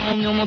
[0.00, 0.46] Nenhuma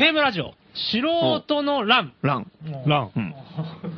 [0.00, 2.14] FM ラジオ、素人の欄。
[2.22, 2.50] ラン。
[2.86, 3.10] ラン。
[3.14, 3.34] うん。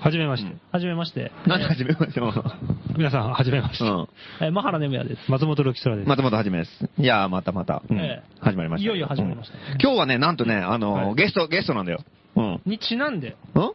[0.00, 0.56] はじめまして。
[0.72, 1.30] はじめまして。
[1.46, 2.44] なんで始めましょう。
[2.98, 3.84] 皆さん、はじめまして。
[3.84, 4.08] うん。
[4.40, 5.30] えー、マハラネムヤです。
[5.30, 6.08] 松本ロキソラです。
[6.08, 6.90] またまた始めです。
[6.98, 7.82] いやー、またまた。
[7.88, 8.84] うんええ始まりました。
[8.84, 12.00] いよいよ始まりましたうん今日はね、なんとね、あのゲスト、ゲストなんだよ。
[12.34, 12.60] うん。
[12.66, 13.62] にちなんで、うん？
[13.62, 13.72] 今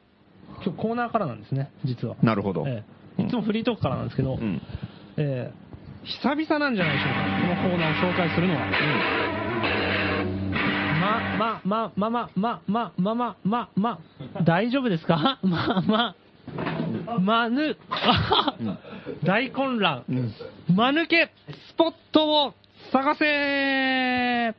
[0.64, 2.18] 日コーナーからなんですね、実は。
[2.22, 2.66] なるほど。
[2.68, 2.84] え
[3.20, 4.62] えいつもフリートークからなんですけど、うん。
[5.16, 5.68] えー
[6.04, 9.37] 久々なんじゃないでしょうか、このコーナーを紹介するのは。
[11.38, 14.00] ま、ま、ま、ま、ま、ま、ま、ま、ま、ま、ま、
[14.44, 15.40] 大丈夫ですか？
[15.44, 16.16] ま、ま、
[17.20, 18.56] まぬ、あ
[19.24, 20.03] 大混乱。
[20.74, 21.31] まぬけ、
[21.70, 22.53] スポットを
[22.92, 24.56] 探せ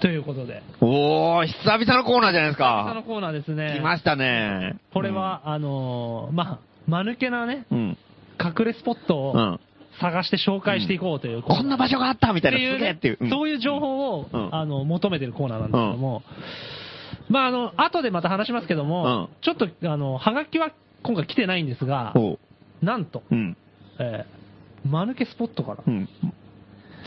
[0.00, 3.06] ということで、おー、久々のコーナーじゃないです久々のか。
[3.06, 3.74] コーナーですね。
[3.78, 4.76] 来ましたね。
[4.92, 6.58] これは、あのーまあ、
[6.88, 7.98] 間抜けなね、うん。
[8.42, 9.60] 隠れスポットをうん。
[10.02, 13.18] 探して紹介していこうという、こんな場所があったみたいな、すげえっていう。
[13.20, 16.22] うんそういう情報を、うんあの、求めてるコーナーなんですけども、
[17.28, 22.14] まあ、あの、後でまた話しますけども、うんちょっと、あの、はがきは今回来てないんですが。
[22.82, 23.56] なんと、うん。
[24.00, 26.08] えー、間抜けスポットから、うん。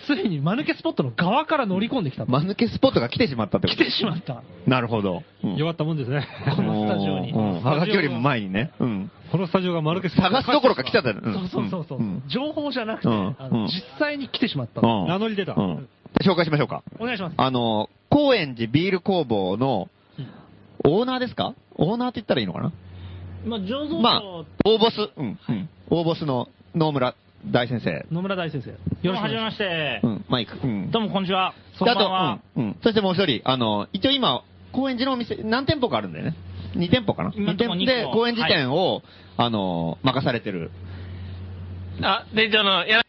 [0.08, 2.32] ついに間抜けスポットの側から乗り込んできたと。
[2.32, 3.84] 間抜けスポットが来てしまったってこと？
[3.84, 4.44] 来てしまった。
[4.68, 5.24] なるほど。
[5.44, 6.28] うん弱ったもんですね。
[6.56, 8.72] このスタジオにうんはがきよりも前にね。
[8.80, 9.12] うん。
[9.32, 11.16] このスタジオが丸け探すどころか来ちゃったよ。
[11.22, 14.82] そうそうそうそう、ん情報じゃなくて、うんあのうん実際に来てしまった。
[14.82, 15.54] うん名乗り出た。
[15.54, 15.90] うん。
[16.26, 16.84] 紹介しましょうか。
[17.00, 17.34] お願いします。
[17.36, 19.90] あの、高円寺ビール工房の
[20.86, 21.56] オーナーですか？
[21.76, 22.72] オーナーって言ったらいいのかな？
[23.46, 25.70] まあ、醸造まあ所、大ボス、うん、うん。
[25.90, 27.16] 大ボスの野村
[27.52, 28.06] 大先生。
[28.12, 28.70] 野村大先生。
[28.70, 30.08] よろしくお願いしまはじめましてう。
[30.08, 30.58] ん、マイク。
[30.64, 30.92] うん。
[30.92, 31.54] どうも、こんにちは。
[31.78, 32.40] そであと、んばんは。
[32.56, 32.76] うん、うん。
[32.82, 36.36] そしてもう一人、あの、一応今、高円寺のお店、何店舗かあるんだよね。
[36.76, 39.02] 2店舗かな今 ?2 んとこ店舗で高円寺店を、
[39.38, 40.72] あの、任されてる。
[42.02, 43.04] あ、店長の、やら、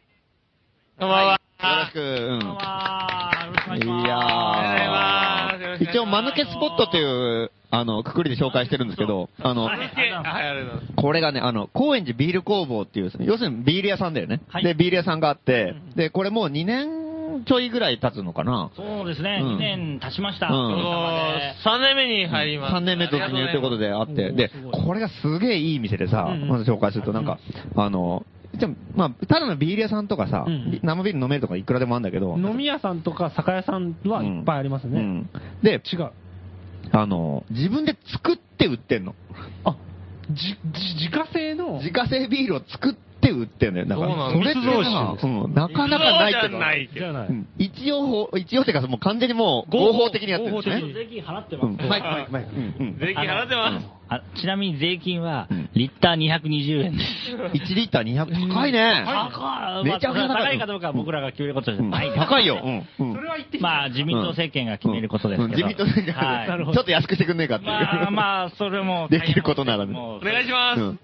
[0.98, 1.32] こんばんは。
[1.32, 1.38] よ
[1.80, 2.40] ろしく、うん。
[2.40, 3.46] こんばんは。
[3.46, 4.04] よろしくお願いします。
[4.04, 5.45] いやお
[5.80, 9.68] 一応、間抜けスポットという、あの、くくりで紹介してるんですけど、あの。
[10.96, 14.40] これがね、あの、高円寺ビール工房っていう、要するにビール屋さんだよね。
[14.48, 14.64] はい。
[14.64, 18.70] で、ビール屋さんがあって、で、これもう2年年ちょいぐらい経つのかな。
[18.76, 19.56] そうですね、うん。
[19.56, 20.46] 2年経ちました。
[20.46, 20.54] うん。
[20.54, 22.74] おかげさまで3年目に入ります。
[22.74, 27.38] 3年目突入ということであって、で、これがすげえいい店でさ、まず紹介するとなんか、
[27.76, 28.24] あの、
[28.58, 35.00] じゃあまあ、ただのビール屋さんとかさ、うん生ビール飲めるとかいくらでもあるんだけど、飲み屋さんとか酒屋さんはいっぱいありますね。
[35.00, 35.30] うん
[35.62, 36.10] で、違う。
[36.92, 39.14] あの、自分で作って売ってんの。
[39.64, 39.76] あ、
[40.30, 43.86] じ、じ、自家製の、自家製ビールを作って売ってんのよ。
[43.86, 46.58] だから、そうなのそれって密造さ酒うんなかなかないけど。
[46.58, 47.06] ないけど。
[47.06, 47.28] じゃない。
[47.28, 50.92] うん一応法、一応っていうか、もう完全にもう合法的にやってるんですね。
[50.94, 51.66] 税金払ってます。
[51.66, 52.50] うんマイク、マイク、マイク。
[53.00, 53.95] 税金払ってます。
[54.08, 57.36] あちなみに税金はうん、リッター220円です。
[57.36, 59.04] 1リッター200、高いね。
[59.04, 62.12] 高いめちゃくちゃ高い高いかどうかは僕らが決めることじゃうんない。
[62.14, 62.62] 高いよ。
[63.36, 65.44] 言ってまあ、自民党政権が決めることですけど。
[65.44, 65.50] うん。
[65.52, 66.64] 自民党政権はいなる。
[66.64, 67.70] ほどちょっと安くしてくんねえかっていう。
[67.70, 69.08] まあ、まあ、それも。
[69.10, 69.92] できることならね。
[69.92, 70.80] もうお願いします。
[70.80, 70.98] うん。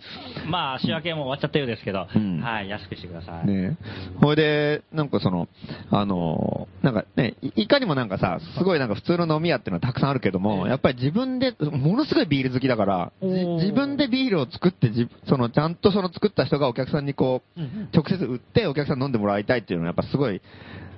[0.48, 2.40] まあ、仕分けも終わっちゃったようですけど、うん。
[2.40, 3.46] はい、安くしてください。
[3.46, 3.76] ね。
[4.20, 5.48] ほいで、なんかその、
[5.90, 17.60] あのーなんかね、いいかにもなんかさ、すごいなんか普通の飲み屋っていうのはたくさんあるけども、やっぱり自分で、ものすごいビール好きだから、自分でビールを作って、じその、ちゃんとその作った人がお客さんにこう、
[17.94, 20.40] 直接売ってお客さんに飲んでもらいたいっていうのはやっぱすごい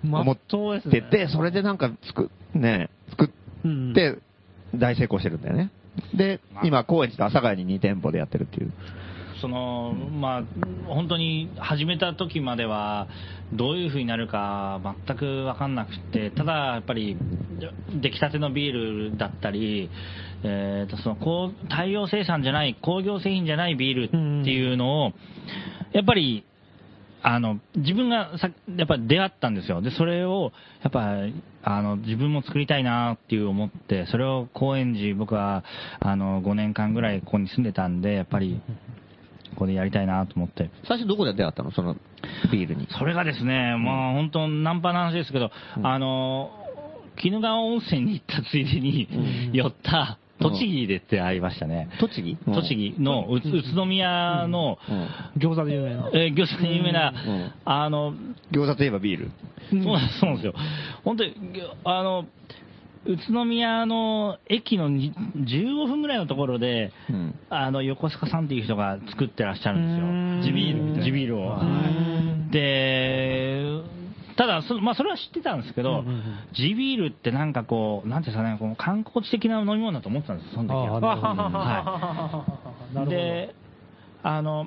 [0.04, 1.02] 思っそうですね。
[1.02, 3.30] てて、それでなんか作、ね、作
[3.64, 4.18] うんって
[4.74, 5.70] 大成功してるんだよね。
[6.14, 8.72] で、今、高円寺と阿佐ヶ谷に2店舗でやってるっていう。
[9.40, 10.42] その、まあ、
[10.86, 13.08] 本当に始めた時までは、
[13.52, 17.16] どういう風になるか全く分かんなくて、ただやっぱり、
[18.00, 19.90] 出来たてのビールだったり、
[20.42, 25.12] えーとそのこう大量生産じゃない、工業製品じゃないビールっていうのを、
[25.92, 26.44] やっぱり、
[27.26, 29.80] あの、自分がさ、やっぱり出会ったんですよ。
[29.80, 31.16] で、それを、やっぱ、
[31.62, 35.64] あの、自分も作りたいなっていう思って、それを高円寺、僕は、
[36.00, 38.60] あの、5年間ぐらいここに住んでたんで、やっぱり、
[39.54, 40.70] ここでやりたいなと思って。
[40.86, 41.70] 最初どこで出会ったの？
[41.70, 41.96] その
[42.52, 42.86] ビールに。
[42.90, 45.50] それがですね、まあ本当、ナンパな話ですけど、
[45.82, 46.50] あの、
[47.22, 49.08] 鬼怒川温泉に行ったついでに、
[49.54, 50.18] 寄った、
[50.50, 51.88] 栃木で出会いましたね。
[52.00, 52.36] 栃木？
[52.44, 53.40] 栃木の宇
[53.74, 54.78] 都宮の、
[55.38, 56.10] 餃子で有名な。
[56.12, 58.14] えー餃子で有名な、んあの、
[58.52, 59.30] 餃子といえばビール。
[59.70, 60.54] そうなんですよ。
[61.04, 61.32] 本当に、
[61.84, 62.26] あの、
[63.06, 70.52] 宇都宮の駅のに15分ぐらいのところで、うんあの、横須賀さんっていう人が作ってらっしゃるんですよ。
[70.52, 71.48] 地ビール、地ビールを。
[71.48, 72.24] はい
[72.54, 73.82] で、
[74.36, 76.04] ただそ、まあ、それは知ってたんですけど、
[76.54, 81.00] 地ビールってなんかこう、なんていうんですかね、この観光地的な飲み物だと思ってたんです、その時は。
[81.00, 82.44] ははははは
[82.92, 83.10] なるほど。
[83.10, 83.54] で、
[84.22, 84.66] あの、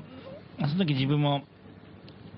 [0.60, 1.44] その時自分も、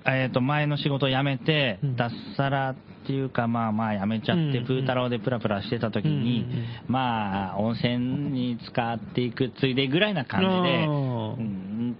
[0.06, 2.74] えっ、と、前の仕事を辞めて、うん脱サラ
[3.10, 6.46] っていうか、まあまあ辞めちゃって、プータローでプラプラしてた時に、
[6.86, 7.98] まあ、温泉
[8.30, 10.86] に使っていくついでぐらいな感じで、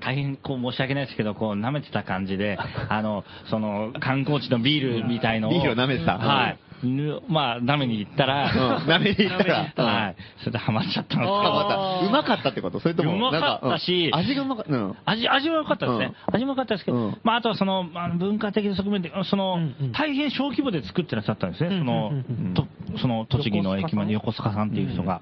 [0.01, 2.59] 大変こう申し訳ないですけど、こう舐めてた感じで、
[2.89, 5.51] あの、その観光地のビールみたいのを。
[5.51, 6.59] ビールを舐めてたはい。
[6.82, 10.17] ぬまあ、舐めに行ったら、うん舐めに行ったらはい。
[10.41, 11.43] それでハマっちゃったんですあよ。
[11.43, 12.81] またうまかったってこと？
[12.81, 14.73] それとも、うまかったしなんかうん味がうまかった。
[14.73, 14.97] うん。
[15.05, 16.12] 味、味は良かったですね。
[16.32, 21.71] 味も良かったですけど、うんまあ、あとはその、まあ、文化的な側面で、その、うんうん大変小規模で作ってらっしゃったんですね。
[21.71, 22.67] そのうんうんうんうん、と
[23.00, 25.21] その、栃木の駅まで横須賀さんっていう人が。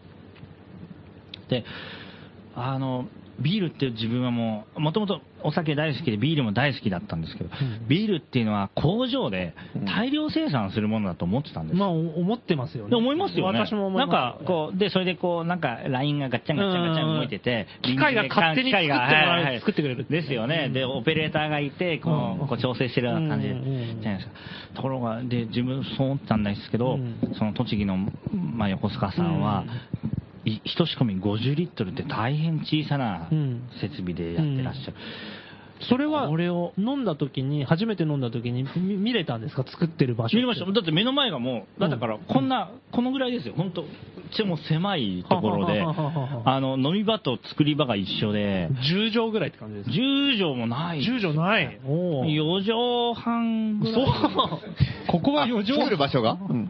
[1.49, 1.64] で、
[2.54, 3.06] あの、
[3.40, 7.50] ビールって自分はもう、もともとお酒大好きでビールも大好きだったんですけど、
[7.88, 9.55] ビールっていうのは工場で
[9.87, 11.79] 大量生産するものだと思ってたんです。
[11.79, 12.90] よまあ、お思ってますよね。
[12.90, 13.58] で思いますよね。
[13.58, 14.12] 私も思います。
[14.12, 20.68] なんか、こう、で、それでこう、なんか、ラインがガッチャンガッチャンガッチャン動いてて、機械が勝手に作ってはいはい作ってくれるですよね。
[20.71, 24.33] で、オペレーターがいて、ここう調整してるような感じじゃないですか。
[24.75, 34.95] ところが、で、自分そう思ったんですけどうん、その栃木の、まあ、横須賀さんは、い一仕込み50リットルって大変小さなうん設備でやってらっしゃる。
[35.88, 39.62] それは、これを飲んだ時に、初めて飲んだ時にみ見れたんですか？
[39.64, 40.35] 作ってる場所。
[40.37, 40.66] 見れました。
[40.66, 43.54] だって目の前がもう、だからこんな、このぐらいですよ。
[43.57, 43.85] 本当
[44.28, 45.82] ちも狭いところで、
[46.44, 51.00] あの、飲み場と作り場が一緒で、10畳ぐらいって感じですか10畳もない。
[51.00, 51.80] 10畳ない。
[51.87, 53.94] おー4畳半ぐらい。
[55.08, 56.32] ここは4畳作る場所が？
[56.32, 56.68] うん。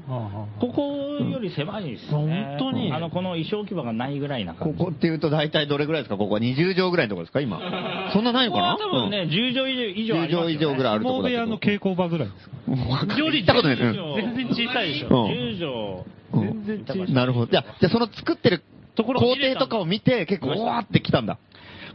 [0.60, 0.92] ここ
[1.24, 2.56] より狭いですよね。
[2.58, 4.78] 本当にあの、この衣装置場がないぐらいな感じ。
[4.78, 6.16] ここっていうと大体どれぐらいですか？
[6.16, 7.40] ここは20畳ぐらいのところですか？
[7.40, 7.58] 今。
[8.12, 8.72] そんなないのかな？
[8.76, 10.46] ここは多分ね、10畳以上以上ありますよ、ね。
[10.46, 11.40] 10畳以上ぐらいあるところだけど。
[11.42, 12.56] 相撲部屋の稽古場ぐらいですか？
[12.68, 13.18] うん。
[13.18, 13.76] より行ったことない。
[13.78, 15.08] うん全然小さいでしょ。
[15.08, 17.14] うん10うん全然小さい。
[17.14, 17.46] なるほど。
[17.46, 18.62] じゃあ、じゃあその作ってる
[18.94, 21.38] ところ工程とかを見て結構わーってきたんだ。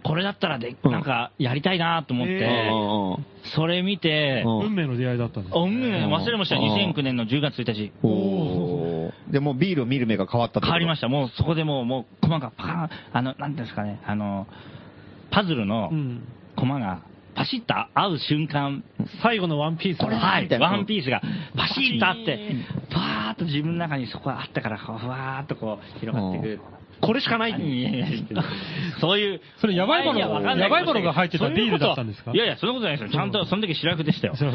[0.03, 3.17] これだったらで、うんなんか、やりたいなと思って、
[3.55, 6.57] それ見て、うん運命の出会いだったんですあ運命忘れました。
[6.57, 7.91] うん2009年の10月1日。
[8.03, 11.07] おーで、もうビールを見る目が変わった変わりました。
[11.07, 14.47] もうそこでもう、もう、コマがパーン、あの、なんていうんですかね、あの、
[15.31, 16.27] パズルのうん。
[16.55, 16.99] コマが
[17.35, 18.83] パシッと合う瞬間、
[19.21, 21.21] 最後のワンピースはい、ワンピースが
[21.55, 22.55] パシッとあって、
[22.91, 26.59] パーッと自分の中にそこがあったから、ふわーっとこう広がっていく。
[27.05, 28.07] これしかないいやいや
[28.99, 29.41] そういう。
[29.59, 30.39] それやばいものやば
[30.79, 32.31] いものが入ってたビールだったんですか？
[32.31, 33.09] いやいや、そんなことないですよ。
[33.11, 34.35] ちゃんとその時白くでしたよ。
[34.35, 34.45] そ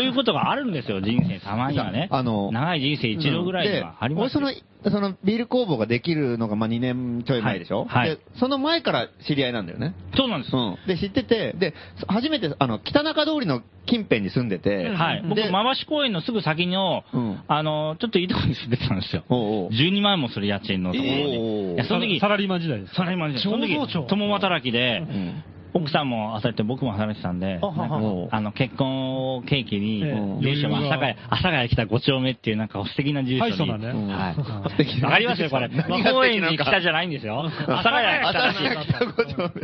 [0.00, 1.40] ういうことがあるんですよ、人生。
[1.40, 2.08] たまにはね。
[2.10, 4.50] あの長い人生一度ぐらいにはありますその、
[4.84, 7.84] そのビール工房ができるのがまあ2年ちょい前でしょ？
[7.84, 9.94] はいはいで、その前から知り合いなんだよね。
[10.16, 10.56] そうなんです。
[10.56, 10.78] うん。
[10.86, 11.74] で、知ってて、で、
[12.06, 15.22] 初めて、あの、北中通りの近辺に住んでて、はい。
[15.28, 19.24] 僕、でまわし公園のすぐ先の、うんあの、ちょっといいところに住んでたんですよ。
[19.28, 21.76] おうおう12万もする家賃のところに。
[21.98, 22.94] の時、サラリーマン時代です。
[22.94, 23.44] サラリーマンです。
[23.44, 23.74] その時
[24.08, 25.42] 共働きで、うん
[25.74, 33.50] 奥さんも働いて僕も働いてたんで、あの、結婚を契機に、ええ住所も阿佐ヶ谷、阿佐ヶ谷来た5丁目っていうなんか素敵な住所に。
[33.50, 34.34] はいそうだねうんはい。
[34.70, 35.68] 素敵なわかりますよ、これ。
[35.68, 37.40] 何が素敵高円なんか寺来たじゃないんですよ。
[37.40, 38.58] 阿佐ヶ谷来たらし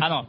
[0.00, 0.26] あの、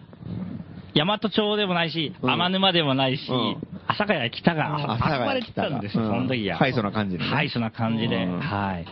[0.95, 3.57] 大和町でもないし、うん天沼でもないし、うん
[3.87, 6.57] 阿佐ヶ谷北が、阿佐ヶあそこまで来谷北がたんですよ、うんその時は。
[6.57, 8.85] ハイソな感じでねハイソな感じで、うんはい。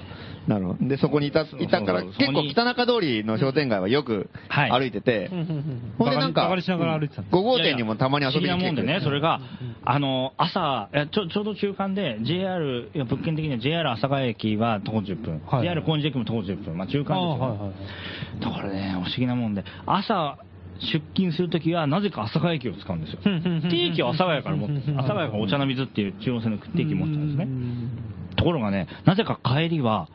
[0.47, 0.87] なるほど。
[0.87, 4.71] で、そこにいた、いたから、結構北中通りの商店街はよくはい。
[4.71, 5.29] 歩いてて、
[5.97, 7.33] ほんでなんか、バカにしながら歩いてたんです。
[7.35, 9.39] 5号店にもたまに遊びに来て不思議なもんでね、それが、が、
[9.85, 15.63] あの、朝、ちょちょうど中間で、JR、いや物件的には JR 阿佐ヶ谷駅は徒歩10分、はい。
[15.63, 17.73] JR 高円寺駅も徒歩10分、まあ中間ですよ、
[18.41, 20.37] だからね、不思議なもんで、朝、
[20.79, 23.19] 出勤するときは、なぜか阿佐ヶ谷駅を使うんですよ。
[23.23, 27.47] 定期を阿佐ヶ谷から持って、阿佐ヶ谷からお茶の水っていう中央線の定期持ってたんですね。
[28.35, 30.09] ところがね、なぜか帰りは、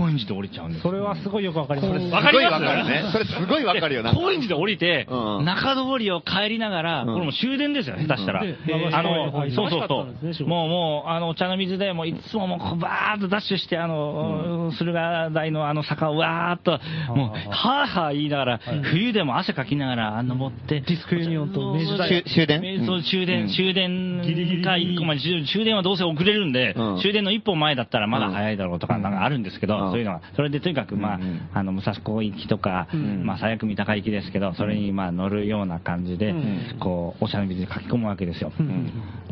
[0.00, 0.90] 高円寺で降りちゃうんですよ。
[0.90, 2.04] それはすごいよくわかります。
[2.06, 3.04] わかりますすごいわかるね。
[3.12, 4.14] それすごいわかるよな。
[4.14, 5.44] 高円寺で降りて、うん。
[5.44, 7.12] 中通りを帰りながら、うん。
[7.12, 8.42] これもう終電ですよ、下手したら。
[8.44, 8.56] で
[8.92, 10.46] あの、そうそうそう。
[10.46, 16.80] もう、もう、あの、お茶の水で、もういつももう、こうバーッとダッシュして、あの、駿河台のあの坂をわーっと、
[17.14, 22.86] もう、はぁはぁ言いながら、冬でも汗かきながら登って、ディスクユニオンと明治大終終電？
[22.86, 23.48] そうう、終電、うん。
[23.48, 27.00] 終電か一個前、終終電はどうせ遅れるんで、うん。
[27.00, 30.22] 終電の一本前だったらまだ早いだろうとか、なんかあるんですけど、うんそういうのが。
[30.34, 36.34] それでとにかく、まあうんうん、あの、武蔵小行きとか、んまあ、最悪三鷹行きですけど、それにまあ乗るような感じで、
[36.80, 38.52] こう、お茶の水に駆け込むわけですよ。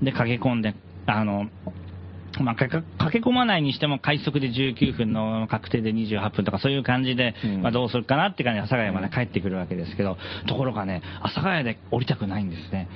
[0.02, 0.74] で、駆け込んで、
[1.06, 1.48] あの、
[2.40, 12.88] まあ、駆け込まないにしても快速で19分の確定で28分とかそういう感じで、うんまあ、どうするかなって感じで阿佐ヶ谷まで帰ってくるわけですけど、ところがね、阿佐ヶ谷で降りたくないんですね。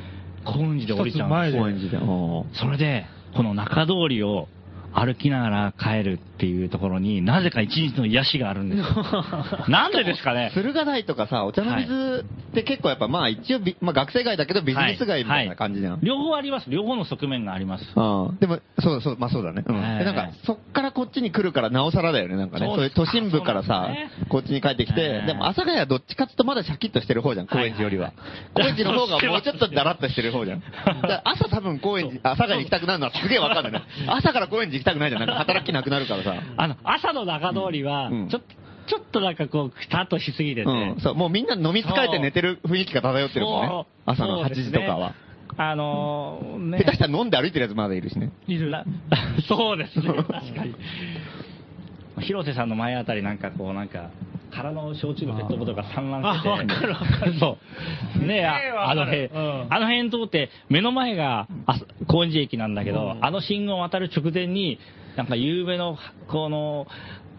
[0.44, 1.96] 高円寺で降りちゃうんです高円寺で。
[1.98, 4.48] おーそれで、この中通りを
[4.94, 8.86] 歩きながら帰るっていうところになぜか一日の癒しがあるんですよ。
[9.68, 10.50] なんでですかね？
[10.54, 16.00] 駿河台とかさ、お茶の水って結構やっぱまあ一応ビ、まあ学生街だけどビジネス街みたいな感じじゃん。
[16.02, 16.70] 両方あります。
[16.70, 17.84] 両方の側面があります。
[17.94, 19.62] うんでも、そうそう、まあそうだね。
[19.66, 19.80] うん。
[19.80, 22.66] なんか、そっからこっちに来るからなおさらだよね、なんかね。
[22.66, 28.12] そういう都心部からさね、こっちに帰ってきては、いでも阿佐ヶ谷はどっちかっつうとまだシャキッとしてる方じゃん、高円寺よりは。
[28.54, 30.62] 高はい円寺の方がもうちょっとダラッとしてる方じゃん。
[31.24, 33.82] 朝多分高円寺、阿佐ヶ谷に行きたくなるのはすげえわかんないね。
[34.08, 35.20] 朝から高円寺行きたくないじゃん。
[35.20, 36.34] なんか働きなくなるからさ。
[36.56, 38.48] あの、朝の中通りはうん、ちょっと、
[38.86, 40.96] ちょっとなんかこう、くたっとしすぎてて、うん。
[41.00, 43.84] そう、もうみんな飲み疲れて寝てる雰囲気が漂ってるもんね。
[44.06, 45.14] 朝の8そうですね時とかは。
[45.56, 46.78] あのーね。
[46.78, 48.30] 下手したら飲んで歩いてるやつまだいるしね。
[48.46, 48.84] いるな。
[49.46, 50.74] そうですね、確かに。
[52.20, 54.10] 広瀬さんの前あたりなんかこうなんか、
[54.54, 56.48] 空の焼酎のペットボトルが散乱してて。
[56.48, 57.58] あわかるわかるそ
[58.22, 58.26] う。
[58.26, 64.78] ねえ、あの辺、るうんあの辺通って、目の前があ高円寺駅なんだけど、あの信号を渡る直前に、
[65.16, 65.96] なんか夕べの、
[66.28, 66.86] この、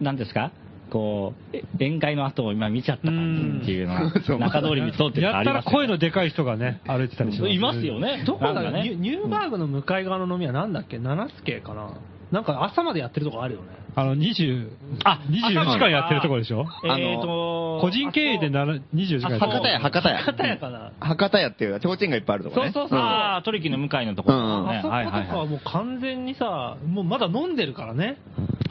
[0.01, 0.51] なんですか？
[0.91, 7.51] こう、え宴会の後を今見ちゃった感じっていうのが、中通りに通ってるとやったら声のでかい人がね、歩いてたりします。
[7.51, 7.99] いますよ。
[7.99, 8.23] ね。
[8.27, 10.99] どこだなんかニュニューバーグの向かい側の飲みはなんだっけ？
[10.99, 11.97] 七助かな？
[12.33, 13.67] なんか朝までやってるとこあるよね。
[13.95, 14.67] あの、20、
[15.03, 16.65] あ24時間やってるところでしょ？
[16.83, 17.21] えー。
[17.21, 20.17] と、個人経営でなら24時間やってる博多屋、博多屋。
[20.17, 20.91] 博多屋かな。
[20.99, 22.71] 博多屋っていう、提灯がいっぱいあるとこね。
[22.71, 22.99] そうそうそう。
[22.99, 24.37] ああ、トリキの向かいのところ、
[24.67, 28.17] あそことかはもう完全にさ、もうまだ飲んでるからね。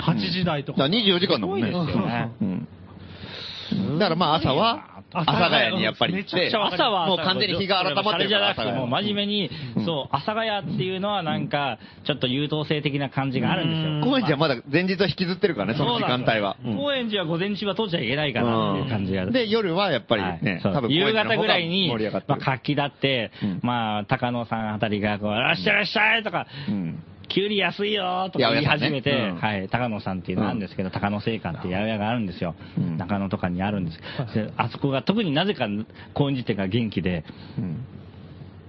[0.04, 0.78] 8時台とか。
[0.82, 1.68] だから24時間だもんね。
[1.68, 2.30] すごいですよね。
[2.40, 3.98] うん。
[4.00, 14.12] だからまあ朝は、阿佐ヶ谷にやっぱり行って、朝は、もう完全に日が改まってるから、じゃなくて、もう真面目に、うんそう、阿佐ヶ谷っていうのはなんか、ちょっと優等生的な感じがあるんですよ。
[14.12, 16.56] 高円寺はまだ前日は引きずってるからね、その時間帯は。
[16.64, 16.76] うん。
[16.76, 19.26] 高円寺は午前中は通っちゃいけないかなっていう感じが。
[19.26, 22.44] で、夜はやっぱりね、夕方ぐらいに盛り上がっ、てまあ、る。
[22.44, 23.60] 活気だって、うん。
[23.62, 32.54] まあ、高野さんあたりが、こう、らっしゃいらっしゃいとか、うんきゅうり安いよとか言い始めて、はい、高野さんっていうのがあるんですけど、高野製菓っていう八百屋があるんですよ。
[32.76, 32.98] うん。
[32.98, 33.98] 中野とかにあるんです。
[34.34, 35.66] であそこが特になぜか
[36.12, 37.24] 高円寺店が元気で、
[37.58, 37.86] うん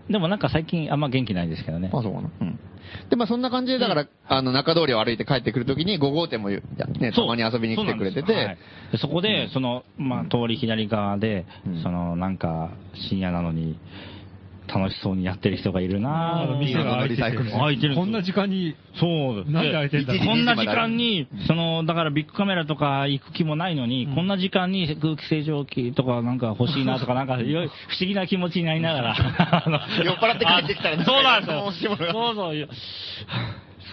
[0.10, 1.90] でもなんか最近あんま元気ないですけどね。
[1.94, 2.30] あ、そうかな。
[2.42, 2.60] うん。
[3.10, 6.62] で、まあそんな感じで、だから、あの、中通りを歩いて帰ってくるときに5号店も、ね、
[7.16, 8.58] たまに遊びに来てくれててそはい、
[8.92, 12.72] でそこで、その、まあ、通り左側でうん、その、なんか、
[13.10, 13.78] 深夜なのに、
[14.68, 16.44] 楽しそうにやってる人がいるな。
[16.44, 17.52] あの店が開いててリサイクル。
[17.52, 17.96] 開いてる。
[17.96, 19.52] こんな時間に、そう。
[19.52, 29.16] なんで開いてんだこんな時間に、その、だからビッグカメラとか行く気もないのに、こんな時間に空気清浄機とかなんか欲しいなとか、なんか、不思議な気持ちになりながら、
[30.04, 31.86] 酔っ払って帰ってきたらあそうなんです。
[31.86, 31.96] よ。
[31.98, 32.58] そうそう。
[32.58, 32.68] よ。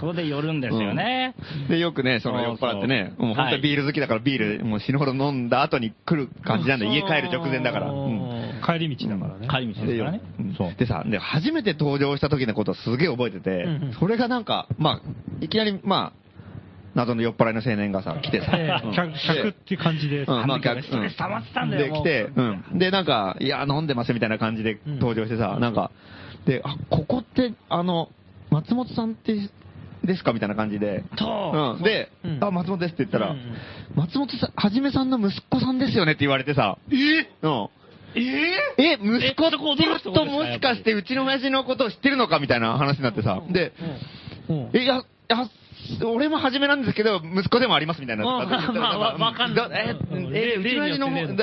[0.01, 1.35] それで寄るんですよね。
[1.69, 7.91] で、よくね、その酔っ払ってね、そうもう本当にビール好きだからビール、もう死ぬほど飲んだ後に来る感じなんで、家帰る直前だから。
[7.91, 9.49] うん帰り道だからね。
[9.49, 10.55] 帰り道ですからねうん。
[10.55, 10.75] そう。
[10.75, 15.03] でさ、で、初めて登場した時のことをすげえ覚えてて、うんうんそれがなんか、まあ、
[15.41, 16.21] いきなり、まあ、
[16.95, 18.53] 謎の酔っ払いの青年がさ、来てさ、
[18.85, 20.23] うん客客って感じで。
[20.23, 22.43] うん、まあ、客ストレス溜まってたんだよで、来て、う
[22.75, 22.79] ん。
[22.79, 25.91] で、なんか、いや、飲んでますみたいな感じで登場してさ、なんか、
[26.47, 28.11] で、あ、ここって、あの、
[28.51, 29.51] 松本さんって、
[30.03, 31.05] ですかみたいな感じで。
[31.19, 31.83] とうん。
[31.83, 33.57] で、うんあ、松本ですって言ったら、うんうん
[33.97, 37.29] 松本さん、はじめさんの息子さんですよねって言われてさ、え？
[37.43, 37.69] うん。
[38.15, 38.21] え
[38.79, 43.73] え、息子えそこ驚くともしかしてうちの親父のことを知ってるのかみたいな話になってさ、で、
[44.49, 44.71] うん。
[44.73, 45.49] え、いや、いや、
[46.05, 48.25] 俺も初めなんですけど、息子でもありますみたいな。
[48.25, 49.69] まあかんない。
[49.69, 51.37] だえ、うんえ、うちの親父の本、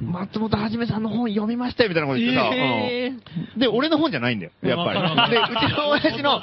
[0.00, 3.10] 松本はじめさんの本読みましたよみたいなこと言って
[3.54, 5.30] さ、で、俺の本じゃないんだよ、やっぱり。
[5.30, 6.40] で、うちの親父の、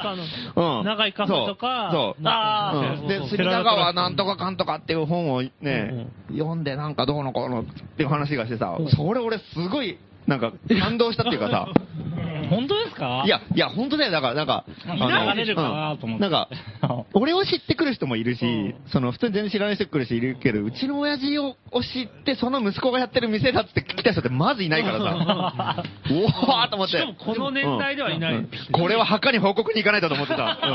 [0.80, 0.86] うん。
[0.86, 1.90] 長いカフェとか。
[1.92, 2.22] そう。
[2.26, 3.06] あう。
[3.06, 3.08] ん。
[3.08, 7.66] で、隅田川なんとかかんとかっていう本をね、読んでなんかどうのこうのっ
[7.98, 11.68] ていう話がしてさ、それ俺すごい、なんか感動したっていうかさ、
[12.50, 13.24] 本当ですか？
[13.26, 14.12] いや、いや、本当だよ。
[14.12, 16.26] だから、なんか、あの流れるかなと思って。
[16.26, 16.32] うん。
[16.32, 16.50] なんか、
[17.14, 26.98] 俺を知ってくる人もいるし、その、普通に全然知らない人来る人いるけど、うちの親父を知って、その息子がやってる店だっつって来た人ってまずいないからさ、 おーと思って。
[26.98, 28.34] しかもこの年代ではいない。
[28.36, 28.50] うん。
[28.72, 30.44] これは墓に報告に行かないとと思ってた。
[30.44, 30.66] うこ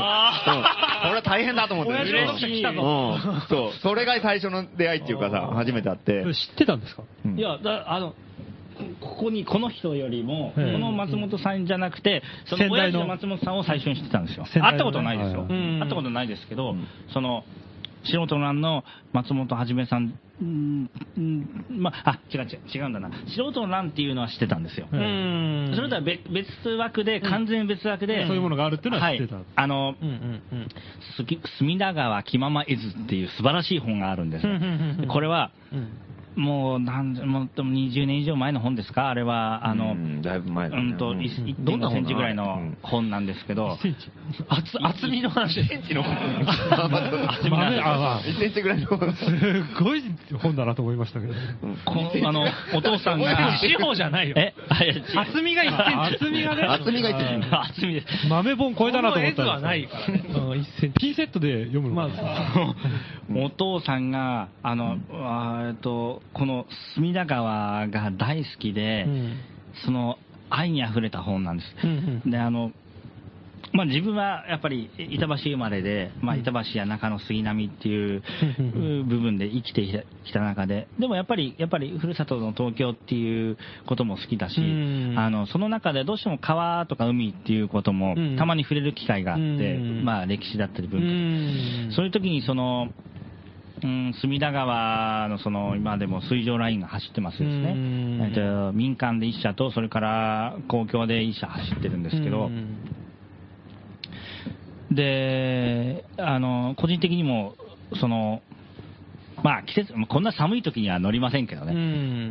[1.09, 1.91] れは大変だと思って。
[1.93, 2.81] 親父の人来たぞ。
[3.25, 3.41] うん。
[3.47, 3.71] そう。
[3.81, 6.23] それが最初の出会いっていうかさ、初めて会って。
[6.33, 7.03] 知ってたんですか？
[7.25, 7.37] うん。
[7.39, 8.13] いや、だあの、
[9.01, 14.45] ここに、この人よりも、こええの松本さんじゃなくて、その親父の松本さんを最初に知ってたんですよ。
[14.45, 15.45] 会ったことないですよ。
[15.47, 16.75] 会ったことないですけど、
[17.13, 17.43] その、
[18.05, 23.11] 素人欄の松本はじめさん、うんうんまあ、あ、違う違う、違うんだな。
[23.35, 24.87] 素人欄っていうのは知ってたんですよ。
[24.91, 25.71] うん。
[25.75, 29.35] それとは別別枠で、完全別枠で、そういうものがあるっていうのは知ってた。
[29.35, 29.95] はい、あの、
[31.57, 35.89] 隅田川気まま絵図っていう素晴らしい本があるんですこれは、うん
[36.39, 39.09] もうなんもうでも20年以上前の本ですか？
[39.09, 40.83] あれは、あの、うんだいぶ前だね。
[40.91, 41.21] うんと、うん。
[41.21, 43.77] いどんな1.5センチぐらいのうん本なんですけど、
[44.47, 45.63] 厚厚みの話。
[45.67, 46.15] センチの本。
[46.15, 48.21] 厚みなんです豆あまあ。
[48.23, 49.13] 1センチぐらいの本。
[49.13, 50.03] すごい
[50.41, 51.33] 本だなと思いましたけど。
[51.85, 54.35] この、あの、お父さんが、四方じゃないよ。
[54.37, 54.53] え、
[55.15, 56.25] 厚みが1センチ。
[56.25, 56.63] 厚みがね。
[56.63, 57.47] 厚みが1センチ。
[57.51, 57.93] あ厚み。
[57.95, 58.07] です。
[58.29, 60.13] 豆本超えたなと思ったこの絵図はないから。
[60.13, 60.19] ね
[60.99, 62.75] ピンセットで読むのまかあ
[63.35, 66.65] お父さんが、あの、あーえっと、この
[66.95, 69.37] 隅田川が大好きで、うん。
[69.85, 70.17] その
[70.49, 71.75] 愛に溢れた本なんです。
[71.83, 72.31] うんうん。
[72.31, 72.71] で、あの、
[73.71, 78.23] まあ自分はやっぱり板橋生まれで、まあ板橋や中野杉並っていう
[78.57, 79.07] うん。
[79.07, 88.37] 部分で生きてきた中で、でもやっぱり、やっぱりふるさとの東京っていうことも好きだしうん、あの、その中でどうしても川とか海っていうこともうん。
[88.37, 91.07] たまに触れる機会があってうん、まあ歴史だったりう文化。
[91.07, 91.91] ん。
[91.93, 92.89] そういう時にその、
[93.81, 98.21] うん、隅田川のその今でも水上ラインが走ってますですね、うん。
[98.21, 102.77] えっと、民間で1社とそれから公共で1社走ってるんですけど、うん。
[104.91, 107.55] であの個人的にも
[107.99, 108.41] その
[109.43, 111.73] まあ季節こんな寒い時には乗りませんけどうね、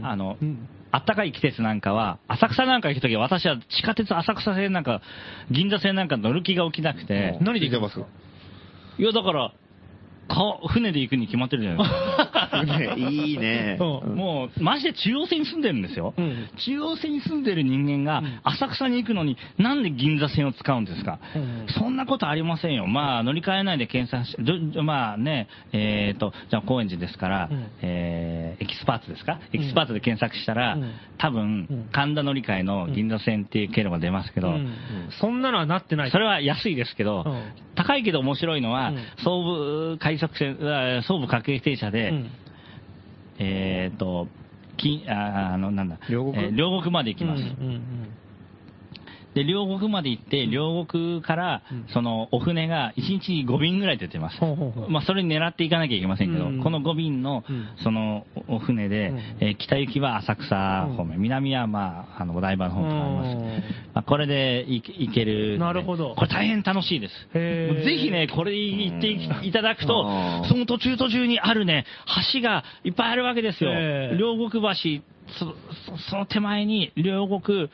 [0.01, 0.07] ん。
[0.07, 0.37] あの
[0.91, 5.03] 暖かい季節なんかは、浅草なんか行くときは、私は地下鉄浅草線なんか、
[5.51, 8.01] 銀座線なんか乗る気が起きなくて、何で行けます？
[8.99, 9.53] いや、だから、
[10.29, 12.65] か船で行くに決まってるじゃないですか。
[12.65, 13.79] ねいいね。
[13.81, 13.85] う。
[13.85, 14.15] ん。
[14.15, 16.15] もう、マジで中央線に住んでるんですよ。
[16.17, 16.49] うん。
[16.65, 18.41] 中央線に住んでる人間がん。
[18.45, 21.67] 浅草に行くのに、なんで銀座線を使うんですか、うん。
[21.69, 22.87] そんなことありませんよ。
[22.87, 24.37] まあ、乗り換えないで検索し、
[24.73, 27.67] どまあね、えっ、と、じゃあ高円寺ですから、うん。
[27.83, 29.39] えーエキスパーツですか？
[29.53, 30.93] エキスパーツで検索したら、うん。
[31.19, 31.67] 多うん。
[31.67, 34.75] 分、神田乗り換えの銀座線っていう経路が出ますけど、うん。
[35.21, 36.11] そんなのはなってない。
[36.11, 37.43] それは安いですけど、うん。
[37.77, 38.99] 高いけど面白いのは、うん。
[39.23, 40.18] 総武快
[41.07, 42.31] 総武各駅停車で、うん。
[43.39, 44.29] えっ、と、
[44.77, 46.45] きああの、なんだ、両国？
[46.45, 47.41] えー両国まで行きます。
[47.41, 47.83] うんうん
[49.39, 54.39] で、両国まで行って、両国から、その、お船が1日に5便ぐらい出てます。
[54.89, 56.63] まあ、それに狙っていかなきゃいけませんけど、うん。
[56.63, 59.13] この5便のうん、その、おお船で、
[59.59, 63.37] 北行きは浅草方面、南は、まあ、あの、お台場の方とかあります。
[63.37, 63.43] うん。
[63.95, 65.59] まあ、これで行ける。
[65.59, 66.15] なるほど。
[66.17, 67.29] これ大変楽しいです。
[67.33, 71.85] ぜひね、これ行っていただくとその途中途中にあるね、
[72.33, 73.71] 橋がいっぱいあるわけですよ。
[74.17, 75.03] 両国橋、
[75.39, 75.45] そ
[75.97, 77.71] そその手前に両国、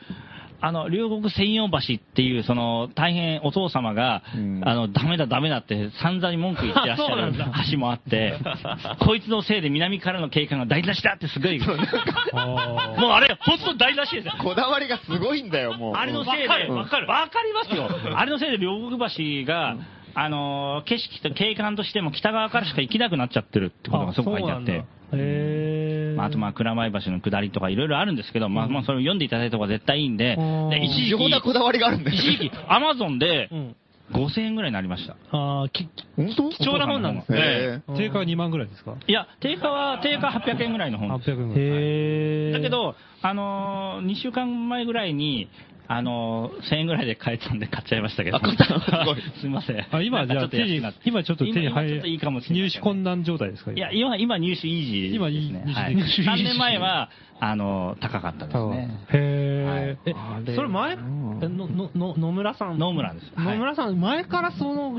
[0.65, 7.33] あの、両国専用橋っていう、その、大変お父様が、うんあの、ダメだダメだって散々に文句言ってらっしゃる
[7.71, 8.39] 橋もあって、
[8.99, 14.33] こいつのせいで南からの警官が台無しだってすごい、 もうあれ、本当台無しですよ。
[14.39, 15.93] こだわりがすごいんだよ、もう。
[15.93, 17.87] あれのせいで、わかるわかりますよ。
[18.17, 18.97] あれのせいで両国
[19.45, 19.77] 橋が、
[20.15, 24.83] あのー、景色と景観としても北側からしか行けなくなっちゃってるってことがそこ書いてあって。
[25.13, 25.74] へー
[26.15, 32.15] まあ、あとまあ、蔵前橋の下りとかいろいろあるんですけど、まあ、まあ、それを読んでいただいた方が絶対いいんでうん、で、一時期こだわりがあるんだよ。
[32.15, 33.75] 一時期、アマゾンでうん。
[34.11, 35.15] 5000円ぐらいになりました。
[35.31, 36.49] ああ、き、本当？
[36.51, 37.81] 貴重な本なんですね。
[37.97, 38.95] 定価は2万ぐらいですか？
[39.07, 41.31] いや、定価は、定価800円ぐらいの本です。
[41.31, 41.63] ?800 円ぐらい。
[41.63, 42.51] へえ。
[42.53, 45.49] だけ、ど、あのー、2週間前ぐらいに、
[45.87, 48.37] あのー、1000円ぐらいで買えたんで買っちゃいましたけど。
[48.37, 48.79] あ買ったの？
[48.81, 49.85] すごい すみません。
[49.91, 53.71] あ今、じゃあなんかちょっと安くなって、今ちょっと手に入今今ちょっといいかもしれない入手困難状態ですか？
[53.71, 55.15] いや、今、今入手イージーです、ね。
[55.17, 58.89] 今いいはい、入手イージー3年前は、あの、高かったですね。
[59.13, 59.67] へえ。
[59.69, 61.03] あれえ、それ前、の、
[61.39, 62.77] の、の野村さん？
[62.79, 64.93] 野村ですはい野村さん、前からその、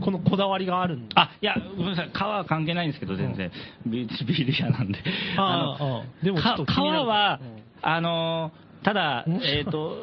[0.00, 1.14] このこだわりがあるんだ。
[1.20, 2.10] あ、いや、ごめんなさい。
[2.12, 3.50] 皮は関係ないんですけど、全然。
[3.86, 4.98] ビービール屋なんで。
[5.36, 9.96] あのあでもちょっとか皮はうん、あの、ただ、えっと、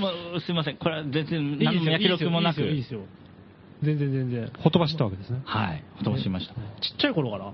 [0.00, 0.76] まあすいません。
[0.76, 2.60] これは全然、何の脈力もなく。
[3.82, 4.52] 全然全然。
[4.62, 5.40] ほとばしったわけですね。
[5.44, 5.82] はい。
[5.96, 6.54] ほとばしました。
[6.54, 6.60] ちっ
[7.00, 7.52] ちゃい頃から？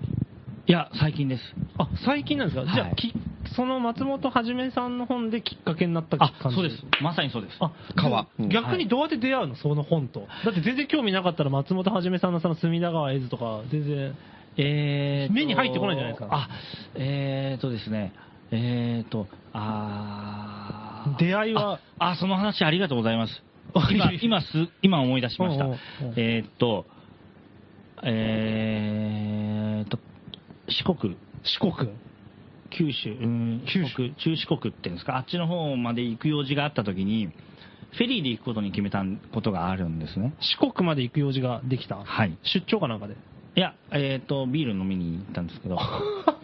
[0.68, 1.42] いや、最近です。
[1.78, 3.14] あ、最近なんですか、はいじゃあ、き
[3.54, 6.56] その松本はじめさんの本できっかけになったあ感、じ？
[6.56, 6.82] そうです。
[7.00, 7.56] まさにそうです。
[7.60, 9.54] あ、川うん逆にどうやって出会うの？
[9.54, 10.26] その本と。
[10.44, 14.16] だって全然興味なかったら松本はじめさんのその隅田川絵図とか、全然。
[14.58, 16.48] えーと目に入ってこないんじゃないですかあ、
[16.96, 18.12] えーとですね。
[18.50, 19.26] えーと、
[19.58, 21.80] あー出会いは？
[21.98, 23.42] あ、あその話ありがとうございます
[23.74, 23.88] あ。
[23.90, 24.46] 今、今す、
[24.82, 25.78] 今思い出しましたうんうんうん。
[26.16, 26.86] えーっと、
[28.02, 29.98] えーと、
[30.68, 31.90] 四国、四国？
[32.70, 40.34] 九州、うん四国、中四国っていうんですか、あっちの方まで行く用事があった時に、フェリーで行くことに決めたことがあるんですね。
[40.40, 41.96] 四国まで行く用事ができた？
[42.04, 42.36] はい。
[42.42, 43.14] 出張かなんかで？
[43.54, 45.78] いや、えーっと、ビール飲みに行ったんですけど、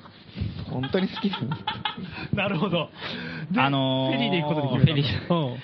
[0.71, 1.49] 本当に好きだね
[2.35, 2.91] なるほど。
[3.57, 5.09] あのーフェリーで行くことに決めた。
[5.09, 5.59] フェリ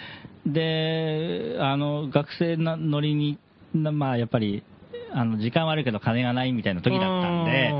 [0.46, 0.52] うん。
[0.52, 3.38] で、あの、学生の乗りに、
[3.74, 4.62] なまあ、やっぱり、
[5.12, 7.74] あの、時間はあるけど金がないみたいな時だったんで、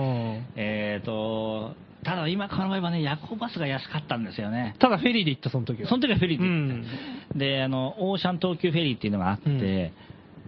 [0.57, 1.74] えっ、と、
[2.05, 4.74] ただ今考えばね、夜行バスが安かったんですよね。
[4.79, 5.88] ただフェリーで行った、その時は。
[5.88, 6.83] その時はフェリーでう行ん。
[6.83, 7.38] った。
[7.38, 9.92] で、あの、オーシャン東急フェリーっていうのがあって、うん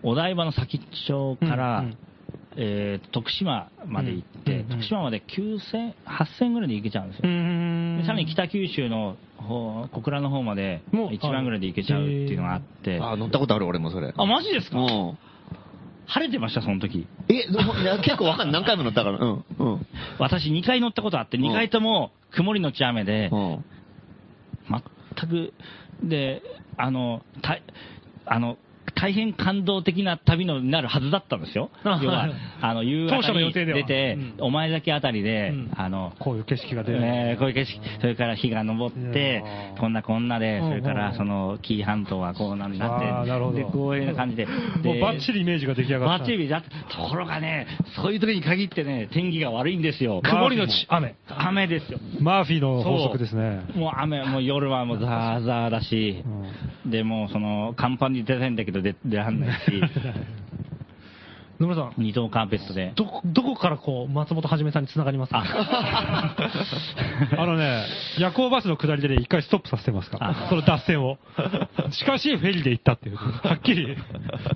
[0.03, 1.98] お台場の先っちょから、うんうん
[2.56, 7.22] えー徳島まで行って、うんうんうん徳島まで9000、8000ぐらいで行けちゃうんですよ。
[8.06, 12.98] さらに北九州の方、小倉の方までもう1万ぐらいで行けちゃうっていうのがあって。
[13.00, 14.12] あ、乗ったことある俺もそれ。
[14.16, 14.78] あ、マジですか？
[14.78, 15.18] うん。
[16.06, 17.06] 晴れてました、その時。
[17.28, 18.60] え、どいや結構わかんない。
[18.62, 19.18] 何回も乗ったから。
[19.18, 19.44] うん。
[19.58, 19.86] うん。
[20.18, 23.64] 私2回乗ったことあって、うん2回とも曇りのち雨で、うん。
[24.68, 25.52] 全く、
[26.02, 26.42] で、
[26.76, 27.58] あの、た
[28.26, 28.56] あの、
[29.00, 31.70] 大変感動的な旅のになるはずだったんですよ。
[31.84, 36.98] あ要ははい、あの、夕当方に出て、うんお前崎あたりで、うんあの、こういう景色が出る。
[37.02, 39.42] えーこういう景色、それから日が昇って
[39.78, 46.18] こんなこんなで、うんそれからその紀伊半島はこうなんなって、あーなるほどで、こういう感じで、もでうバッチリイメージが出来上がった。
[46.18, 46.68] バッチリだと
[47.08, 50.20] ころがね、そういう時に限ってね、天気が悪いんですよ。
[50.22, 51.14] 曇りのち雨。
[51.28, 51.98] 雨ですよ。
[52.20, 53.64] マーフィーの法則ですね。
[53.74, 56.22] もう雨、もう夜はもうザーザーだし
[56.84, 59.83] う、んで、もうその、甲板に出たいんだけど出出らんないし、
[61.61, 62.94] 野村さん、二等カーペットで。
[62.96, 65.44] どこ、どこからこう、松本はじめさんに繋がりますか
[67.37, 67.85] あのね、
[68.18, 71.18] 夜行バスの下りでね、一回ストップさせてますからあ、その脱線を。
[71.92, 73.94] しかし、フェリーで行ったっていう、はっきり、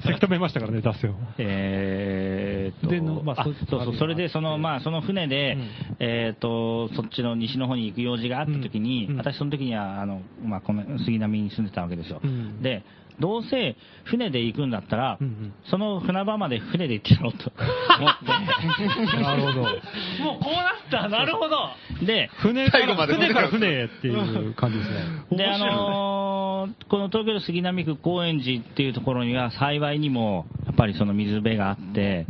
[0.03, 1.15] せき止めましたからね、脱線を。
[1.37, 12.21] えーっと、でのまああそそうそう、それで、その、まあ、その船で、うんえーっと、そっちの西の方に行く用事があった時に、うんうん私その時には、あの、まあ、この杉並に住んでたわけですよ。
[12.25, 12.83] うんで、
[13.21, 17.53] どうせ船で行くんだったら、うんうんその船場まで船で行ってやろうと
[17.99, 19.17] 思って。
[19.23, 19.61] なるほど。
[19.63, 21.71] もうこうなったなるほど
[22.05, 24.97] で、船から、船から船へっていう感じですね。
[25.37, 32.27] で、あのーこの東京都杉並区高円寺っていうところには幸いにも、やっぱりその水辺があって、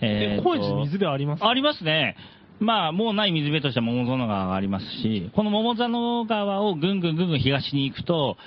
[0.00, 1.44] えーと高円寺に水辺あります？
[1.44, 2.16] ありますね。
[2.58, 8.38] まあ、もうない水辺としては桃園川がありますし、この桃園川をぐんぐんぐんぐん東に行くと、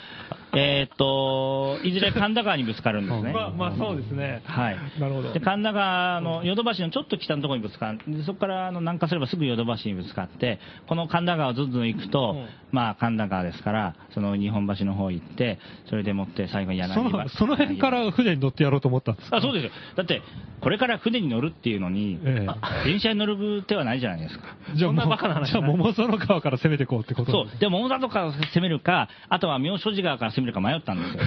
[0.54, 3.34] えーっと、いずれ神田川にぶつかるんですね。
[3.34, 4.42] まあ、まあそうですね。
[4.46, 4.78] はい。
[5.00, 15.58] なるほどで、神田川のヨドバシのちょっと北のところにぶつかって、そこからあの南下すればすぐヨドバシにぶつかって、この神田川をずんずん行くと、うんまあ神田川ですから、その日本橋の方行って、
[15.90, 19.38] それでもって最後に柳その、その辺から船に乗ってやろうと思ったんですか？
[19.38, 19.72] あ、そうですよ。
[19.96, 20.22] だって、
[20.62, 22.46] これから船に乗るっていうのに、え
[22.86, 24.56] 電車に乗る手はないじゃないですか。
[24.76, 27.32] じゃあ、そんなもうバカな話じゃあ桃園川から攻めていこうってこと？
[27.32, 27.60] そう。
[27.60, 31.24] で、桃里から攻めるか、あとは妙正寺川から攻めるか迷ったんですよ。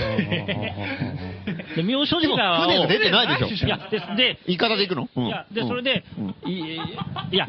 [1.76, 3.66] で、妙正寺川船が出てないでしょ。
[3.66, 5.08] いや、で、で、言い方で行くの？
[5.16, 5.26] うん。
[5.26, 6.34] いや、で、うんそれで、うん。
[6.50, 6.76] い
[7.36, 7.46] や、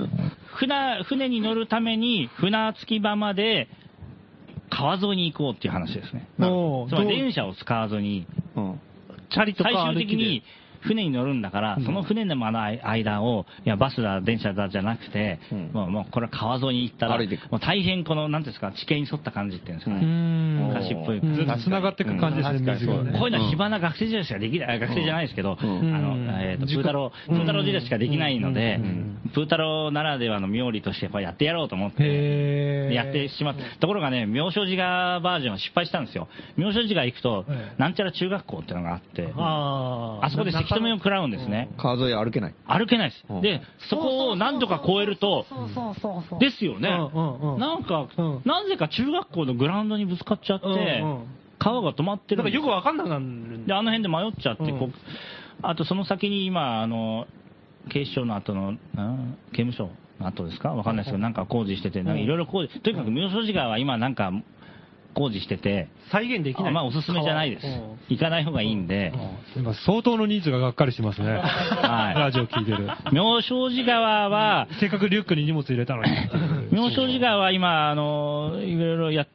[0.54, 3.68] 船、船に乗るために、船着き場まで、
[4.70, 6.28] 川沿いに行こうっていう話ですね。
[6.38, 8.80] つまり電車を使わずに、うん。
[9.30, 10.06] チャリとか最歩きで。
[10.06, 10.44] 終的に
[10.84, 15.72] 船に乗るんだから、その船でもあの間を、いや、バスだ、電車だじゃなくて、うん。
[15.74, 20.06] もう、もうこれは川沿いに行ったら、もう大変この、なんていうんですか、地形に沿った感じっていうんですかうね。
[20.06, 20.68] ん。
[20.68, 21.20] 昔っぽい。
[21.20, 21.36] うん。
[21.36, 23.18] ずっと繋がっていく感じですね。
[23.18, 25.96] こういうのは暇な学生時代しかできない、あ学生じゃないですけど、うん。
[25.96, 28.80] あの、えっ、と、プー太郎、プー太郎時代しかできないので、
[29.34, 33.64] プー太郎ならではの妙理としてこれやってやろうと思って、やってしまった。
[33.80, 36.28] ところがね、妙正寺川バージョンは失敗したんですよ。
[36.58, 41.70] 妙正寺川行くとええ、なんちゃら中学校っていうのがあって、あそこでせき止めを食らうんですね。
[41.78, 42.54] 川沿い歩けない。
[42.68, 43.42] 歩けないですうん。
[43.42, 46.40] で、そこを何度か越えると、そうそうそうそう。
[46.40, 47.58] ですよねうんうんう。
[47.58, 51.26] んなんかうん、なぜか中学校のグラウンドにぶつかっちゃってうんうん、
[51.60, 54.90] 川が止まってだるんですからよくわかんなくなるんで、あの辺で迷っちゃって、うんこう
[55.62, 57.26] あとその先に今、あの、
[57.90, 58.78] 警視庁の後の、ん
[59.52, 64.32] 刑務所の後ですかわかんないですけど、なんか工事してて、なんかいろいろ工事、とにかく妙正寺川は今なんか
[65.14, 66.70] 工事してて、再現できない。
[66.70, 67.98] あまあおすすめじゃないですうん。
[68.10, 69.14] 行かない方がいいんで、
[69.56, 71.32] 今、相当の人数ががっかりしてますね。
[71.32, 72.88] はいラジオ聞いてる。
[73.12, 76.12] 妙正寺川は、せっかくリュックに荷物入れたのに。
[76.72, 79.28] 妙正寺川は今、あの、いろいろや、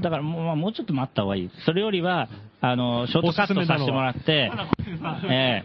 [0.00, 1.50] だからもう,、まあ、もうちょっと待った方がいい。
[1.64, 2.28] それよりは、
[2.62, 4.52] あの、ショートカットさせてもらって、
[5.30, 5.64] え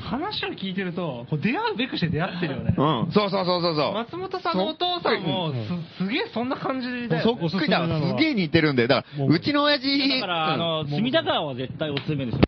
[0.00, 2.74] 話を聞いてると、こう出会うべくして出会ってるよね。
[2.76, 3.12] うん。
[3.12, 3.92] そうそうそうそうそう。
[3.92, 5.52] 松本さんのお父さんも、
[5.98, 7.46] すすげえそんな感じだそよね。
[7.46, 10.08] っくりだすげえ似てるんで、だから、うちの親父。
[10.08, 12.40] だから、あの、隅田川は絶対おすすめですよ。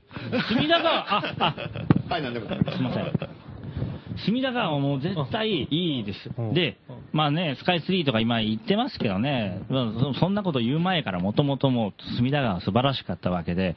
[0.49, 1.55] 隅田川、あ、あ、
[2.05, 2.47] うん、はい、なんでも。
[2.47, 3.44] すいません。
[4.27, 6.55] 隅田川はもう絶対いいですうん。
[6.55, 6.77] で、
[7.13, 13.77] まあね、スカイツリーとか今言ってますけどね、まあそそんなこと言う前からもともともう隅田川は素晴らしかったわけで、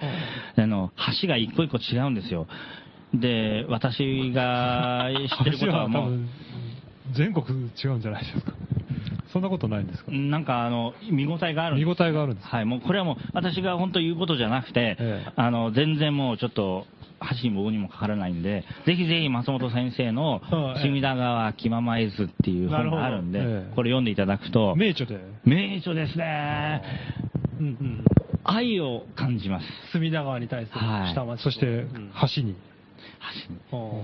[0.56, 2.47] あの、橋が一個一個違うんですよ。
[3.13, 6.19] で、私が知ってることはもう、
[7.13, 8.54] 全国違うんじゃないですか。
[9.34, 10.12] そんなことないんですか？
[10.12, 12.48] なんかあの、見応えがあるん見応えがあるんです。
[12.48, 16.86] はい、もうこれはもう私が本当言うことじゃなくて、ええあの、全然もうちょっと、
[17.41, 25.20] 橋にも棒にもかからないんで、ぜひぜひ松本先生のはい隅田川気ままえずっていう本があるんで、ええこれ読んでいただくと、名著で。
[25.43, 26.82] 名著ですね。
[27.60, 28.04] うんうん。
[28.43, 29.67] 愛を感じます。
[29.91, 31.41] 隅田川に対するはい下町。
[31.41, 32.56] そしてうん、橋に。
[33.70, 33.98] 橋にう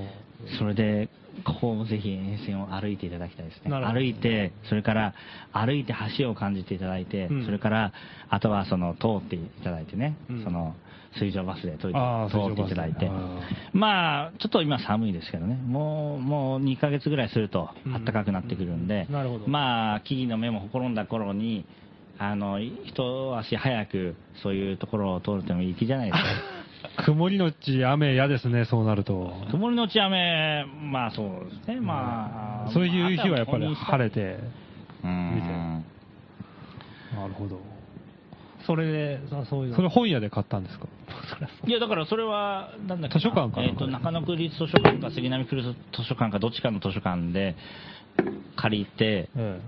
[0.46, 1.08] んそれで、
[1.46, 3.72] ここをぜひ沿線を歩いていただきたいですね。
[3.72, 5.14] 歩いて、それから
[5.52, 7.46] 歩いて橋を感じていただいて、うん。
[7.46, 7.94] それから、
[8.30, 10.44] あとはその通っていただいてね、うん。
[10.44, 10.76] その
[11.20, 12.38] 水上バスで通っていただいて。
[12.38, 12.98] 水上バ
[13.72, 17.94] ス、まあ、ちょっと今寒いですけどね、もう、もう2ヶ月ぐらいするとうん。
[18.06, 19.08] 暖かくなってくるんで、
[19.48, 21.66] まあ、木々の芽もほころんだ頃に、
[22.20, 26.30] あの、一足早くそういうところを通るともいい気じゃないですか。
[27.06, 29.34] 曇りのち雨嫌ですね、そうなると。
[29.52, 32.72] 曇りのち雨、まあそうですね、まあ。
[32.72, 34.16] そういう日はやっぱり晴れて。
[34.16, 34.40] て。
[35.04, 35.86] うん。
[37.16, 37.60] なるほど。
[38.66, 39.76] それで、さそういうの。
[39.76, 40.88] それ本屋で買ったんですか？
[41.68, 47.56] いや、だからそれは、なんだっけな図書館かなえっ、と、中野区立図書館か杉並区立図書館かどっちかの図書館で
[48.56, 49.60] 借りて、え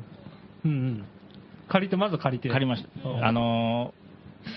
[0.65, 1.05] うんうん。
[1.67, 2.49] 借りて、まず借りて。
[2.49, 3.27] 借りました。
[3.27, 4.04] あのー、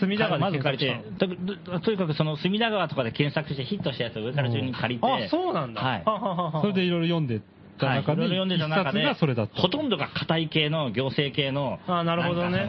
[0.00, 1.26] 隅田川でまず借りてと
[1.72, 5.82] ととにかくその隅田川とかで検索してヒットしたやつを上から順に借りて、あ、そうなんだ。
[5.82, 6.02] はい。
[6.04, 6.60] はははは。
[6.60, 7.40] それでいろいろ読んで
[7.78, 9.60] たはい、い中に、ろいろ読んで一た中でそれだった。
[9.60, 12.66] ほとんどが硬い系の、行政系の、あなるほどね。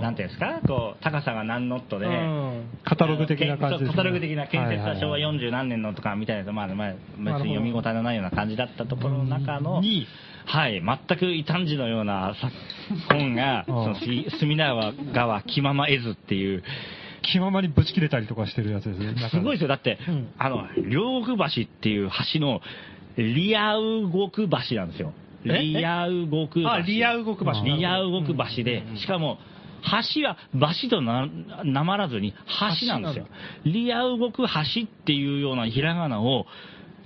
[0.00, 2.64] なんていうんですか、こう、高さが何ノットで、うん。
[2.84, 3.90] カタログ的な感じですね。
[3.90, 10.06] カタログ的な建設は昭和はいはい40何年のとかみたいなと、まあ、まあ、別に読み応えのないような感じだったところの中の、に
[10.46, 12.50] はい、全く異端児のようなさ
[13.08, 14.74] 本が、 そのす隅田
[15.12, 16.62] 川気ままえずっていう、
[17.22, 19.14] 気ままにぶち切れたりとかしてるやつですね。
[19.30, 19.68] すごいですよ。
[19.68, 22.60] だって、うんあの、両国橋っていう橋の、
[23.16, 25.12] リアウゴク橋なんですよ。
[25.44, 25.58] え？
[25.58, 26.70] リアウゴク橋。
[26.70, 29.38] あリアウゴク橋リアウゴク橋で、しかも、
[30.14, 30.36] 橋は
[30.82, 31.28] 橋とな
[31.64, 32.34] なまらずに
[32.80, 33.26] 橋なんですよ。
[33.64, 36.46] リアウゴク橋っていうようなひらがなを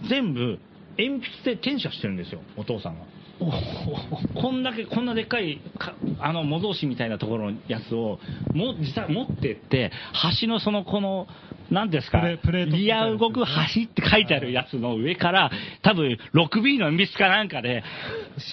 [0.08, 0.58] 全部
[0.98, 3.04] 鉛筆で転写してるんですよ、お父さんが。
[3.40, 3.50] お
[4.40, 8.18] こんだけ、こんなでっかいか、あの、模造紙みたいなところのやつを、
[8.54, 9.92] も、実際持ってって、
[10.40, 11.26] 橋のその、この、
[11.70, 15.50] なんですか、リなア動く橋って書いてあるやつの上から、
[15.82, 17.82] 多分 6B の鉛筆かなんかで、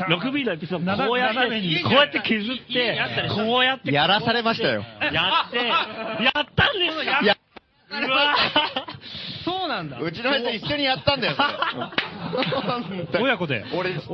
[0.10, 4.84] 6B の鉛筆をこうやって、こうやって削って、こうやって、やらされましたよ。
[5.14, 7.04] やって、やったんですよ。
[7.22, 7.38] いや、
[8.00, 8.36] うわ
[9.44, 10.00] そうなんだ。
[10.00, 13.66] うちの親父一緒にやったんだよ、それ 親子で。
[13.74, 14.00] 俺、で、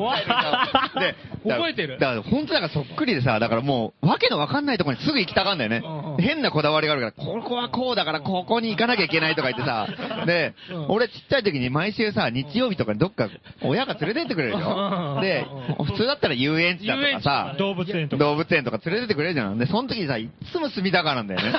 [1.48, 6.22] 覚えてるだから本当だからそっくりでさ、だからもう、わけのわかんないところにすぐ行きたがんだよねうんうん。
[6.22, 9.88] 変なこだわりがあるから、ここはこうだからここに行かなきゃいけないとか言ってさ、
[10.26, 13.30] でうん、俺ちっちゃい時に毎週さ、日曜日とかにどっか
[13.62, 15.20] 親が連れてってくれるでしょ。
[15.22, 15.46] で、
[15.86, 18.24] 普通だったら遊園地だとかさ、動物園とか。
[18.24, 19.58] 動物園とか連れてってくれるじゃん。
[19.58, 21.54] で、その時にさ、いっつも隅田川なんだよね。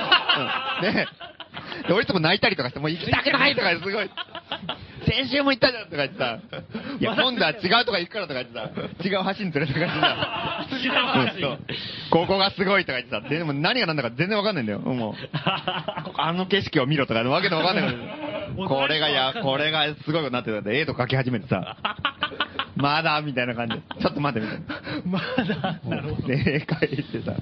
[0.81, 1.07] うんで、
[1.87, 4.09] で俺いつも泣いたりとかして、もう行きたくないとかすごい。
[5.07, 6.39] 先週も行ったじゃんとか言ってさ、
[6.99, 8.69] いや、今度は違うとか行くからとか言ってさ、
[9.03, 10.65] 違う橋に連れてかれてさ、
[11.35, 11.59] うんそう
[12.11, 14.79] ここがすごいとか言ってさ、でも何が何だか全然わかんないんだよ。
[14.79, 17.95] もう、 あの景色を見ろとか、わけでわかんない。
[18.67, 21.77] これがや、これがすごいことになってたんで、絵と描き始めてさ、
[22.75, 25.11] まだみたいな感じで、 ちょっと待ってみたいな。
[25.11, 26.27] まだ、なるほど。
[26.27, 27.33] で、絵描いてさ、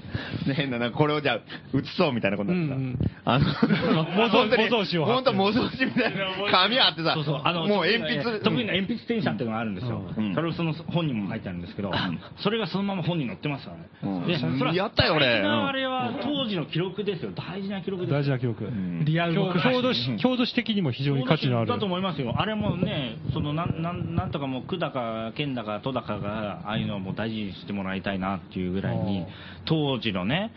[0.46, 1.40] で変な、なんかこれをじゃあ、
[1.72, 8.40] 写そうみたいなことになってさ、あの、 模造本当に模造紙を貼って本当模造紙みたいな紙あってさ、そうそう、あの、もう鉛筆。
[8.40, 10.02] 得意な鉛筆転写っていうのがあるんですよ。
[10.16, 11.90] うんそれをその本にも書いてあるんですけど、
[12.38, 13.88] それがそのまま本に載ってますからね。
[14.02, 17.32] うんで、それはやったよ俺大事なあれは当時の記録ですよ。
[17.32, 18.18] 大事な記録ですよ。
[18.18, 18.64] 大事な記録。
[18.64, 21.68] んリアル郷郷土史郷土史的にも非常に価値のある。
[21.68, 22.34] だと思いますよ。
[22.38, 24.90] あれもね、そのなんなんなんとかもう区だ
[25.30, 29.26] か県だか都だかがああいうのをもう大事にしてもらいたいなっていうぐらいに
[29.66, 30.52] 当時のね、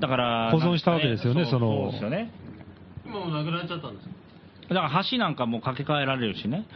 [0.00, 2.30] だから保存したわけですよねそのそうですよね。
[3.06, 4.08] もうなくなっちゃったんです
[4.68, 6.66] だから橋なんかも掛け替えられるしね。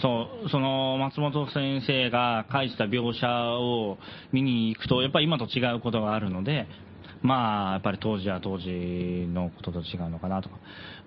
[0.00, 3.98] そう、その松本先生が書いてた描写を
[4.32, 6.68] 見に行くと、やっぱり今と違うことがあるので、
[7.22, 8.68] まあ、やっぱり当時は当時
[9.28, 10.56] のことと違うのかなとか。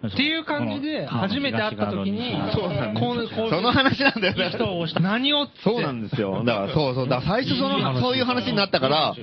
[0.08, 4.52] っていう感じで、初めて会った時に、そうなんこうこうその話なんだよね。
[4.54, 5.00] 人を押した。
[5.00, 6.44] 何をそうなんですよ。
[6.44, 7.08] だから、そうそう。
[7.08, 9.16] だから最初その、そういう話になったから、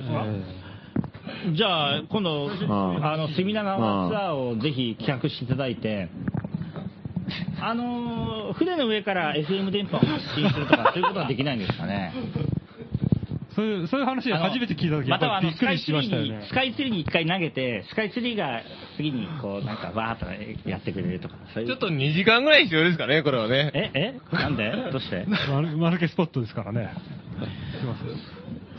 [1.53, 6.09] じゃあ、今度、んあの、隅田川ツアーをぜひ企画していただいて、
[7.61, 12.13] あのー、船の上から FM 電波を発信するとか、そういうことはできないんですかね。
[13.59, 16.53] そういう、そういう話初めて聞いた時やっまたはあのぱりびっくりしましたよねス。
[16.53, 18.61] カイツリーに一回投げて、スカイツリーが
[18.95, 21.67] 次にこう、なんかバーッとやってくれるとか、そういう。
[21.67, 23.71] ちょっと2時間ぐらい必要ですかね、これはね。
[23.73, 24.35] え、え？
[24.35, 24.71] なんで？
[24.91, 25.25] どうして？
[25.51, 26.89] マルマルケスポットですからね。
[27.79, 28.07] すいません。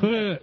[0.01, 0.40] それ、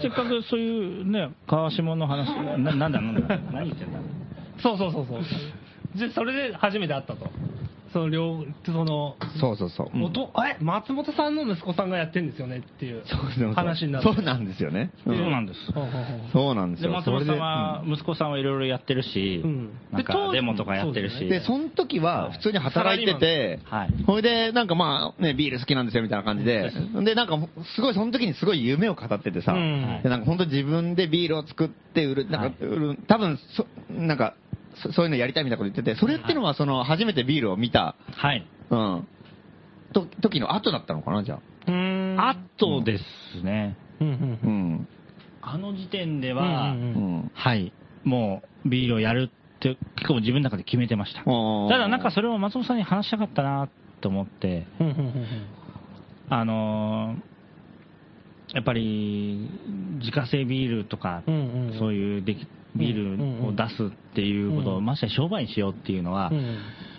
[0.00, 3.98] せっかくそういうね、川下の話、ななんだなんだ何言ってんだ？
[4.62, 5.98] そうそうそうそう。
[5.98, 7.28] で、それで初めて会ったと。
[7.92, 9.90] その両、その、そうそうそう。
[9.92, 14.12] うんおとえ、松本さんの息子さんがやってんですよねっていうそうそうそう話になって。
[14.12, 14.90] そうなんですよね。
[15.04, 15.58] そうなんです。
[16.32, 16.92] そうなんですよ。
[16.92, 21.28] 松本さんそは、息子さんはいろいろやってるし、うんなんかデモとかやってるし。
[21.28, 26.70] で、その時は普通に働いてて、はいほいで、なんかまあ、ね、ビール好きなんですよみたいな感じで、
[27.04, 27.38] で、なんか、
[27.74, 34.34] すごい、その時にすごい夢を語っててさ、うんでなんか本当自分でビールを作って売る、なんか、売る、多分そ、なんか、
[34.82, 38.46] そそういうのやりたいみたいなこと言ってて、それってのはその、初めてビールを見た、はい。
[38.70, 39.08] うん、
[39.92, 41.40] と、時の後だったのかな、じゃあ。
[41.66, 42.20] うーん。
[42.20, 44.88] あとですね、うんうんううんん。
[45.42, 46.74] あの時点では。
[47.34, 47.72] はい、
[48.04, 51.22] もうビールをやるって結構自分の中で決めてました。
[51.24, 53.68] ただなんかそれを松本さんに話したかったな
[54.00, 55.26] と思って、うんうんうんうん
[56.30, 57.30] あのー
[58.52, 59.48] やっぱり
[60.00, 61.22] 自家製ビールとか、
[61.78, 66.58] そういうできビールを出すっていうことを、うんましてや商売にしようっていうのは、うん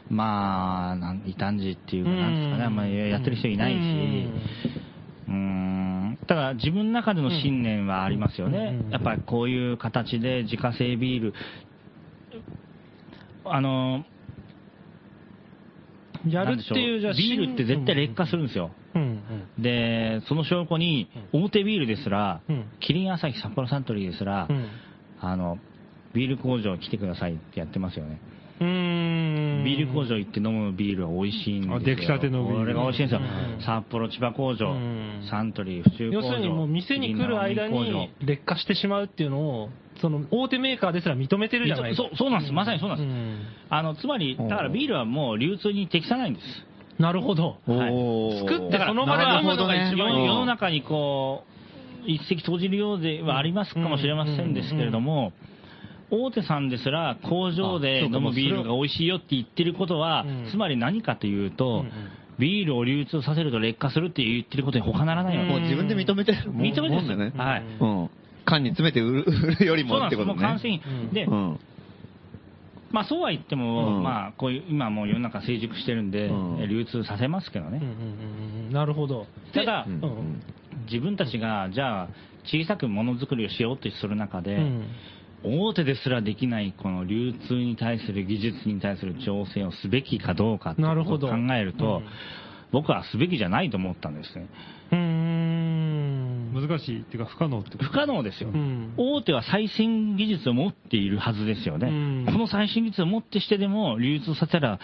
[0.10, 3.77] まあ、なん異端児っていうか、なんですかね、あんまりやってる人いないし、
[5.27, 8.81] うーん、だから自分の中での信念はありますよね。
[8.86, 8.88] う。
[8.89, 11.34] んやっぱりこういう形で自家製ビール、
[13.45, 14.03] あの、
[16.27, 18.71] やるっていう、じゃあ、ビールって絶対劣化するんですよ。
[18.93, 19.23] うん
[19.57, 24.47] で、その証拠に、大手ビールですらうん、キリン朝日札幌サントリーですら
[25.21, 25.60] あの、
[26.13, 28.19] ビール工場来てくださいってやってますよね。
[28.60, 29.63] うーん。
[29.63, 31.75] ビール工場行って飲むビールは美味しいんですよ。
[31.77, 33.62] あ出来たてのビールこれが美味しいんですようん。
[33.63, 36.27] 札幌千葉工場うん、サントリー府中工場。
[36.27, 39.69] 要するにもう店に来る間に劣化してしまうっていうのを、
[40.01, 42.53] その大手メーカーですら認めてるじゃないそうそうなんです。
[42.53, 43.07] まさにそうなんです。
[43.07, 46.45] んあの、つまり、だからビールはもう流通に適さないんです。
[47.01, 47.57] なるほど。
[47.65, 51.51] はい作ってその場で飲むのが一番世の中にこう、
[52.05, 55.33] 一石投じるようではありますかもしれませんですけれども、
[56.11, 61.86] 大手さんですら工場で飲むビールが美味しいよって言ってることはうん、つまり何かというと
[62.38, 67.19] ビールを流通させると劣化するって言ってることに他ならないのもう自分で認めてるもん認めてるん。
[67.19, 67.32] ね。
[67.36, 67.63] はい。
[67.80, 68.09] うん。
[68.45, 70.34] 缶に詰めて売る売るよりそうなんです、もってことね。
[70.34, 71.09] もう完成品。
[71.13, 71.59] で、うん。
[72.91, 74.03] まあそうは言っても、うん。
[74.03, 76.67] まあこういう、今もう世の中成熟してるんで、うん。
[76.67, 77.80] 流通させますけどね。
[77.82, 78.73] うんうんうんうん。
[78.73, 79.28] なるほど。
[79.53, 80.43] ただ、うんうん
[80.89, 82.07] 自分たちが、じゃあ、
[82.45, 84.86] 小さくものづくりをしようとする中で、うん
[85.43, 92.05] 大手ですらできないこの流通に対する技術に対する挑戦をすべきかどうかっていうを考えると、うん
[92.71, 94.47] 僕はすべきじゃないと思ったんですね。
[94.91, 96.53] うーん。
[96.53, 98.49] 難しいっていうか不可能ってこと不可能ですよ。
[98.49, 101.89] うん大手は最新技術を持っているはずですよね。
[101.89, 104.82] うんこの最新技術を持ってしてでも流通させたら、り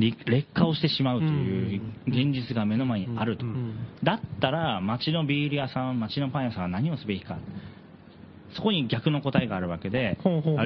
[0.00, 3.46] 劣化をしてしまうという現実が目の前にあると。
[3.46, 7.38] うんだったら、町のビール屋さん、町のパン屋さんは何をすべきか。
[8.54, 10.18] そこに逆の答えがあるわけで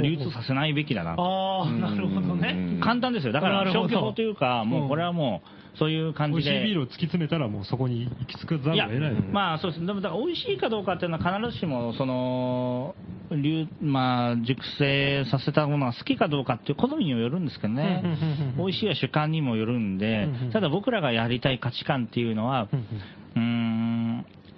[0.03, 1.23] 流通させないべきだなと。
[1.23, 2.79] ああ、なるほどね。
[2.83, 3.33] 簡単ですよ。
[3.33, 6.51] だから、消去法というか、もうこれはもう、そういう感じで。
[6.51, 9.85] 美味しいビールを突き詰めたらもうそこに行き着くざるを得ない。、まあそうです。
[9.85, 12.95] でも、だから美味しいかどうかっていうのは必ずしも、その、
[13.31, 18.03] 流、まあ、熟成させたものが好きかどうかっていう好みにもよるんですけどね。
[18.57, 22.69] 美味しいは主観にもよるんでただ僕らがやりたい価値観っていうのは、
[23.37, 23.64] うん、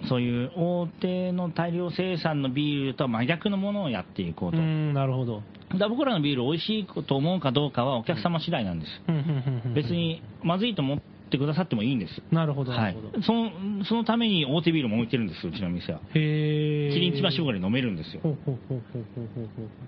[0.09, 4.57] そういう大手の大量生産のビールとは真逆のものをやっていこうと。
[4.57, 5.41] なるほど。
[5.77, 8.91] ら僕らのビール美味しいと思うかどうかはお客様次第なんです。
[9.73, 9.87] 別。
[9.89, 12.21] にまずいと思ってくださってもいいんです。
[12.31, 12.97] なるほど、なはい。
[13.25, 13.51] その、
[13.83, 15.99] そのために大手ビールも置いてるんです、うちの店は。
[16.13, 16.93] へえ。
[16.93, 18.21] キリン一番搾り飲めるんですよ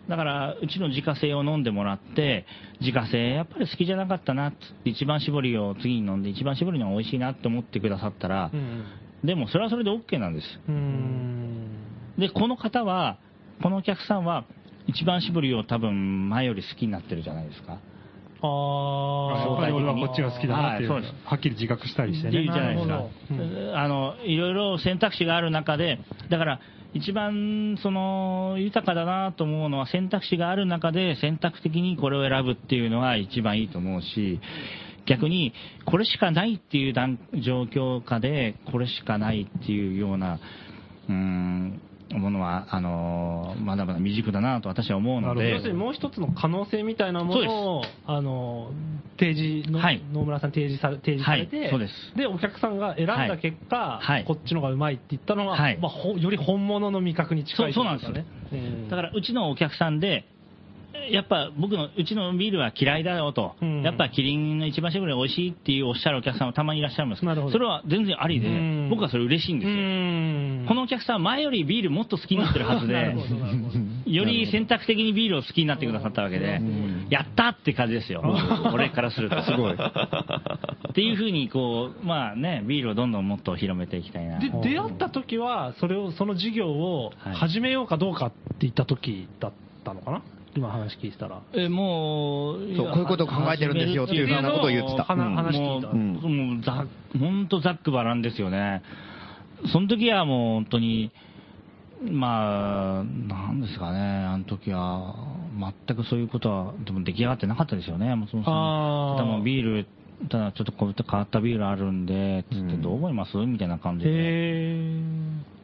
[0.09, 2.45] だから、うちの自家製を飲んでもらって、
[2.81, 8.83] 自家製やっぱり好きじゃなかったなっつって、一番搾りを次に飲んで、一番搾りの美味しいなって思ってくださったらう、ん
[9.23, 10.47] でもそれはそれで OK なんです。
[10.67, 10.75] うん。
[10.75, 12.19] うん。
[12.19, 13.17] で、この方は、
[13.61, 14.45] このお客さんは、
[14.87, 17.73] 一番搾りを多分前より好きになってるじゃないですか。
[17.73, 17.77] あ
[18.41, 19.47] あ。
[19.47, 22.53] やっぱり俺はこっちが好きだなっていうのはいそうですはっきり自覚したりしてっていうね。
[22.53, 23.77] じゃないですかなるほ。
[23.77, 25.99] あの、いろいろ選択肢がある中で、
[26.29, 26.59] だから、
[26.93, 34.39] 一番、その、豊かだなと思うのは選択肢がある中で選択的にこれを選ぶっていうのが一番いいと思うし、
[35.05, 35.53] 逆に、
[35.85, 40.39] これしかないっていう段状況下で、これしかないっていうような、
[41.07, 41.81] うーん、
[42.17, 48.71] ものは、あの、まだまだ未熟だなと私は思うので、要するにもう一つの可能性みたいなものを、あの、
[49.19, 50.01] 提示の、はい。
[50.11, 51.93] 野村さん提示さ提示されて、はいそうです。
[52.15, 54.25] で、お客さんが選んだ結果、はい。
[54.25, 55.77] こっちのがうまいって言ったのは、はい。
[55.77, 58.13] まあ、ほより本物の味覚に近いそうそうなんですよ。
[58.13, 58.25] ね。
[58.53, 60.25] うんだから、うちのお客さんで、
[61.11, 69.75] やっぱ僕の、うちのビールは嫌いだよと、うんやっぱキリンの一番搾りが美味しいっていうおっしゃるお客さんはたまにいらっしゃるほどそれは全然ありでうん、僕はそれ嬉しいんですよ。
[69.75, 73.15] うんこのお客さんは前よりビールもっと好きになってるはず なで
[74.05, 76.61] より選択的にビールを好きになってくださったわけで、
[77.09, 78.23] やったって感じですよ。
[78.73, 79.41] 俺からすると。
[79.43, 79.73] すごい。
[79.73, 84.39] っていうふうに、こう、まあね、ビールをどんどんもっと広めていきたいな。
[84.39, 89.51] で、出会った時は、それを、その事業をはい始めようかどうかって言った時だっ
[89.83, 90.21] たのかな？
[90.55, 91.41] 今話聞いてたら。
[91.53, 95.87] え、もう、そうこういうことを考えてるんですよっていうふうなことを言ってた話うん話聞いた。
[95.89, 96.85] もう、もうざ
[97.19, 98.81] 本当ざっくばらんですよね。
[99.71, 101.11] その時はもう本当に、
[102.09, 105.15] まあ、なんですかね、あの時は、
[105.87, 108.15] 全くそういうことは、でも出来上がってなかったですよね。
[108.15, 109.85] もうそのあーただもうビール、
[110.29, 113.37] ただちょっとこういった変わったビールあるんで、つってどう思います？
[113.37, 114.11] みたいな感じで。
[114.11, 114.91] へ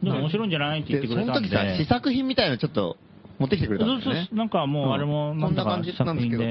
[0.04, 0.82] でも面白いんじゃない？
[0.82, 1.50] って言ってくれたんで。
[1.50, 2.98] でその時さ、試作品みたいなのちょっと
[3.38, 4.20] 持ってきてくれたんですよね。
[4.22, 4.38] そうそう。
[4.38, 5.42] なんかもうあれも、うん。
[5.42, 6.44] こなんとかんな感じなんですけど、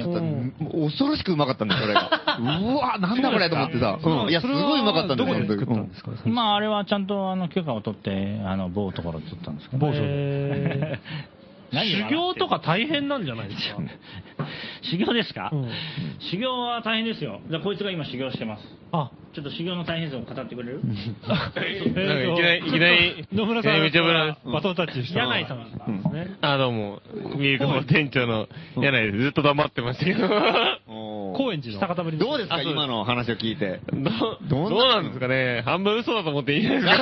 [0.87, 2.11] 恐ろしくうまかったんです、それが。
[2.39, 3.99] うわ、なんだこれと思ってさ。
[4.03, 4.29] うん。
[4.29, 6.11] いや、すごいうまかったんですよ、どこで作ったんですか？
[6.27, 10.79] まあ、あれはちゃんとあの許可を取って、あの某ところで取ったんですけど、某所で。
[10.81, 10.99] 何
[11.83, 13.79] 修行とか大変なんじゃないですか？
[14.83, 15.71] 修行ですか、うん。
[16.31, 17.41] 修行は大変ですよ。
[17.49, 18.63] じゃあこいつが今修行してます。
[18.93, 20.81] あ、ちょっと修行の大変さを語ってくれる？
[21.27, 25.21] なんかいきなり、いきなり、野村さんいきなりめちゃぶらバトンタッチした。
[25.21, 26.37] 柳井さんですね。
[26.43, 27.03] あ、どうも、
[27.37, 29.23] ミルクの店長の柳井です。
[29.25, 30.29] ずっと黙ってましたけど。
[31.37, 31.81] 高円寺の。
[31.81, 33.81] 下方ぶりどうですか、今の話を聞いて。
[34.49, 35.63] どどうなんですかね。
[35.65, 36.93] 半分嘘だと思っていいですか？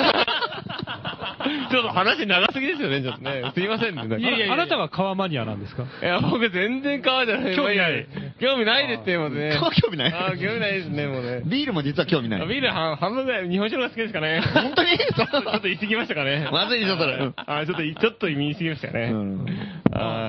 [1.70, 3.43] ちょっと話長すぎですよね、ちょっとね。
[3.55, 4.03] すいませんね。
[4.18, 5.84] いやいやあなたは革マニアなんですか？
[6.03, 7.57] いや、僕全然川じゃない。
[7.57, 8.07] 興味ない
[8.40, 9.59] 興味ないですね、もうね。
[9.82, 11.43] 興味ないあー興味ないですね、もうね。
[11.47, 12.47] ビールも実は興味ない。
[12.47, 14.40] ビール半半分ぐらい日本酒の方が好きですかね。
[14.55, 14.90] 本当に？
[14.99, 16.49] ちょっとちょっと言い過ぎましたかね。
[16.53, 19.12] まずいでしょそれうんあーちょっと、ちょっと言い過ぎましたかね。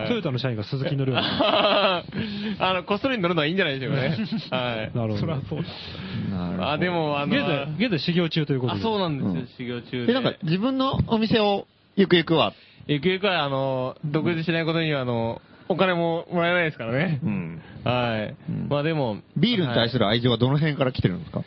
[0.07, 2.03] トヨタの社員が鈴木乗るような。
[2.59, 4.09] あの、こっそり乗るのはいいんじゃないでしょうかね。
[4.51, 4.97] はい。
[4.97, 5.17] なるほど。
[5.17, 6.37] そりゃそうだ。
[6.37, 8.81] なるほどあ、でも、あの、現在、現在修行中ということあ、で。
[8.81, 10.13] そうなんですよ、うん修行中で、で。
[10.13, 12.53] なんか自分のお店をゆくゆくは、
[12.87, 17.19] ゆくゆくは、あの、独立しないことには、あの、お金ももらえないですからね。
[17.23, 18.35] うんはい。
[18.49, 21.43] うんまあでも、ビールに対する愛情はどの辺から来てるんですか？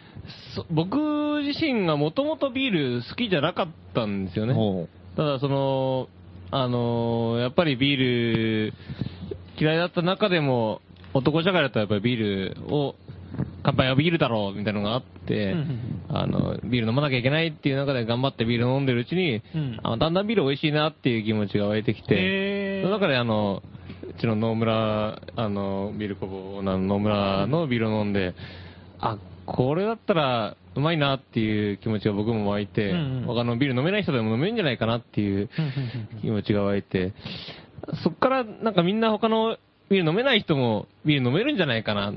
[0.54, 0.96] そ僕
[1.44, 4.54] 自身がもともとビール好きじゃなかったんですよね。
[4.54, 6.08] ほただ、その、
[6.50, 7.98] あのーやっぱりビー
[8.70, 8.74] ル
[9.58, 10.80] 嫌いだった中でも、
[11.14, 12.94] 男社会だったらやっぱりビールを、
[13.62, 15.54] 乾杯はビールだろうみたいなのがあって、
[16.08, 19.80] あの、ビール飲まなきゃいけないっていう中で頑張ってビール飲んでるうちに、うん。
[19.82, 23.62] あだんだんビール美味しいなっていう気持ちが湧いてきて、その中であの、
[24.08, 28.34] うちの野村、あの、ビール工房の野村のビールを飲んで、
[29.00, 32.92] あ、これだったらうまいなっていう気持ちが僕も湧いて、
[33.26, 35.48] 他のビール飲めない人でも飲めるんじゃないかなっていう
[36.20, 37.14] 気持ちが湧いて、
[38.04, 39.56] そっからなんかみんな他の
[39.88, 42.12] ビール飲めない人もビール飲めるんじゃないかな。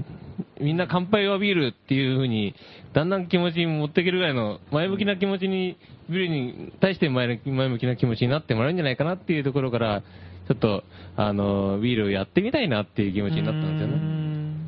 [0.60, 2.54] みんな乾杯はビールっていう風に、
[2.94, 5.78] だんだん気持ちに持っていけるぐらいの前向きな気持ちに、
[6.10, 10.02] ビールに対して前前向きな気持ちになってもらえるんじゃないかなっていうところから、
[10.48, 10.84] ちょっと、
[11.16, 14.20] あの、ビールをやってみたいなっていう気持ちになったんですよね。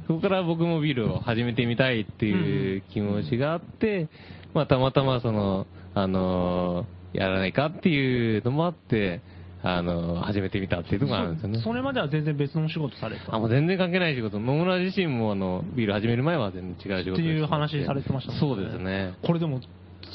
[0.08, 4.08] そこから僕もビールを始めてみたいっていう気持ちがあって、
[4.54, 9.22] まあたまたまその、あのやらないかっていうのもあって、
[9.64, 11.62] あの始めてみたっていうところがあるんですよね。
[11.64, 13.36] それまでは全然別のお仕事されてた？
[13.36, 14.40] あ、もう全然関係ない仕事。
[14.40, 19.14] 野村自身もあの、ビール始める前は全然違う仕事っていう話されてましたもんそうですね。
[19.24, 19.62] これでも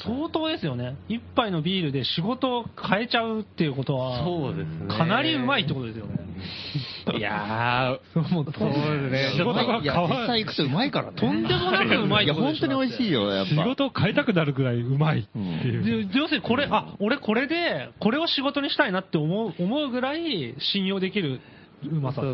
[0.03, 4.87] 相当ですよね一杯のビールで仕事を変えちゃうっていうことはそうですね。
[4.87, 6.27] かなりうまいってことですよね
[7.17, 9.31] いやー、もうそうですね。
[9.37, 11.17] 仕事がいや、実際行くとうまいからね。
[11.17, 13.51] とんでもなくうまいいや、ってことでしょ本当に美味しいよ、やっぱ。
[13.51, 16.07] 仕事を変えたくなるぐらいうまいっていう。
[16.09, 21.39] で要するにこれ、あ、俺これで、これを仕事にしたいなって思う、思うぐらい信用できる
[21.83, 22.31] うまさね。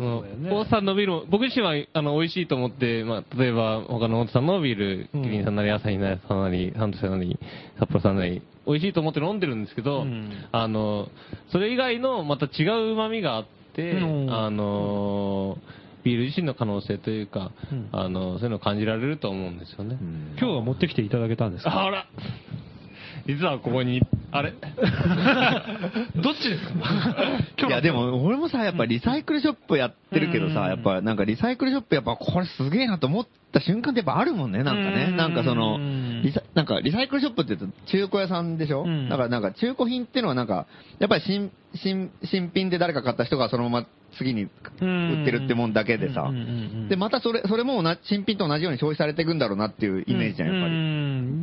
[0.50, 7.38] 大津さんのビールも、僕自身は、あの、美味しいと思って、まあ、例えば、他の大津さんのビール、うんキリンさんなり、朝日なさんなり、サントさんなり、
[7.78, 11.08] 札幌さんなり、美味しいと思って飲んでるんですけど、うんあの、
[11.50, 15.58] それ以外のまた違う旨味があって、うんあの、
[16.04, 19.98] ビール自身の可能性というか、うんあの、そういうのを感じられると思うんですよね。
[20.38, 21.82] 今日は持ってきていただけたんですか？
[21.84, 22.06] あら
[23.26, 24.02] 実はここに、
[24.32, 24.52] あれ？
[26.16, 27.66] どっちですか？
[27.68, 30.54] いや、でも、俺もさ、やっぱリサイクルショップやってるけどうん。
[30.54, 35.06] さ、やっぱなんかリサイクルショップやっぱこれすげえなと思った瞬間ってやっぱあるもんね、なんかね。
[35.10, 38.82] うんなんかそのうん、リサ、なんかリサイクルショップって言うと中古屋さんでしょ？
[38.82, 39.08] うん。
[39.08, 40.66] だからなんか中古品っていうのはなんか、
[40.98, 43.86] やっぱり新、新、新品で誰か買った人がそのまま
[44.18, 46.30] 次に売ってるってもんだけでさ。
[46.88, 50.74] で、またそれ、それも新品と同じように消費されていくんだろうなっていうイメージじゃん、やっぱり。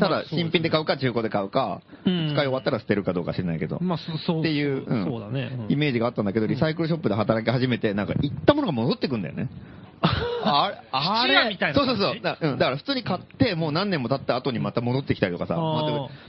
[0.08, 3.80] りただ、新品で買うか中古で買うか、うん使い終わったら捨てるかどうか知らないけど。
[3.82, 4.39] まあ、そそう。
[4.39, 5.52] っていう、うんそうだね。
[5.68, 9.49] うんイメージがあったんだけど、リサイクルショップで働き始めて、なんか行ったものが戻ってくんだよね。
[10.02, 12.22] あれ、あ質屋みたいなそうそうそう。
[12.22, 15.56] だ,、うん、だから普通に買って、もう何年も経った後にまた戻ってきたりとかさ、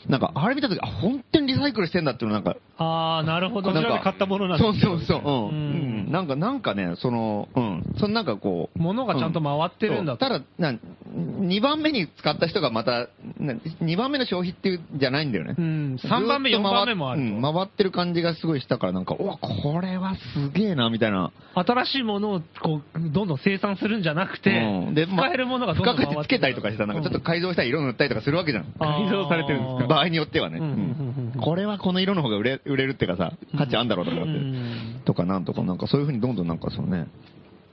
[0.09, 3.73] なんか、あれ見た時あ、本当にリサイクルしてんだっていうのなんか、ああ、なるほど。
[3.73, 5.27] なんか買ったものなんですそうそうそう、うん。
[5.27, 7.95] うんうんなんか、なんかね、その、うん。
[7.99, 10.75] そのなんかこう、物がちゃんと回ってるんだうただ、な、
[11.15, 13.09] 2番目に使った人がまた、
[13.39, 15.55] な2番目の消費っていうんじゃないんだよね。
[15.57, 21.33] うん、3番目、4ずっと回っ番目もあるうん回ってる感じがすごいしたから、なんか、うわ、これはすげえな、みたいな。
[21.55, 21.73] と。
[21.73, 24.95] 新しいものをこうどんどん生産するんじゃなくて、うん。
[24.95, 26.97] で、ま使えるものがどんどん回って深くつけたりとかしてさ、なん。
[26.97, 28.65] かちょっと改造したり色塗ったりとかするわけじゃん。
[28.79, 29.95] 改造されてるんですか。
[29.95, 30.59] 場合によってはね。
[30.59, 31.41] うんうんうんうん。
[31.41, 34.33] これはこの色の方が売れ売れるっていうかさ、価値あんだろうとか思って。
[34.33, 35.03] うん。
[35.05, 37.09] とかなんとか、なんかそういうふうにどんどんなんかそのね、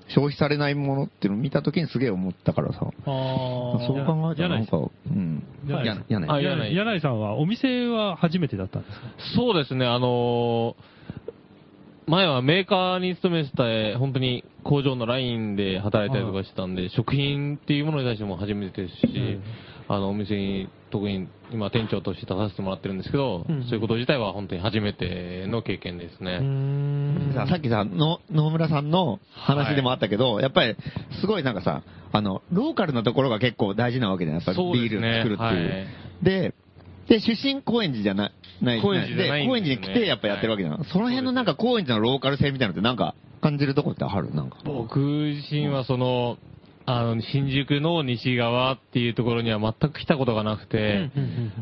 [0.10, 2.80] 消費されないものっていうのを見たときにすげえ思ったからさ。
[2.82, 3.88] あー。
[3.88, 5.44] そう考えたらなんか、うん。
[5.68, 6.28] 柳井ややね。
[6.30, 9.08] あ柳井柳井さんはお店は初めてだったんですか？
[9.36, 10.76] そうですね、あのー
[12.10, 19.44] 前はメーカーに勤めてた、本当に工場のラインで働いたりとかしてたんで、食品っていうものに対しても初めてですし、ん。
[19.88, 23.64] あの、お店に特に今店長として出させてもらってるんですけど、うん。
[23.66, 26.40] そういうこと自体は本当に初めての経験ですうね。
[26.40, 27.32] ん。
[27.36, 30.76] ささっきさ、の野村さんの話でもあったけど、やっぱり、
[31.22, 35.00] すごいなんかさ、あの、ローカルなところが結構大事なわけじゃないやっぱりそうですね。
[35.00, 35.70] ビール作るっていう。
[35.70, 35.88] はい。
[36.24, 36.54] で、
[37.10, 38.32] で、出身高円寺じゃな
[38.62, 40.84] ない、高円寺で、高円寺に来てやっぱやってるわけじゃん。
[40.86, 44.34] その辺のなんか高円寺のローカル性みたいなのってなんか感じるとこってある？
[44.34, 44.58] なんか。
[44.64, 46.38] 僕自身はその、
[46.86, 51.10] あの、新宿の西側っていうところには全く来たことがなくて、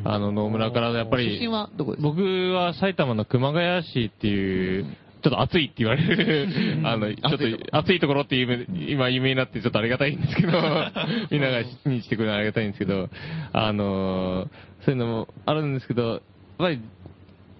[0.05, 2.09] あの、野村からやっぱり、出身はどこですか？
[2.09, 2.21] 僕
[2.53, 4.85] は埼玉の熊谷市っていう、
[5.23, 6.47] ちょっと暑いって言われる、
[6.85, 10.51] あの、ちょっ暑いとと暑いところっていう、今有名になってちょっとありがたいんですけど、
[11.31, 13.09] みんながにしてくれるのはありがたいんですけど、
[13.51, 14.47] あの、
[14.87, 16.21] そういうのもあるんですけど、やっ
[16.57, 16.81] ぱり、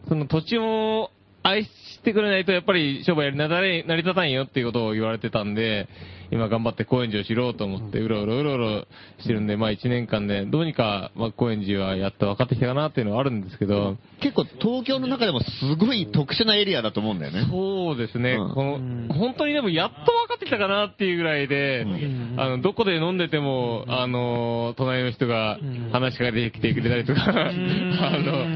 [0.08, 1.12] その土地を
[1.44, 1.70] 愛し
[2.02, 5.90] てくれないと、やっぱり商売なだれ、成り立たんよっていうことを言われてたんで、
[6.32, 8.88] 今頑張って高円寺を知ろうと思って、うろうろうろうろ
[9.20, 17.48] してるんで、まあ1年間で、どうにか、まあ高円寺はやっと分かってきたかなっていうのはあるんですけど、結構東京の中でもすごい特殊なエリアだと思うんだよね。
[17.50, 18.54] そうですね、うん。
[18.54, 21.86] この、本当にでもやっと分かってきたかなっていうぐらいで、
[22.38, 25.60] あの、どこで飲んでても、あの、隣の人が
[25.92, 27.52] 話しかけてきてくれたりとか、 あ
[28.18, 28.48] の、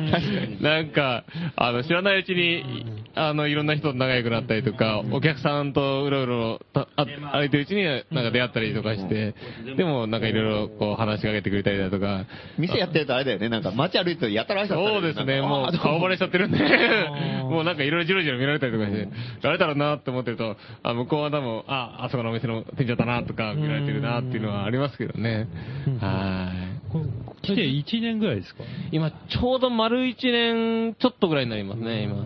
[0.61, 1.23] なんか、
[1.55, 9.33] あの、知らないうちに、あの、いろんな人と仲良くなったりとか、お客さんとうろうろ歩いてるうちになんか出会ったりとかして、
[9.77, 12.25] でもなんかいろいろこう話しかけてくれたりだとか、
[12.57, 19.07] 店やってるとあれだよね、なんか街歩いてるとやたら挨拶そうですね、もう顔バレしちゃってるんでー、 もうなんかいろいろじろじろ見られたりとかして、
[19.41, 25.47] 誰だろうなって思ってると、あ、向こうは多分、あ、あそこのお店の店長だなとか見られてるなっていうのはありますけどね。
[25.99, 26.51] は
[26.89, 26.91] い。
[26.91, 27.01] こ
[27.41, 28.63] 来て1年ぐらいですか？
[28.91, 32.25] 今、ちょうど丸1年ちょっとぐらいになりますね、今。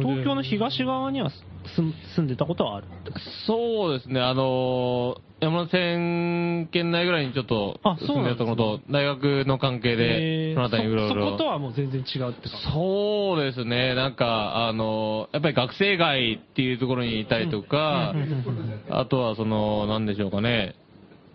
[0.00, 1.30] 東京の東側には
[1.76, 2.86] 住住んでたことはある？
[3.46, 10.54] そうですね、あのー山手線圏内ぐらいにちょっと住んでたところと、大学の関係で、えー。
[10.54, 11.14] そのあたりにうろうろ。
[11.14, 18.14] そそことはもう全然違うってそうですね、なんか、あの、やっぱり学生街っていうところにいたりとか
[18.90, 20.74] あとはその、なんでしょうかね、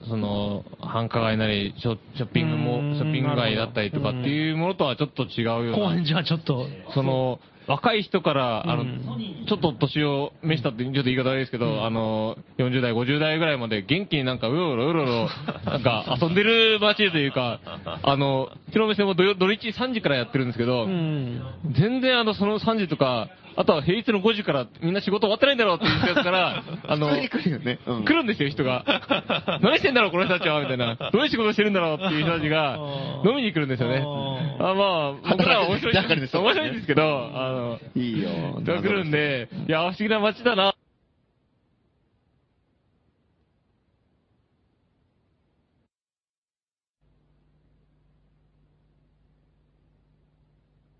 [0.07, 15.29] その、繁華街なり、ショショッピングうも、んショッピング街だったりとかっていうものとはちょっと違うような高円寺はちょっとその、若い人から、あの、うんちょっと年を召したって、ちょっと言い方悪いですけど、あの、40代、50代ぐらいまで元気になんかうろうろうろうろ、
[15.65, 17.59] なんか遊んでる街というか、
[18.03, 21.41] あの、うちのお店も土曜土日3時からやってるんですけど、うん。
[21.71, 27.79] 全然あの、その3時とか、あとは平日の5時からみんな仕事終わってないんだろうって言ったやつから、 あの、来るよね。
[27.85, 28.83] うん来るんですよ、人が。
[29.61, 30.95] 何してんだろう、この人たちは、みたいな。
[30.95, 32.77] どういう仕事してるんだろうっていう人たちが
[33.25, 34.03] 飲みに来るんですよね。
[34.59, 38.29] あまあ、僕らは面白い働いてる面白いんですけど、あの、いいよ。
[38.61, 40.73] 人が来るんで、いや、不思議な街だな。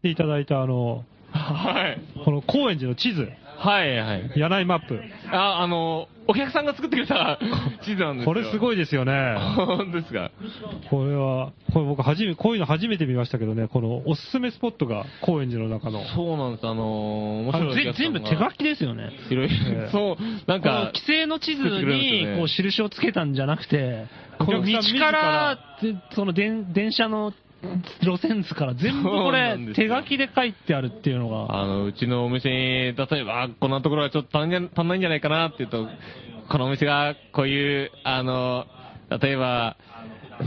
[0.04, 2.02] でいただいたあの、はい。
[2.24, 4.32] この高円寺の地図、はい、はい。
[4.36, 5.02] 柳井マップ。
[5.32, 7.40] あ、あの、お客さんが作ってくれた
[7.84, 8.34] 地図なんですよ。
[8.34, 8.76] これすごい。
[8.76, 9.36] いですよね。
[9.56, 10.32] 本当ですか？
[10.90, 16.04] これは、これ僕初め、こういうの初めて見ましたけどね、このおすすめスポットが高円寺の中の。
[16.06, 19.12] そうなんです、あの、面あのぜ白い全部手書きですよね。
[19.30, 24.06] いろいろええそう、なんか規、制の地図にこう印をつけたんじゃなくて、
[24.40, 27.34] おこの道から、でその電電車の
[28.02, 35.88] 路線図から全部これ手書きで書いてあるっていうのが、あの、うちのお店に、例えば、あこんなところはちょっと足ん足んないんじゃないかなっていうと、
[36.50, 38.66] このお店がこういう、あの、
[39.22, 39.78] 例えば、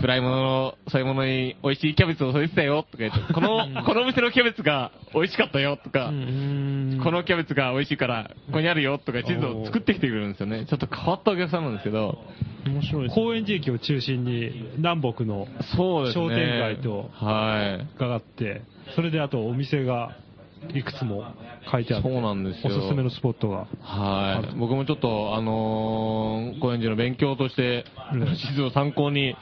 [0.01, 10.67] フライものの、そういうものに美味しいキャベツを添えてたよとか言って、 この、このお店のキャベツが美味しかったよとか、うんこのキャベツが美味しいから、ここにあるよとか地図を作ってきてくれるんですよね。
[10.67, 12.19] ちょっと変わったお客さんなんですけど、
[12.67, 15.47] 面白いです高円寺駅を中心に南北の。
[15.77, 18.01] 商店街とはい。
[18.01, 18.63] があって、
[18.95, 20.17] それであとお店が
[20.75, 21.25] いくつも
[21.71, 23.67] 書いてあって、そうなんですよおすすめのスポットが。
[23.81, 24.57] はい。
[24.57, 27.85] 僕もちょっと、あのー、高円寺の勉強として、
[28.37, 29.37] 地図を参考に、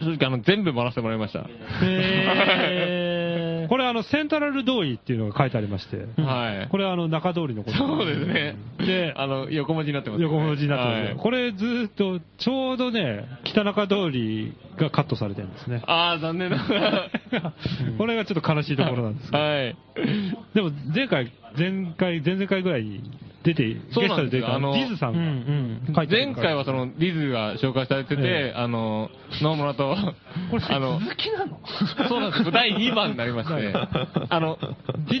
[0.00, 1.40] 正直あの、全部回らせてもらいました。
[1.82, 6.68] へー これあの、セントラル通りっていうのが書いてありまして、はい。
[6.70, 8.56] これはあの、中通りのことそうですね。
[8.78, 15.82] で、あの、横文字になってます、横文字になってますね、はいこれずーっと、ちょうどね、北中通りがカットされてるんですね。
[15.86, 17.10] ああ、残念ながら。
[17.98, 19.76] これがちょっと悲しいところなんですけど、はい。
[20.54, 23.02] でも前回、前回、前々回ぐらいに
[23.48, 31.60] 出て、ゲそうストで出たなんですよあのうんディズさん前回はその、リズが紹介されてて、えあの、野村と、あの、続きなの？
[32.08, 32.52] そうなんです。
[32.52, 33.72] 第2番になりまして、
[34.28, 34.58] あの、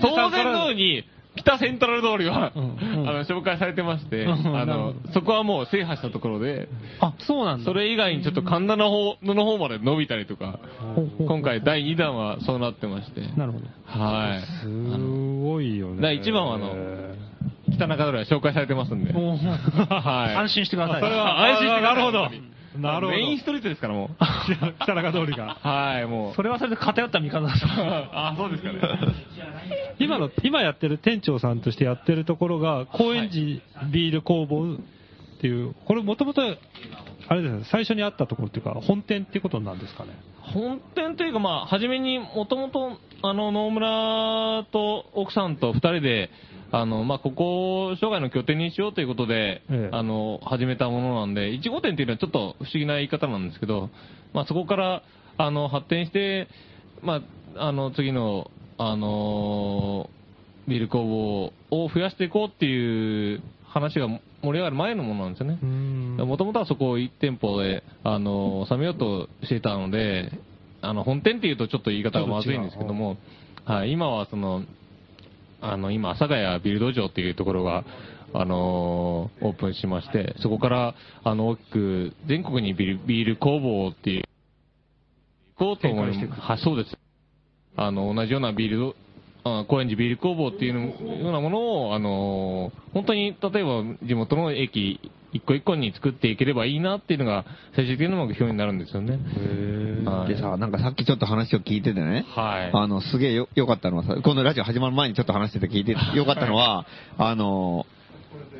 [0.00, 1.04] 当然のように、
[1.36, 3.08] 北セントラル通りは、うんうん。
[3.08, 6.68] あの、紹介されてまして、うんあの、そこはもう制覇したところで、
[7.00, 7.64] あ、そうなんだ。
[7.64, 10.58] それ以外にちょっと神田の方の方まで伸びたりとか、
[11.18, 13.66] 今回第2弾はそうなってまして、なるほど。
[13.86, 14.40] はい。
[14.62, 16.02] すごいよね。
[16.02, 16.97] 第一番はあのえ
[17.78, 21.00] 北中通りは紹介されてますんで、はい安心してください。
[21.00, 24.22] それは安心してくださいなるほどなるほどメインストリートですからもう。
[24.22, 25.56] ー 北中通りが。
[25.60, 26.34] はい、もう。
[26.34, 27.52] それはそれで偏った見方だ
[28.12, 28.78] あ、そうですかね。
[29.98, 33.60] 今の、今やってる店長さんとしてやってるところが、高円寺
[33.90, 40.10] ビール工房っていう、これもともと、あれですね、最初にあったところっていうか、本店っていうことなんですかね。
[40.40, 46.30] 本店というか、まあ、初めにもともと、あの、野村と奥さんと二人で、
[46.70, 49.90] あの、まあ、ここを生涯の拠点にしようということで、ええ。
[49.92, 53.90] あの、始めたものなんで、1号店っていうのはちょっと不思議な言い方なんですけど、
[54.34, 55.02] まあ、そこから、
[55.38, 56.48] あの、発展して、
[57.02, 57.22] ま
[57.56, 60.10] あ、あの、次の、あの、
[60.66, 61.52] ビール工房
[61.84, 64.20] を増やしていこうっていう話が盛
[64.52, 65.58] り上がる前のものなんですよね。
[66.24, 70.30] もともとはそこを1店舗で、あの、収めようとしていたので、
[70.82, 73.16] あの、本店っていうとちょっと言い方がまずいんですけども、
[73.64, 74.62] はい、今はその、
[75.60, 77.84] あの、今、阿佐ヶ谷ビルド場っていうところが、
[78.34, 80.94] あのーオープンしまして、そこから、
[81.24, 84.24] あの、大きく、全国にビールビール工房っていう、
[85.58, 86.40] 行こうと思います。
[86.40, 86.96] はい、そうです。
[87.76, 88.94] あの、同じようなビール、
[89.44, 90.80] あ高円寺ビール工房っていうの
[91.16, 95.00] ようなものを、あのー本当に、例えば地元の駅
[95.32, 99.18] 一個一個に作っていければいいなっていうのが、最終的な目標になるんですよね。
[100.04, 100.34] はい。
[100.34, 102.70] でさ、なんかさっきちょっと話を聞いててね、はい。
[102.72, 106.86] あの、すげえよ、よかったのはさ、このラジオ始まる前にちょっと話してて聞いて、よかったのは、
[107.18, 107.84] あの、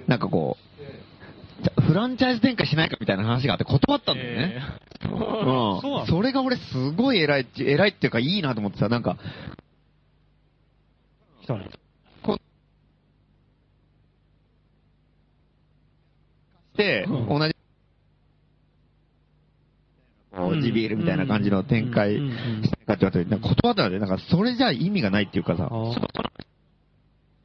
[0.07, 4.63] なんかこう、フランチャイズ展開しないかみたいな話があって断ったんだよね。
[5.05, 6.05] う。
[6.05, 6.07] ん。
[6.07, 9.17] それが俺すごい偉いって、偉いっていうかいいなと思ってさ、なんか、
[11.43, 11.69] 来たね
[17.07, 17.55] 同じ、
[20.33, 22.31] こう地ビールみたいな感じの展開しない
[22.87, 25.69] かって言われて、なんか断ったなんかそれじゃ意味がないっていうかさ、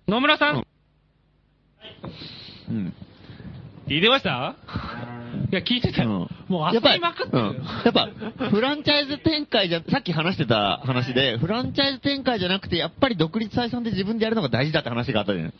[0.07, 0.55] 野村さん、
[2.69, 2.75] うん。
[2.75, 2.93] うん。
[3.87, 4.55] 聞いてました？
[5.51, 6.29] いや、聞いてたよ。
[6.47, 7.43] もうやっぱり、焦りまくってる。
[7.43, 7.55] うん。
[7.83, 8.09] やっぱ、
[8.49, 15.53] フランチャイズ展開じゃ、さっき話してた話で、フランチャイズ展開じゃなくて、やっぱり独立採算で自分でやるのが大事だって話があったじゃん。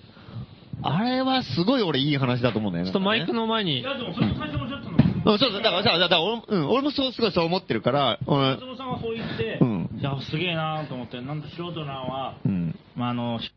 [0.81, 2.91] あれはすごい俺いい話だと思うんだよね。
[2.91, 3.41] ちょっとマイクの。
[3.41, 4.97] の前にい、や、でもそれ最初おっしゃったの。
[5.31, 12.77] うん、そうそう、だから、だから、だから俺もうん、俺もそう、すごいそう思ってるから、うん松本さんがそう言って、うんいや、すげえなと思って、なんか素人なのは、うん。
[12.95, 13.51] まあ、あの、し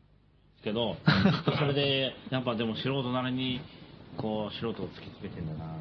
[0.63, 0.97] けど、
[1.59, 3.61] それで、やっぱでも素人なりに、
[4.17, 5.73] こう、素人を突きつけてんだな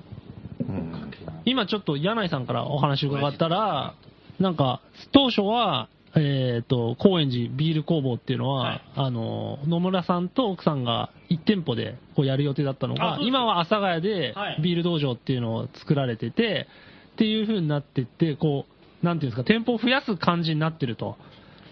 [0.62, 1.12] うん
[1.46, 3.94] 今ちょっと柳井さんからお話伺ったら、
[4.40, 4.82] なんか、
[5.12, 8.82] 当初は、えっ、と、高円寺ビール工房っていうのは、はい。
[8.96, 14.62] あの、野村さんと奥さんが1店舗でこうやる予定だったのが、今は阿佐ヶ谷ではい。
[14.62, 16.68] ビール道場っていうのを作られてて、
[17.14, 18.66] っていう風になってって、こ
[19.04, 21.18] う、なんていうんですか、店舗を増やす感じになってると。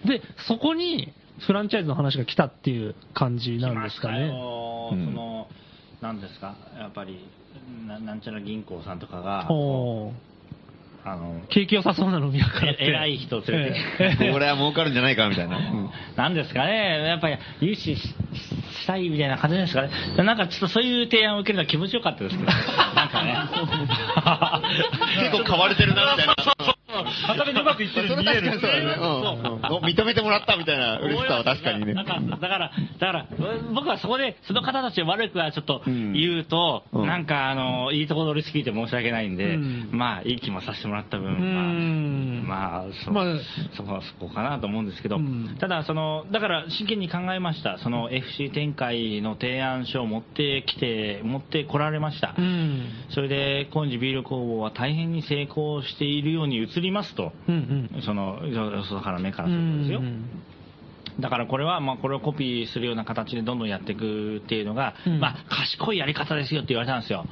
[0.05, 4.27] で、そこにフランチャイズの話が来たっていう感じなんですか来ましたね。
[4.27, 4.89] よ。
[4.91, 5.05] うん。
[5.05, 5.47] その、
[6.01, 7.25] なんですか、やっぱり、
[7.87, 9.47] ななんちゃら銀行さんとかが、
[11.05, 12.83] あの、景気良さそうな飲み屋からって。
[12.85, 15.57] え偉い人を連れてこれは儲かるんじゃないかみたいな。
[15.57, 18.15] う んなんですかね、やっぱり融資し
[18.83, 19.89] したいみたいな感じですかね。
[20.17, 22.51] なんかちょっとそういう提案を受けるのは気持ちよかったですけど、
[22.95, 23.35] なんかね。
[25.19, 26.33] 結構買われてるな、みたいな。
[26.93, 28.71] 片目でうまくいってるそれ確かにそう
[29.61, 29.93] だね。
[29.93, 31.93] 認めてもらったみたいな嬉しさは確かにね。
[31.93, 32.57] だから、だか
[32.99, 33.27] ら、
[33.73, 43.39] 僕はそこで、その方たちを悪くはちょっとうん言うと、うんなんか、あの、いいとこ取りすぎて申し訳ないんで、うんまあ、いい気もさせてもらった分、んまあ、まあ、
[43.75, 47.77] そ,、こはそこかなと思うんですけど、うんただ、その、だから真剣に考えました。
[47.79, 52.35] その FC 展開の提案書を持ってきて、持ってこられました。
[52.37, 52.87] うん。
[53.09, 57.33] それで、コンジビール工房は大変に成功しているように映りますと。
[57.47, 58.01] うんうん。
[58.03, 60.01] その、よそから目からうするとですよ。
[60.01, 60.25] ん
[61.19, 67.25] だからこれは、まあ、これをコピーするような形でどんどんやっていくっていうのが、うんまあ、賢いやり方ですよって言われたんですよ。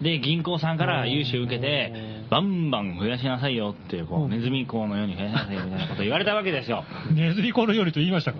[0.00, 1.92] で、銀行さんから融資を受けて、
[2.30, 6.84] バンバン増やしなさいよっていう、こう、うんネズミ講のように増やしなさいよみたいなことを言われたわけですよ。
[7.12, 8.38] ネズミ講のようにと言いましたか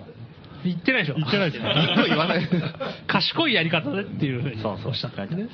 [0.63, 1.73] 言ってないでしょ言ってないですね。
[2.07, 2.47] 言わない。
[3.07, 5.47] 賢いやり方でっていうふうにそうそうおっしゃったんですね。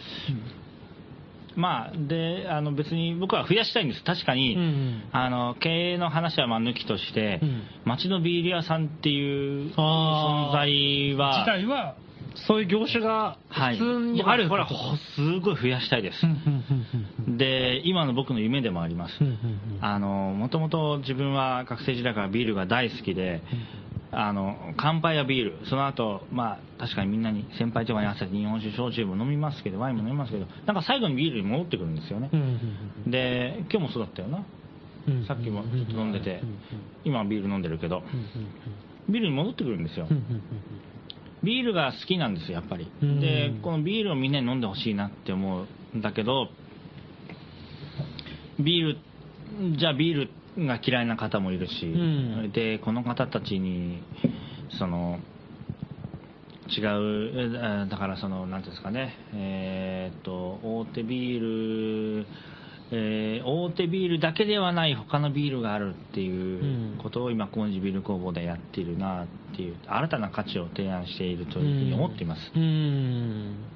[1.55, 4.03] まあ、で、あの、別に僕は増やしたいんです。
[4.03, 7.63] 確かに、うんあの、経営の話はまあ抜きとして、うん。
[7.85, 11.95] 町のビール屋さんっていう存在は、自体は、
[12.47, 16.19] そういう業種がはい、普通にあるこれはほすごい増やしたいです。
[16.23, 16.31] うん。
[16.31, 16.63] うん
[17.27, 19.17] うんで、今の僕の夢でもあります。
[19.21, 19.39] うんうんうん。
[19.81, 23.41] あの、もともと自分は学生時代からビールが大好きで、
[24.17, 25.67] あの、乾杯はビール。
[25.67, 32.29] その後、まあ、確かにみんなに、先輩とかに合わせて日本酒、焼酎も飲みますけど、ワインも飲みますけど、なんか最後にビールに戻ってくるんですよね。
[33.07, 34.37] で、今日もそうだったよな。
[34.37, 34.45] うん
[35.27, 36.41] さっきもちょっと飲んでて
[37.03, 38.01] 今はビール飲んでるけど、
[39.07, 40.07] ビールに戻ってくるんですよ。
[41.43, 42.89] ビールが好きなんですよ、やっぱり。
[43.03, 43.19] うん。
[43.19, 46.49] で、このビールをみんなに飲んでほしいなって思うんだけど、
[48.59, 48.97] ビー
[49.67, 52.51] ル、じゃあビールが嫌いな方もいるし、ん。
[52.51, 54.01] で、この方たちに、
[54.77, 55.19] その、
[56.67, 62.27] 違う、えだからその、なんていうんですかね、えーっと、大手ビール、
[62.91, 72.51] えー大手ビールだけではない他のビールがあるっていうことを今、コンジビール工房でやっているなっていう、新たな価値を提案しているというふうに思っています。
[72.55, 73.74] うん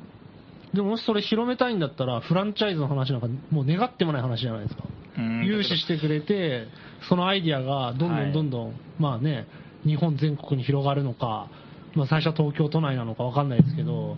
[0.74, 4.84] でももしそれ広めたいんだったら、フランチャイズの話なんかもう願ってもない話じゃないですか。
[5.18, 6.68] うん融資してくれて、
[7.10, 9.48] そのアイディアがどんどはいんどんどん、まあね、
[9.86, 11.50] 日本全国に広がるのか、
[11.96, 14.18] まあ最初は東京都内なのかわかんないですけど、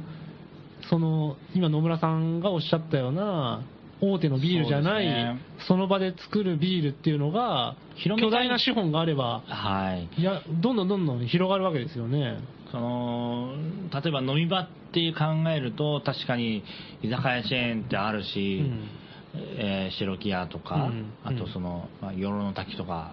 [0.89, 3.64] その、今野村さんがおっしゃったような、
[4.02, 10.22] 大手のビールじゃない、そねその場で作るビールっていうのが、巨大な資本があれば、はい。
[10.22, 12.39] いや、どんどんどんどん広がるわけですよね。
[12.72, 13.53] その、
[13.93, 16.63] 例えば飲み場っていう考えると、確かに
[17.01, 18.89] 居酒屋チェーンってあるし、うん。
[19.34, 21.13] えー白木屋とか、うん。
[21.24, 23.11] あとその、まあ、与論の滝とか、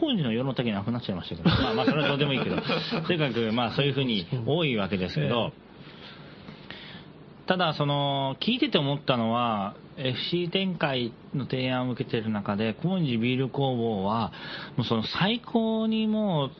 [0.00, 2.56] 工事の世の滝なくなっちゃいましたけど、 まあまあそれはどうでもいいけど、
[3.06, 5.52] とにかくまあそういうふうに多いわけですけど、
[7.46, 14.32] ただその、聞いてて思ったのは、FC 展開の提案を受けている中で、高円寺ビール工房は、
[14.76, 16.50] もうその最高にもう、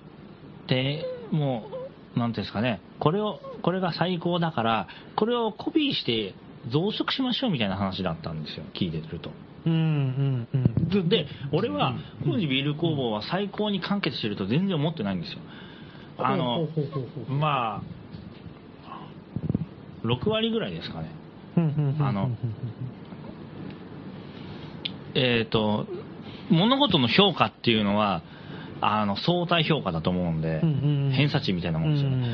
[0.69, 1.69] で、も
[2.15, 6.35] う、なんていうんですかね、これを、これが最高だから、これをコピーして
[6.71, 9.31] 増殖しましょうみたいな話だったんですよ、聞いてると。
[9.67, 10.49] うんうん
[10.95, 11.09] うん。
[11.09, 15.39] で、俺は、高円寺ビール工房は最高に完結してると全然思ってないんですよ。
[16.19, 16.67] あの
[17.29, 17.97] まあ、
[20.05, 21.11] 6割ぐらいですかね。
[22.01, 22.31] あの
[25.15, 25.87] えっ、と、
[26.51, 28.23] 物事の評価っていうのは、
[28.81, 30.61] あの、相対評価だと思うんで、
[31.15, 32.27] 偏差値みたいなもんですよね。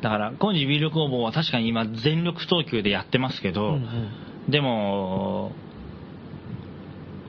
[0.00, 3.78] だから、高円寺ビール工房は確かに今全力投球でやってますけど、
[4.48, 5.52] でも、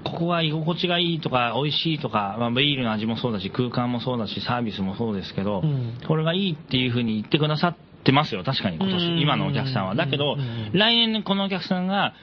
[0.04, 5.98] ここが居心地がいいとか、美味しいとか、まあ、ビールの味もそうだし、空間もそうだし、サービスもそうですけど、うん。
[6.08, 9.96] これがいいっていうふうに言ってくださってますよ、確かに今うん年、今のお客さんは。
[9.96, 10.38] だけど
[10.74, 12.14] 来年このお客さんが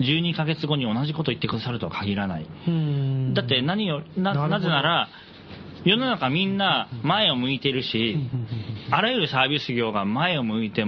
[0.00, 2.46] 12ヶ月後に同じこと言ってくださるとは限らない。
[2.66, 3.34] うん。
[3.34, 5.08] だって何よ、なぜなら、
[5.84, 8.16] 世の中みんな前を向いてるし、
[8.90, 10.84] あらゆるサービス業が前を向いて、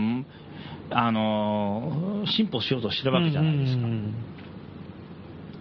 [0.91, 3.83] あの、進歩しようとしてるわけじゃないですか。
[3.85, 4.15] うん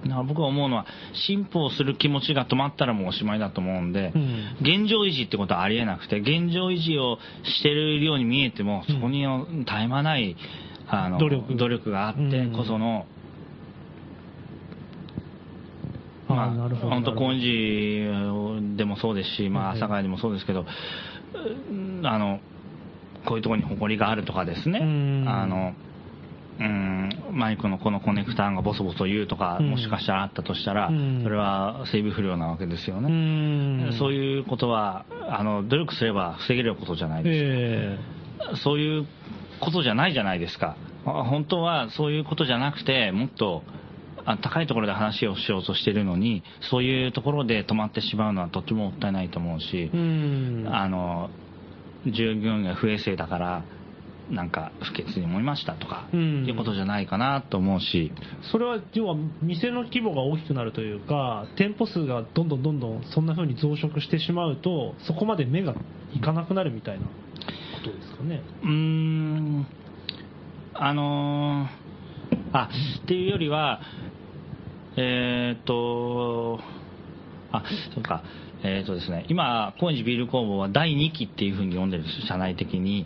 [0.05, 4.57] だから僕は思うのは、進歩をする気持ちが止まったらもうおしまいだと思うんで、うん。
[4.61, 9.25] 現状維持ってことはありえなくて、現状維持をしてるように見えても、そこに
[9.65, 10.35] 絶え間ない、
[10.87, 13.09] あの努力があってこその、あまあ、なるほど
[16.27, 20.65] 本当、高円寺でもそうですし、まあ、うん阿佐ヶ谷でもそうですけど、
[21.69, 22.39] うんあの、
[23.25, 25.25] こういうところに誇りがあるとかですね、うん。
[25.27, 25.73] あの、
[26.57, 29.71] うん、マイクのこのコネクターがボソボソ言うとか、うん。
[29.71, 31.21] もしかしたらあったとしたら、うん。
[31.23, 33.09] それは整備不良なわけですようね。
[33.89, 33.93] ん。
[33.99, 38.53] そういうことは、あの、努力すれば防げることじゃないですか。
[38.53, 39.07] えそういう
[39.59, 40.75] ことじゃないじゃないですか。
[41.05, 43.84] あ本当はそういうことじゃなくて、もっとあ
[44.41, 50.67] 高いところで話をしようとしてるのに、そういうところで止まってしまうのはとってももったいないと思うしえ、うん。
[50.67, 51.29] あの、
[52.05, 53.65] 従業員が不衛生だから、
[54.31, 56.45] なんか不潔に思いましたとか、うん。
[56.47, 58.11] いうことじゃないかなと思うし、
[58.51, 65.75] それは要は店の規模が大きくなるというか、店舗数がどんどんどんどんそんな風に増殖してしまうと、そこまで目が
[66.15, 67.11] いかなくなるみたいなこ
[67.83, 68.41] とですかね。
[68.63, 69.67] うーん、
[70.73, 71.85] あのー
[72.51, 72.69] あ、
[73.03, 73.81] っていうよりは、
[74.97, 76.59] えーっと、
[77.51, 78.23] あ、そうか、
[78.63, 83.05] えーっとですね、今、高円寺ビール工房は第2期っていうふうに呼んでるんです、社内的に。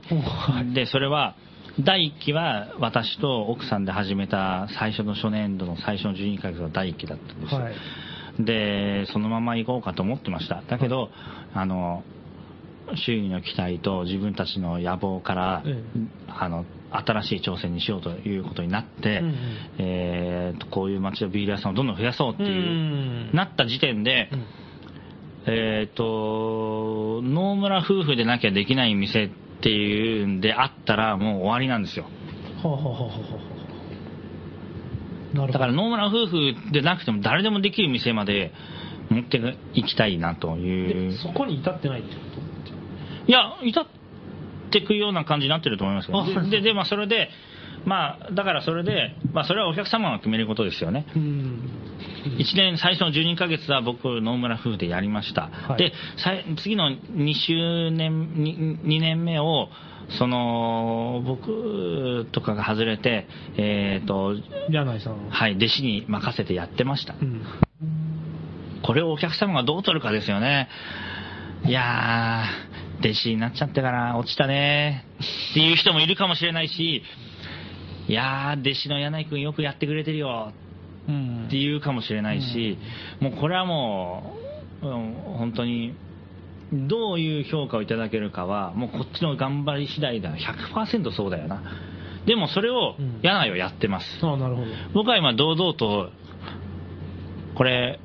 [0.73, 1.35] で、それは、
[1.79, 7.61] 第1期は私と奥さんで始めた最初の初年度の最初の12ヶ月が第1期だったんですよ。
[7.61, 7.75] はい。
[8.39, 10.63] で、そのまま行こうかと思ってました。
[10.67, 11.09] だけど、
[11.53, 12.03] あの、
[12.95, 15.83] 周囲の期待と自分たちの野望から、え
[16.27, 19.35] あの、新しい挑戦にしようということになって、うんうん
[19.77, 24.45] えーとこういう街のビール屋さんをどんどん増やそうっていう、うんなった時点で、うん
[25.45, 29.29] えっ、と、野村夫婦でなきゃできない店っ
[29.61, 32.05] ていうんであったらもう終わりなんですよ。
[32.63, 33.09] はあはあはあはあは
[35.33, 35.53] あなるほど。
[35.53, 38.51] だから野村夫婦でなくても誰でもできる店まで
[39.09, 41.17] 持っていきたいなというで。
[41.17, 42.21] そこに至ってないってこ
[43.27, 43.85] いや、至っ
[44.69, 46.19] てくような感じになってると思いますよ。
[46.19, 47.29] あで、で、でまあ、それで、
[47.85, 51.05] まあ、だからそれで、まあ、それはお客様が決めることですよね。
[51.13, 51.69] とうん。
[52.37, 55.49] 1年、最初の12ヶ月は僕、野村夫婦でやりました。
[55.67, 55.93] はいで、
[56.57, 59.69] 次の2周年、2, 2年目を、
[60.17, 64.35] その、僕とかが外れて、えっ、と、
[64.69, 65.29] 柳井さん。
[65.29, 67.13] はい、弟子に任せてやってました。
[67.13, 67.43] うん。
[68.81, 70.67] これをお客様がどう取るかですよね。
[71.65, 72.68] いやー、
[72.99, 75.05] 弟子になっちゃってから落ちたね
[75.51, 77.03] っていう人もいるかもしれないし、
[78.07, 80.51] いやー、弟子の柳井くんよくやってくれてるよ
[81.07, 82.77] うんって言うかもしれないし、
[83.19, 84.35] もうこれはも
[84.81, 85.95] う、うん本当に、
[86.71, 90.35] どういう評価をいただけるかは、もうこっちの頑張り次第だ。
[90.35, 91.61] 100%そうだよな。
[92.25, 94.05] でもそれをうん柳井はやってます。
[94.21, 94.67] ああ、なるほど。
[94.93, 96.11] 僕は今堂々と、
[97.55, 97.99] これ、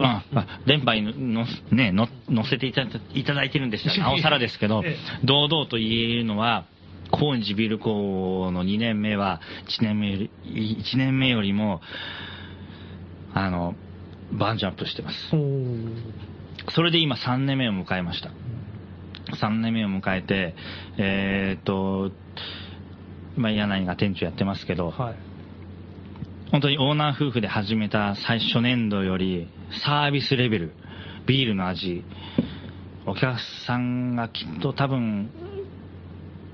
[0.00, 0.24] あ
[0.66, 6.66] 電波にのね、の載せていただいただいてるんでしたら、 なおさらですけどええ、堂々と言えるのは、
[7.10, 11.80] 高円寺ビール工房の2年目は、1年目より、1年目よりも、
[13.34, 13.74] あの、
[14.32, 15.36] バージョンプしてます。
[16.68, 18.30] それで今3年目を迎えました。
[19.36, 20.54] 3年目を迎えて、
[20.98, 22.12] えーっと、
[23.36, 25.29] 今、柳井が店長やってますけど、はい。
[26.50, 29.48] 本当にオーナー夫婦で始めた最初年度より
[29.84, 30.74] サービスレベル、
[31.24, 32.02] ビールの味、
[33.06, 33.38] お客
[33.68, 35.30] さんがきっと多分、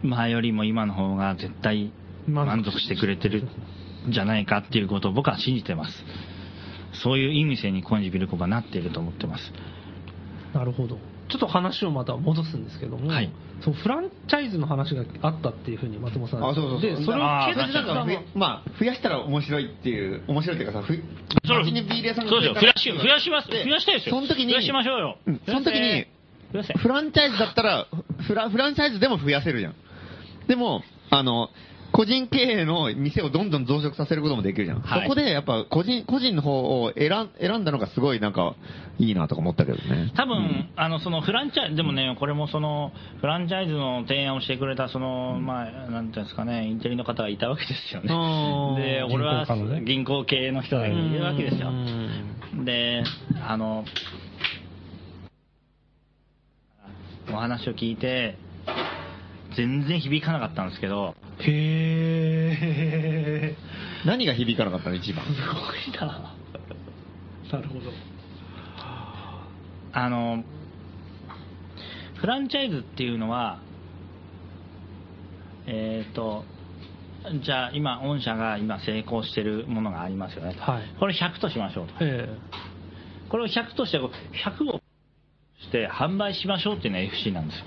[0.03, 1.93] 前よりも今の方が絶対
[2.29, 3.45] 満足してくれてる
[4.07, 6.05] んじゃないかっていうことを僕は信じてます。
[7.03, 9.51] そういういい店にコンジビルコがなっていると思ってます。
[10.53, 10.99] なるほど。
[11.29, 13.31] ちょっと話をまた戻すんですけども、はい
[13.65, 16.91] そうフランチャイズの話があったっていうふうに松本さんあ、そうそうそう。
[16.97, 22.61] で、それをあー決断なんか増えまあ、増やしたら面白いっていう、面白いっていうかさ、ふそう街にビール屋さんがそうですよ。
[22.61, 23.49] 増やし、増増やします。
[23.49, 24.15] で増やしたいですよ。
[24.15, 25.41] その時に、増やしましょうようん。
[25.47, 26.07] その時に、
[26.53, 26.75] 増やせ。
[26.75, 27.87] フランチャイズだったら、
[28.27, 29.75] フラフランチャイズでも増やせるじゃん。
[30.49, 31.49] でも、あの、
[31.97, 34.81] 個人経営の店をどんどん増殖させることもできるじゃん。
[34.81, 38.55] はいそこでやっぱ個人、個人の方を選ん選んだのがすごいなんか
[38.99, 40.13] いいなとか思ったけどね。
[40.15, 42.93] 多分、あの、そのフランチャイズ、でもね、これもその、
[43.23, 48.09] フランチャイズの提案をしてくれた、その、まあ、なんていうんですかね、インテリの方がいたわけですよね。
[48.83, 51.73] で、俺は銀行家のね銀行系の人がいるわけですよう。
[51.73, 53.05] んで、
[53.43, 53.87] あの、
[57.33, 58.37] お話を聞いて、
[59.57, 63.55] 全然響かなかったんですけど、へえ。
[64.05, 64.97] 何が響かなかったの？
[64.97, 65.25] 一番。
[65.25, 66.35] すごいな。
[67.53, 67.93] なるほど。
[69.93, 70.45] あの、
[72.17, 73.61] フランチャイズっていうのは、
[75.67, 76.45] えっ、と、
[77.43, 80.57] じゃあ今、御社が今成功してるものがありますよね。
[80.59, 81.95] はいこれ100としましょうと。
[82.01, 82.29] え
[83.29, 84.81] これを100として、こう100を
[85.61, 87.65] して販売しましょうっていうのが FC なんですよ。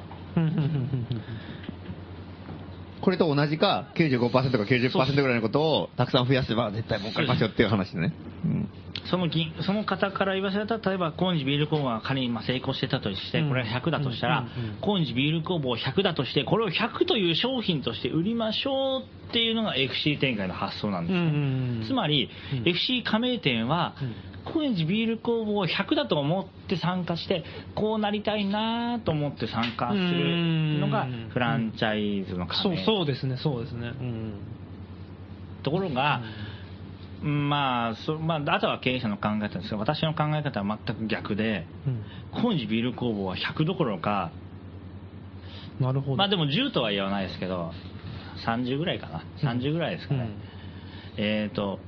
[3.01, 8.13] これと同じか、95%か90%ぐらいのことをたくさん増やせば絶対儲かりますよっていう話でね。
[8.45, 8.69] うん
[9.05, 21.19] その銀その方から言わせたら、例えば、コーンジビール工房が仮にまあ成功してたとして、これが100だとしたらうんうんうん、コーンジビール工房100だとして、これを100という商品として売りましょうっていうのが FC 展開の発想なんですね。
[21.19, 21.33] うんうん
[21.81, 23.95] うんつまり、うん FC 加盟店は、
[24.45, 27.43] 高円寺ビール工房を100だと思って参加して、
[27.75, 32.85] こうなりたいなと思って参加するのがうんフランチャイズの加そう盟。
[32.85, 33.87] そうですね、そうですね。
[33.87, 34.33] うん。
[35.63, 36.21] ところが、
[37.21, 44.31] まあそまあ、あとは経営者の考え方ですが、私の考え方は全く逆で、うん高円寺ビール工房は100どころか、
[45.79, 46.17] なるほど。
[46.17, 47.71] まあでも10とは言わないですけど、
[48.45, 50.29] 30ぐらいかな、30ぐらいですかね。
[51.17, 51.79] えっ、と、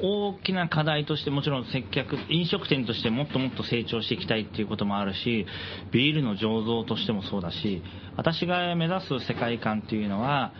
[0.00, 5.46] 大きな課題としてもちろん接客、飲食店としてもっともっと成長していきたいっていうこともあるし、
[5.90, 7.82] ビールの醸造としてもそうだし、
[8.16, 10.52] 私が目指す世界観っていうのは、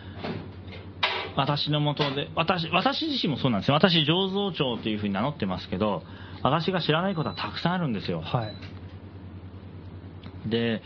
[1.37, 3.75] 私のもとで、私、私自身もそうなんですよ。
[3.75, 6.03] 私、醸造長というふうに名乗ってますけど、
[6.41, 8.21] 私が知らないことはたくさんあるんですよ。
[8.21, 10.49] はい。
[10.49, 10.81] で、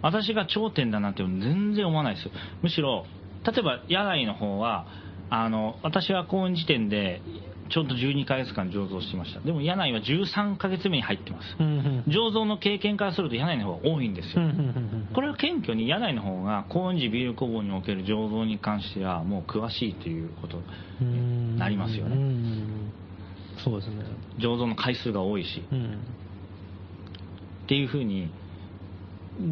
[0.00, 2.30] 私が頂点だなんて全然思わないですよ。
[2.62, 3.04] むしろ、
[3.44, 4.86] 例えば、柳井の方は、
[5.28, 7.22] あの、私は公演時点で、
[7.70, 9.40] ちょうど12ヶ月間醸造していました。
[9.40, 11.56] でも、柳井は13ヶ月目に入ってます。
[12.08, 14.42] 醸造の経験からすると柳井の方が多いんですよ。
[15.14, 20.60] これは謙虚に柳井の方が高円寺ビール工房における醸造に関してはもう詳しいということ
[21.00, 22.16] うんなりますよね
[23.64, 24.04] そうですね。
[24.38, 25.98] 醸造の回数が多いしうん。
[27.64, 28.30] っていうふうに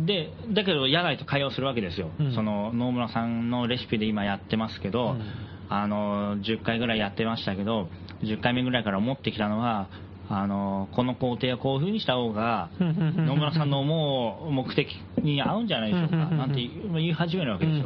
[0.06, 5.22] でだけど柳井と会話をするわけですよ、うんその野村さんのレシピで今やってますけど、うん
[5.70, 7.88] あの10回ぐらいやってましたけど
[8.22, 9.88] 10回目ぐらいから思ってきたのは
[10.28, 14.88] あのこの工程はこういうふうにした方が 野村さんの思う目的
[15.22, 16.56] に合うんじゃないでしょうかなんて
[16.92, 17.84] 言い始めるわけですよ、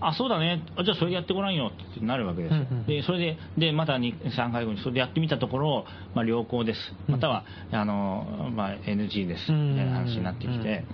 [0.00, 0.62] あ、そうだね。
[0.76, 2.54] あじゃあそれやってごらんよってなるわけです。
[2.86, 6.94] で、それで、で、また2、3回後にそれでやってみたところ、まあ、良好です。
[7.08, 9.50] または、あの、まあ、NG です。
[9.52, 10.84] みたいな話になってきて、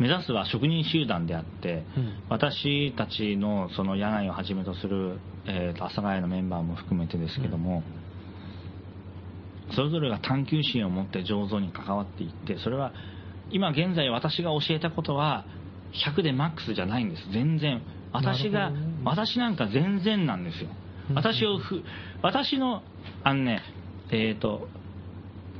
[0.00, 7.82] 目指すは職人集団であって、うん私たちのその柳井をはじめとする、えーと阿佐ヶ谷のメンバーも含めてですけども、
[9.74, 12.92] それぞれが探求心を持って醸造に関わっていって、それは
[13.50, 15.44] 今現在私が教えたことは
[15.92, 17.30] 100でマックスじゃないんです。
[17.32, 17.82] 全然。
[18.12, 20.70] 私が、ね私なんか全然なんですよ。
[21.14, 21.82] 私をふ、
[22.22, 22.82] 私の、
[23.24, 23.62] あのね、
[24.10, 24.68] えっ、と、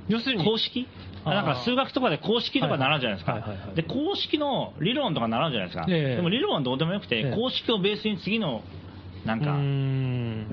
[0.09, 0.87] 要するに、公式？
[1.25, 3.45] なんか数学とかで公式とか習うじゃないですか、
[3.75, 6.17] で公式の理論とか習うじゃないですか、ええ。
[6.17, 7.35] でも理論はどうでもよくて、ええ。
[7.35, 8.63] 公式をベースに次の
[9.25, 10.47] なんかうーん。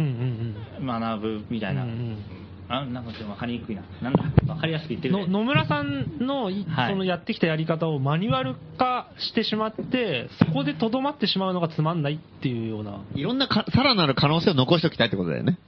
[0.00, 0.86] うんうんうん。
[0.86, 2.18] 学ぶみたいな、うんうん
[2.70, 3.82] あ、なんかちょっとわかりにくいな。
[4.02, 5.26] なんだ、わかりやすく言ってくれ。
[5.26, 13.00] の野村さんのそのやってきたやり方をマニュアル化してしまって、そこでとどまってしまうのがつまんないっていうような。
[13.14, 15.58] いろんなかさらなる可能性を残しておきたいってことだよね。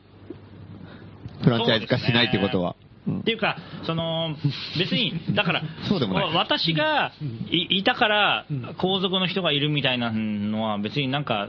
[1.43, 2.77] フランチャイズ化しないってことは。
[2.83, 4.37] うんっていうか、その、
[4.79, 6.35] 別に、だから、 そうでもない。
[6.35, 7.13] 私が
[7.51, 11.49] いいたからうん、皇族の人がいるみたいなのは別になんか、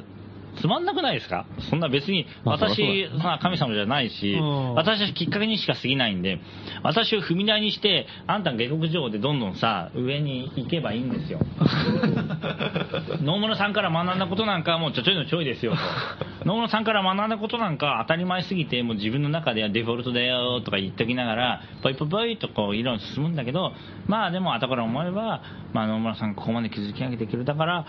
[0.59, 1.45] つまんなくないですか？
[1.69, 6.39] そんな別に、私、まあ神様じゃないしうん、私はきっかけにしか過ぎないんで、
[6.83, 11.39] 私を踏み台にして、あんた下克上でどんどんさ、上に行けばいいんですよ。
[13.21, 15.77] 野村さんから学んだことなんかはもうちょちょいのちょいですよと。
[16.45, 23.73] 野村さんから学んだことなんか当たり前すぎて、もう自分の中ではデフォルトだよとか言っときながら、ぽいぽいぽいとこう議論進むんだけど、
[24.07, 25.41] まあでも後から思えば、
[25.73, 27.85] まあ野村さんここまで築き上げてくれたから、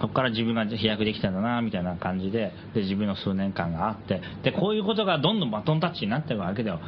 [0.00, 6.80] ここから自分が飛躍できたんだな、みたいな感じで、で、自分の数年間があって、で、こういうことがどんどんバトンタッチになってるわけだよ。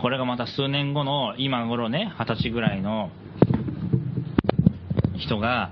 [0.00, 3.10] これがまた数年後の、今頃ね、二十歳ぐらいの
[5.18, 5.70] 人が、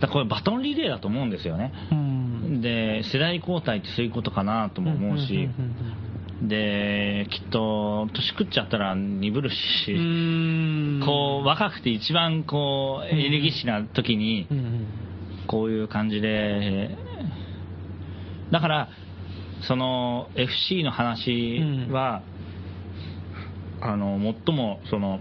[0.00, 1.72] だこれバトンリレーだと思うんですよね。
[1.92, 2.60] うん。
[2.62, 5.48] で、世代交代ってそういうことかなとも思うし、
[6.42, 11.02] で、きっと、年食っちゃったら鈍るし、うん。
[11.04, 14.86] こう、若くて一番こう、エネルギッシュな時に、うんうん
[15.50, 16.96] こういう感じで、
[18.52, 18.88] だから、
[19.66, 22.22] その FC の話は、
[23.80, 25.18] あの、最も、その、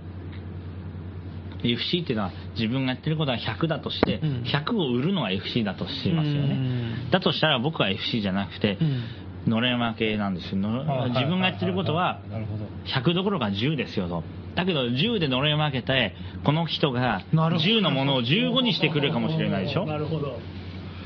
[1.64, 6.54] FC っていうのは自分がやってることは100だとして、うん100を売るのが FC だとしてますよね。
[6.54, 9.04] うんだとしたら僕は FC じゃなくて、うん
[9.48, 10.58] のれん分けなんですよ。
[10.58, 12.66] の自分がやってることは、なるほど。
[12.86, 14.24] 100どころか10ですよと。
[14.60, 19.86] だけど10でのれん分けて、この人がなるほど10のものを15にしてくれるかもしれないでしょ？
[19.86, 20.40] なるほど。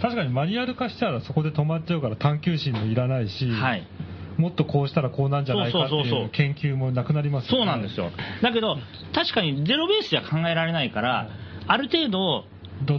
[0.01, 3.88] 確かにマニュアル化したらそこで止まっちゃうから探求心もいらないし、はい。
[4.38, 7.58] もっとこうしたらこうなんじゃないかっていう研究もなくなりますよね。
[7.60, 8.10] そうなんですよ。
[8.41, 8.78] だけど、
[9.14, 11.30] 確かにゼロベースじゃ考えられないから、
[11.68, 12.45] ある程度、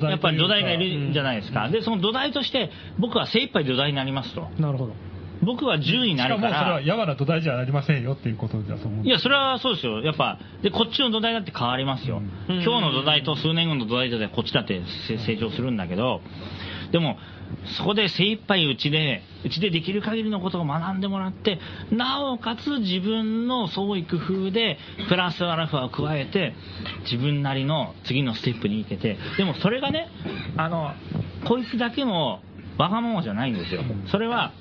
[0.08, 1.68] やっぱり土台がいるじゃないですか。
[1.68, 4.48] で、その土台として、僕は精一杯土台になりますと。
[4.60, 4.94] なるほど。
[5.44, 10.00] 僕は10になしかるか、もそれは柔な土台じゃありませんよっていうことだと思うんいや、それはそうですよ。
[10.00, 12.22] やっぱ、で、こっちの土台だって変わりますよ。
[12.48, 16.20] うん今日の土台と数年後の土台だってこっちだってせ成長するんだけど、
[16.92, 17.18] でも、
[17.76, 21.58] そこで精一杯うちで、うちでできる限りのことを学んでもらって、
[21.90, 24.78] なおかつ自分の創意工夫で、
[25.08, 26.54] プラスアルファを加えて、
[27.02, 30.08] 自分なりの次のステップに行けて、でもそれがね、
[30.56, 30.92] あの、
[31.46, 32.40] こいつだけの
[32.78, 33.82] わがままじゃないんですよ。
[34.10, 34.52] それは、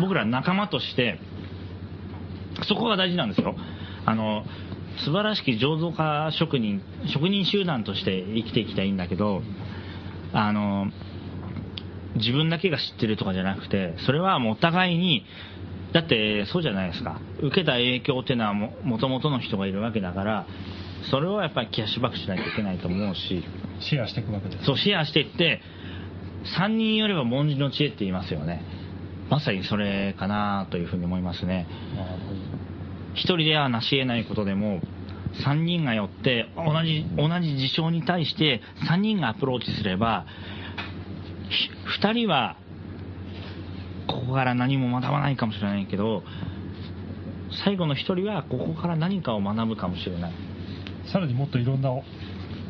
[0.00, 1.18] 僕ら仲間として、
[2.68, 3.56] そこが大事なんですよ。
[4.06, 4.44] あの、
[5.04, 9.42] 素晴らしき醸造家職人、職人集団として生きていきたいんだけど、
[10.32, 10.90] あの、
[12.16, 15.24] 自分だけが知ってるとかじゃなくて、それはもうお互いに、
[15.92, 17.20] だってそうじゃないですか。
[17.40, 20.46] 受けた影響っていうのはも、もともとの人がいるわけだから、
[21.10, 23.44] それをやっぱりキャッシュバックしないといけないと思うし、
[23.80, 24.64] シェアしていくわけです。
[24.64, 25.60] そう、シェアしていって、
[26.56, 28.62] 三人よれば文字の知恵って言いますよね。
[29.30, 31.66] まさにそれかなというふうに思いますね。
[33.14, 34.80] 一人では成し得ないことでも、
[35.44, 40.26] 三人がよって、同じ、同じ事象に対して三人がアプローチすれば、
[41.48, 41.70] ひ
[42.00, 42.56] 二人は、
[44.06, 46.22] ここから何も学ばないかもしれないけど、
[47.64, 50.32] 最後の一人はここから何かを学ぶかもしれない。
[51.12, 52.02] さらにもっといろんな方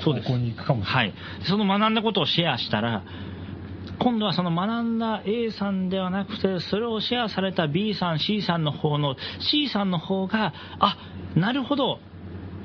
[0.04, 1.06] 向に行くかもしれない。
[1.08, 1.14] はい。
[1.48, 3.02] その学んだことをシェアしたら、
[3.98, 10.96] 今度はその学んだ A さんではなくて、それをシェアされた B さん、C さんの方の C さんの方が、あ、
[11.36, 12.00] なるほど。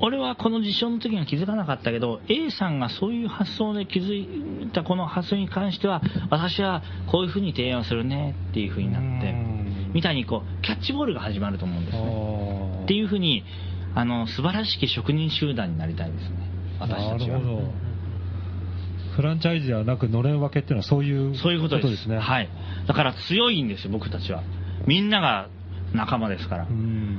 [0.02, 6.00] 俺はこの事象の時には気づかなかったけど、A さんがそういう発想で気づいたこの発想に関しては、
[6.30, 12.82] 私はこういうふうに提案するねっていうふうになってうん、みたいにこう、キャッチボールが始まると思うんですね。
[12.84, 13.44] っていうふうに、
[13.94, 16.36] あの、素晴らしき職人集団になりたいですね。
[16.78, 17.38] 私たちは。
[17.38, 17.79] なるほど。
[19.20, 22.08] フランチャイズではなく、のれん分けっていうのはそういうそういうことです。
[22.08, 22.18] ね。
[22.18, 22.48] はい。
[22.88, 24.42] だから強いんですよ、僕たちは。
[24.86, 25.48] みんなが
[25.92, 26.72] 仲間ですからう。
[26.72, 27.18] ん。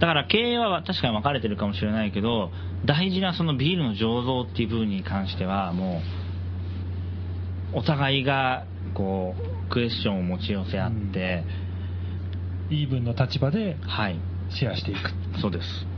[0.00, 2.50] だから経営は確かに分かれてるかもしれないけど、
[2.84, 6.02] 大事なそのビールの醸造っていう部分に関しては、も
[7.74, 8.64] う、お互いが、
[8.94, 11.44] こう、クエスチョンを持ち寄せ合って、
[12.70, 14.18] イーブンの立場ではい。
[14.50, 15.12] シェアしていく。
[15.40, 15.89] そうです。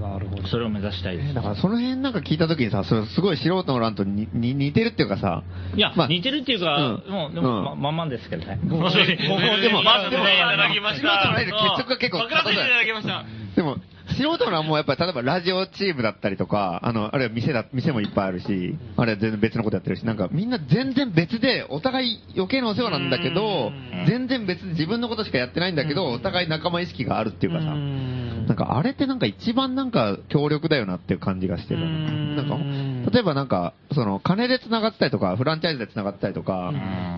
[0.00, 0.46] なるほど。
[0.48, 1.34] それを目指したいです。
[1.34, 5.42] だからその辺なんか聞いた時にさ、それすごい素人の欄とにに似てるっていうかさ、
[5.76, 8.58] いや、まあ似てるっていうか、うんもう、でも、うんま、まんまんですけどね。
[8.66, 11.08] 僕もでも、まずね、でもいただきました。
[11.08, 13.24] 素人の欄で結束が結構分からせていただきました。
[13.56, 13.76] でも、
[14.08, 23.72] 素人のはもうやっぱり例えばラジオチームだったりとか、あの、あるいは店だ、店もいっぱいあるし、あるいは全然別のことやってるし、なんかみんな全然別で、お互い余計なお世話なんだけど、
[24.06, 31.80] 全然別で自分のことしかやってないんだけど、お互い仲間意識があるっていうかさ、なんかあれってなんか一番なんか協力だよなっていう感じがしてる。
[31.80, 36.72] なんか、例えばなんか、その金で繋がったりとか、フランチャイズで繋がったりとか、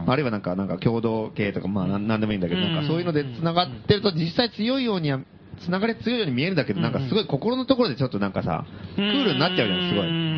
[0.06, 5.20] あるいはなんか、なんか共同経営とか、まあなんでもいいんだけど、なんかそういうので繋がってると実際強いようには、
[5.64, 8.64] 繋がり強いように見えるんだけど、なんかすごい心のところでちょっとなんかさ、
[8.94, 10.36] クールになっちゃうじゃん、すごい。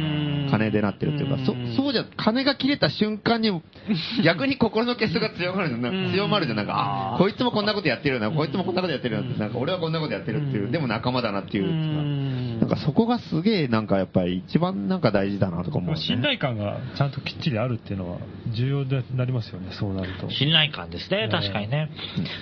[0.50, 3.50] 金でなってるっていうか、そ、そうじゃ、金が切れた瞬間に、
[4.24, 5.82] 逆に心の結束が強まるじゃん。
[5.82, 6.56] なんか強まるじゃん。
[6.56, 11.68] なんか、あ、こいつもこんなことやってるよな、こいつもこんなことやってるよなって、なんか俺はこんなことやってるっていう、でも仲間だなっていう。
[11.68, 16.00] か、なんかそこがすげえなんかやっぱり一番なんか大事だなとか思う、ね。
[16.00, 18.18] 信頼感がちゃんときっちりあるっていうのは
[18.54, 20.30] 重要になりますよね、そうなると。
[20.30, 21.90] 信頼感ですね、確かにね。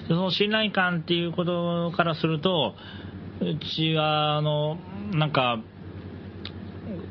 [0.09, 2.66] その信頼感っていうことからすると、
[3.41, 4.79] うちは、あの、
[5.13, 5.61] なんか、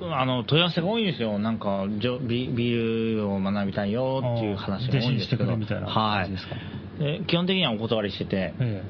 [0.02, 1.38] あの、問い合わせが多いんですよ。
[1.40, 5.46] なんか、じょビビールを学びたいよっていう話が多いんですけど。
[5.88, 8.84] はい基本的にはお断りしてて、え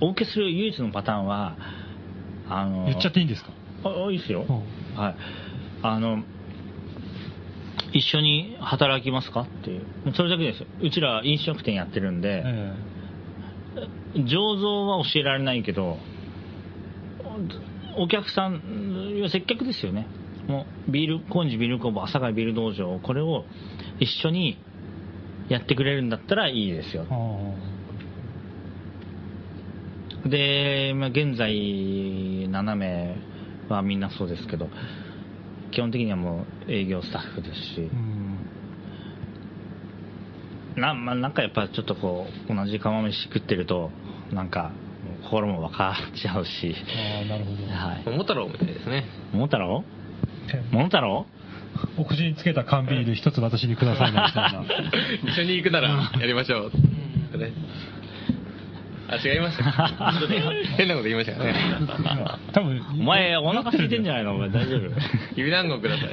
[0.00, 1.56] お受けする唯一のパターンは、
[2.48, 3.50] あの、え言っちゃっていいんですか？
[3.84, 4.44] あいいですよ。
[4.48, 5.14] うんはい。
[5.82, 6.24] あの、
[7.92, 9.82] 一緒に働きますかっていう。
[10.14, 10.66] それだけですよ。
[10.82, 12.74] うちら飲食店やってるんで、え
[14.24, 15.98] 醸造は教えられないけど、
[17.96, 18.62] おお客さん、
[19.30, 20.06] 接客ですよね。
[20.48, 23.44] もうビール、コンジビール工房、朝霞ビール道場、これを
[24.00, 24.58] 一緒に
[25.48, 27.06] やってくれるんだったらいいですよ。
[30.26, 33.16] で、まあ、現在7名
[33.68, 34.68] はみんなそうですけど、
[35.70, 37.90] 基本的にはもう営業スタッフですし。
[40.76, 43.90] な,、まあ、なんかやっぱちょっとこう、同じ釜飯食ってると、
[44.32, 44.70] なんか、
[45.24, 47.64] 心も分かっちゃうし、ああ、なるほど。
[47.72, 48.02] はい。
[48.06, 49.04] 桃太郎みたいですね。
[49.32, 49.84] 桃太郎？
[50.72, 51.26] 桃太郎？
[51.96, 54.64] お口につけた缶ビール一つ私にくださいねみたいな。
[55.32, 56.70] 一緒に行くならやりましょ
[57.34, 57.38] う。
[57.38, 57.52] ね
[59.10, 59.64] あ、違いました。
[60.76, 61.54] 変なこと言いましたよね。
[62.52, 64.34] 多分、お前、お腹空いてんじゃないの？
[64.34, 64.90] お前大丈夫？
[65.36, 66.08] 指団子ください。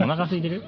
[0.00, 0.62] お腹空いてる？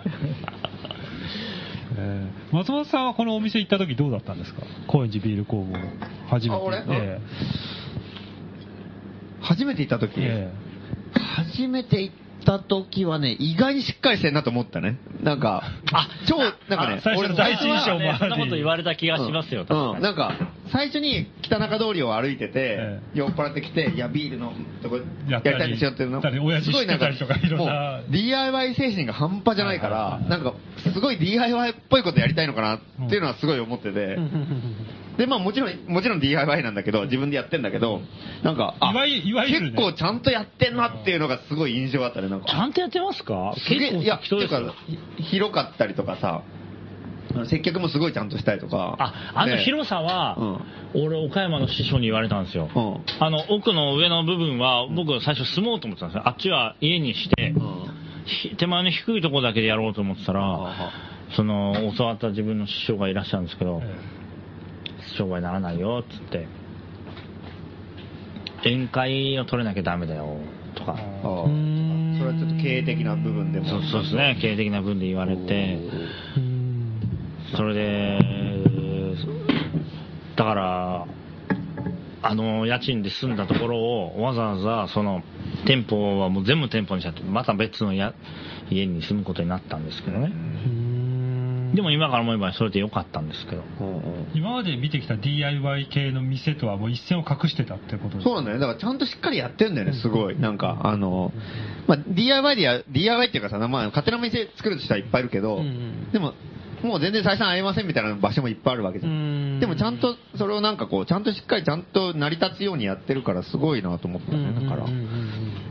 [1.99, 4.63] えー松本さんはこのお店行った時どうだったんですか？
[4.87, 5.75] 高円寺ビール工房。
[6.29, 6.55] 初めて。
[6.55, 6.85] あ俺？
[6.89, 7.21] え
[9.41, 10.51] 初めて行った時、え
[11.15, 12.15] 初めて行っ
[12.47, 14.99] た時はね、意外にしっかりしてんなと思ったね。
[15.23, 15.63] なんか、
[15.93, 20.03] あ超、なんかねあ、最初の第一印象もありそんなこと言われた気がしますよ、うん、に。
[20.03, 20.33] なんか、
[20.73, 24.53] 最初に北中通りを歩いてて、え酔っ払ってきて、いや、ビールの
[24.83, 26.23] とこややったりりたいんですよっていうの。
[26.23, 27.73] すごいなんか、知ってたりとかいろんな。
[27.73, 30.55] もう DIY 精神が半端じゃないから、なんか、
[30.93, 34.19] すごい DIY っぽいことやりたいのかなっていうのはすごい思ってて、
[35.19, 38.01] で、まあもちろん、もちろん DIY なんだけど、自分でやってんだけど、
[38.43, 42.47] なんか、あいわゆいわゆるね結構ちゃんとやってんなっていうのがすごい印象があったね、なんか。
[42.47, 43.55] ちゃんとやってますか？
[43.57, 44.75] すげえ、結構いや、ていですよ。、
[45.19, 46.43] ひ広かったりとかさ、
[47.35, 48.97] あの接客もすごいちゃんとしたりとか。
[48.99, 50.61] あ、あのね広さは、
[50.95, 52.69] 俺、岡山の師匠に言われたんですよ。
[52.75, 56.23] うんあの、奥の上の部分は、僕最初住もうと思ってたんですよ。
[56.29, 57.55] あっちは家にして、
[58.27, 60.93] ひ手前の低いところだけでやろうと思ってたら、
[61.35, 63.83] その、教わった自分の師匠がいらっしゃるんですけど、
[65.17, 66.47] 商売にならないよ、つって。
[68.65, 70.39] 宴会を取れなきゃダメだよ、
[70.75, 70.97] とか。
[71.23, 73.67] それはちょっと経営的な部分でも。
[73.67, 75.79] そうそうですね、経営的な分で言われて、
[77.55, 78.19] それで、
[80.37, 81.07] だから、
[82.23, 85.23] あの家賃で住んだところをわざわざその
[85.65, 88.15] 店舗はもう全部店舗にしちゃって、また別のや
[88.69, 90.33] 家に住むことになったんですけどね。
[91.75, 93.63] でも今から思えばそれで良かったんですけど。
[94.35, 98.61] 今まで見てきた DIY 系の店とはもう一線を隠してたってことですそうなんだよね。
[98.61, 100.39] だからちゃんとしっかりやってんだよね、すごい。
[100.39, 101.33] なんか、あの、
[101.87, 105.63] まあ、DIY でや、DIY っていうかさ、まあ、勝手な店作る人はいっぱいいるけど、
[106.13, 106.35] でも、
[106.87, 109.61] もう全然採算合いませんみたいな場所もいっぱいあるわけじゃん。
[109.61, 114.53] でもちゃんと、それをなんかこう、ちゃんとしっかりちゃんと成り立つようにやってるからすごいなと思ったね。
[114.55, 114.87] だから、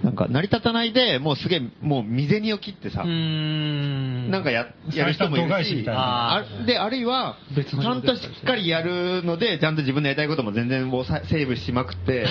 [0.03, 12.25] なんか成り立たないで、もうすげえ、もう未銭を切ってさ、なんかや、やる人もいるし、あで、あるいは、ちゃんとしっかりやるので、ちゃんと自分のやりたいことも全然もうさセーブしまくって、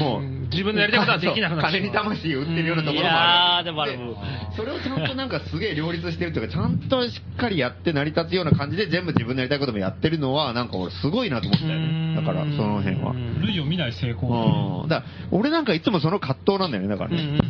[0.00, 3.62] もう、自分のやりたいことはできなくなっ金に魂を売ってるようなところもいやある。
[3.62, 4.16] ーでもあれもう
[4.56, 12.16] それをちゃんとなんかすげえ両立してるというか、ちゃんとしっかりやって成り立つような感じで全部自分のやりたいこともやってるのは、なんか俺すごいなと思ったよね。
[12.16, 13.14] だから、その辺は。
[13.42, 14.82] 類を見ない成功。
[14.82, 14.88] うん。
[14.88, 17.40] だから、俺なんかいつもその葛藤なんだよね、だからね。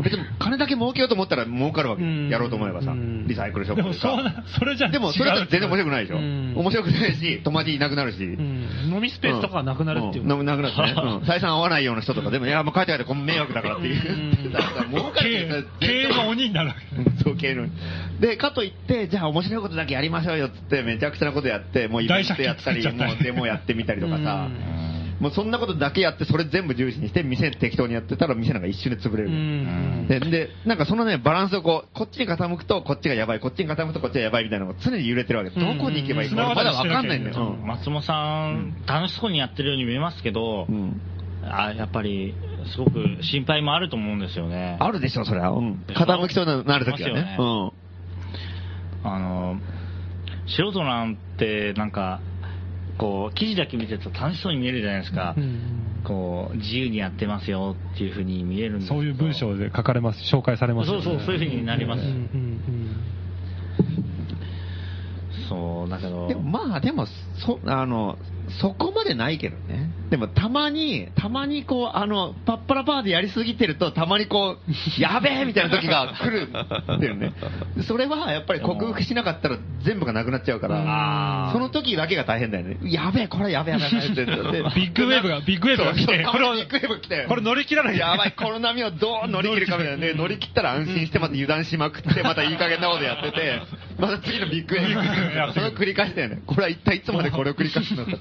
[0.04, 2.02] 別に金だけ儲けようと思ったら儲かるわけ。
[2.02, 4.08] うんやろうと思えばさうん、リサイクルショッでプでさ。
[4.08, 6.18] もそそれじゃでもそれだと全然面白くないでしょ。
[6.18, 8.24] うん面白くないし、友達いなくなるし。
[8.24, 10.24] うん飲みスペースとかがなくなるっていう。
[10.24, 10.94] んんなくなるしね。
[10.96, 14.12] うん採算合わないような人とかでも、いや、もう帰って帰って、こん迷惑だからっていう
[14.44, 14.48] う。
[14.48, 16.96] ん だから儲か経る経営の鬼になるわけ。
[16.96, 17.66] うんそう、経営の。
[18.20, 24.79] で、かといって、じゃあ面白いことだけやりましょうよっつって、めちゃくちゃなことやって、もうイベントやったり、もうデモやってみたりとかさう、
[25.20, 29.32] もうそんなことだけやって、それ全部重視にして、店適当にやってたら、店なんか一瞬で潰れうる。
[29.32, 30.06] ん。
[30.08, 35.50] で、で、なんかそのね、バランスをこう、こっちに傾くとこっちがやばい、こっちに傾くとこっちがやばいみたいなのが常に揺れてるわけ。
[35.50, 37.56] どこに行けばいいか、うんまだわかんないんだよ。
[37.62, 41.00] 松本さん、楽しそうにやってるように見えますけどう、ん。
[41.42, 42.34] あやっぱり、
[42.74, 44.78] すごく心配もあると思うんですよね。
[44.80, 45.50] あるでしょ、それは。
[45.50, 45.84] うん。
[45.88, 47.14] 傾きそうになるときはね。
[47.14, 47.74] ありますよ
[49.02, 49.60] あの、
[50.46, 52.20] 素人なんて、なんか、
[53.00, 55.34] こう、記事だけ見てると楽しそうに見えるじゃないですか。
[55.36, 61.04] うんこう、自由にやってますよっていうふうに見えるんですそういう文章で書かれます、紹介されますよね。
[61.04, 62.00] そうそう、そういうふうになります。
[62.00, 62.60] うんうん
[65.48, 68.18] そう、だけど、でもまあ、でも、そ、あの、
[68.60, 69.90] そこまでないけどね。
[70.10, 77.32] でもたまに、たまにこう、あの、パッパラパーでやりすぎてると、たまにこう、 やべえみたいな時が来るんだよね。
[77.86, 82.78] それはやっぱり克服しなかったら全部がなくなっちゃうから、その時だけが大変だよね。
[82.82, 84.24] やべえ、これやべえやべえって。
[84.26, 84.32] で
[84.74, 87.26] ビッグウェーブがビッグウェーブが来てこれをビッグウェーブが来て。
[87.28, 93.62] これ乗り切らないやばい、この波をどう乗り切るかみたいなね、乗り切ったら安心してまた油断しまくって、またいい加減なことやってて、
[94.00, 96.42] また次のビッグウェーブが来るそれを繰り返してよね。
[96.46, 98.12] これは一体いつまでこれを繰り返すのか。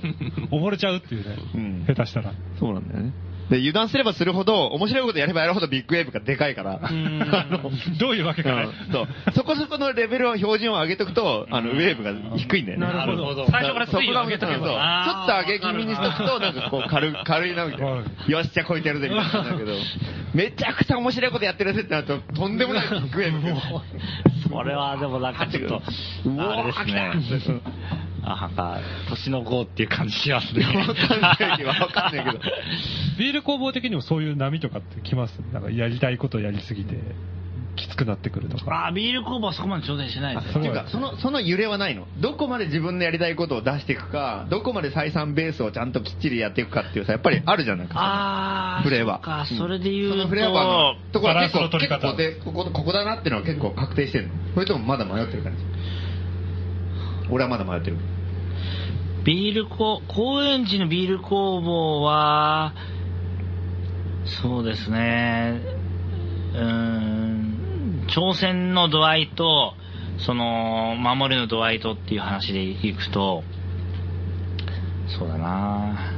[0.51, 1.37] 溺れちゃうっていうね。
[1.55, 2.33] うん下手したら。
[2.59, 3.13] そうなんだよね。
[3.49, 6.91] で、油断すればするほど、面白いことやればやるほどビッグウェーブがでかいから、あ
[7.49, 8.69] の、どういうわけかね。
[8.87, 9.07] うんそう。
[9.35, 12.85] そこそこのレベルを標準を上げとくと、あの、ウェーブが低いんだよね。
[12.85, 15.23] なるほど最初から水位を上げとけそうそうちょば。
[15.25, 17.87] っと上げ気味にしとくと、なんかこう、軽い、軽いな、みたいな。
[17.87, 19.73] はよし、じゃあ超えてやるぜ、みたいなんだけど、
[20.33, 23.55] めちゃくちゃ面白いことやってるぜってなると、とんでもないビッグウェーブが。
[24.49, 25.81] それはでもなんかちょっと、
[26.25, 27.61] うわーあれですね。
[28.23, 28.79] あ、なんか、
[29.09, 30.65] 年の子っていう感じしますね。
[30.65, 32.39] わかんないけど、わかんないけど。
[33.17, 35.39] ビール工房的にもそういう波とかって来ます？
[35.53, 36.95] なんかやりたいことやりすぎて、
[37.75, 38.87] きつくなってくるとか。
[38.87, 40.59] あ、ビール工房はそこまで挑戦してないですね。
[40.59, 42.07] っていうか、その、その揺れはないの？
[42.19, 47.93] どこまで自分のやりたいことを出していくか、どこまで採算ベースをちゃんときっちりやっていくかっていうさ、やっぱりあるじゃないか。
[47.97, 49.21] あー、フレーバー。
[49.23, 54.33] か、それで言うと、そのフレーバーのところは結構、結構で、ここ、ここだなっていうのは結構確定してるの？
[54.53, 55.63] それともまだ迷ってる感じ？
[57.31, 57.97] 俺はまだ迷ってる。
[59.25, 62.73] ビール工、高円寺のビール工房は、
[64.41, 65.61] そうですね、
[66.53, 69.75] うーん、挑戦の度合いと、
[70.25, 73.43] その、守りの度合いとっていう話でいくと、
[75.07, 76.13] そうだな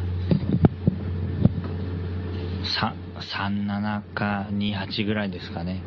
[2.64, 5.82] さ37か28ぐらいですかね。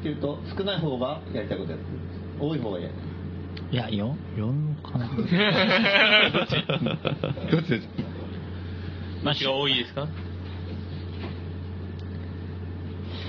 [0.00, 1.84] っていうと、少ない方がやりたいことやる。
[2.38, 2.94] 多い方がやる。
[2.94, 3.09] い
[3.72, 5.06] や、4、4かな。
[5.08, 5.26] どっ
[6.46, 6.54] ち
[7.52, 7.88] どっちです
[9.22, 10.08] マシが多いですか？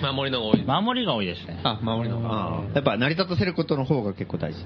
[0.02, 0.84] 守りの方が多い。
[0.84, 1.60] 守りが多いですね。
[1.64, 2.64] あ、守りの方が。
[2.74, 4.66] やっぱ成り立たせることの方が結構大事。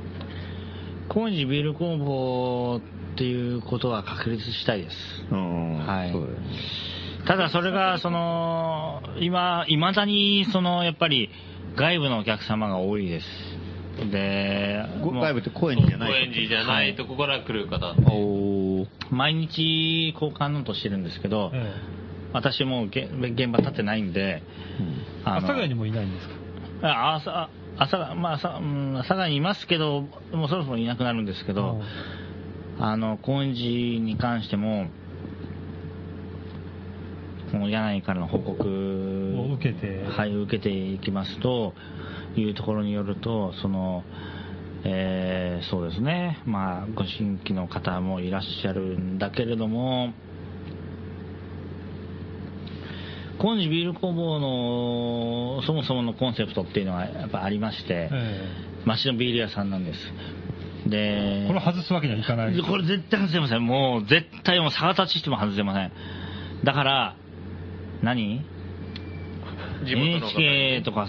[1.09, 2.81] 高円寺ビール工房
[3.13, 4.95] っていうことは確立したいです。
[5.31, 6.13] うんはい。
[7.27, 11.29] ただそれが、その、今、未だに、その、やっぱり、
[11.75, 13.25] 外部のお客様が多いです。
[14.11, 17.93] で、外部って高円寺じゃない高円寺じゃないとこから来る方。
[18.11, 18.87] おー。
[19.09, 21.73] 毎日交換ノートしてるんですけど、え
[22.33, 24.43] 私もうげ現場立ってないんで、え
[25.23, 26.35] あの阿佐ヶ谷にもいないんですか？
[26.87, 30.01] あ朝、朝、まあ朝、うん、阿佐ヶ谷にいますけど、
[30.33, 31.81] もうそろそろいなくなるんですけど、
[32.79, 34.87] あの、高円寺に関しても、
[37.51, 40.03] この柳井からの報告を受けて。
[40.09, 41.73] はい、受けていきますと、
[42.41, 44.03] いうところによると、その、
[44.83, 50.13] えーそうですね、まあ、ご新規の方もいらっしゃるんだけれども、
[53.39, 58.41] 高円寺ビール工房のそもそものコンセプトっていうのはやっぱありまして、え
[58.85, 59.99] 町のビール屋さんなんです。
[60.87, 62.61] えで、これ外すわけにはいかない。
[62.61, 63.65] これ絶対外せません。
[63.65, 65.91] もう絶対もう逆立ちしても外せません。
[66.63, 67.15] だから、
[68.01, 68.45] 何？
[69.85, 71.07] 地元の方 NHK とか、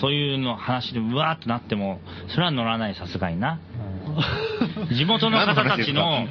[0.00, 3.60] そういうの話でうわーってなっても、それは乗らない、さすがにな。
[4.92, 6.26] 地元の方たちの、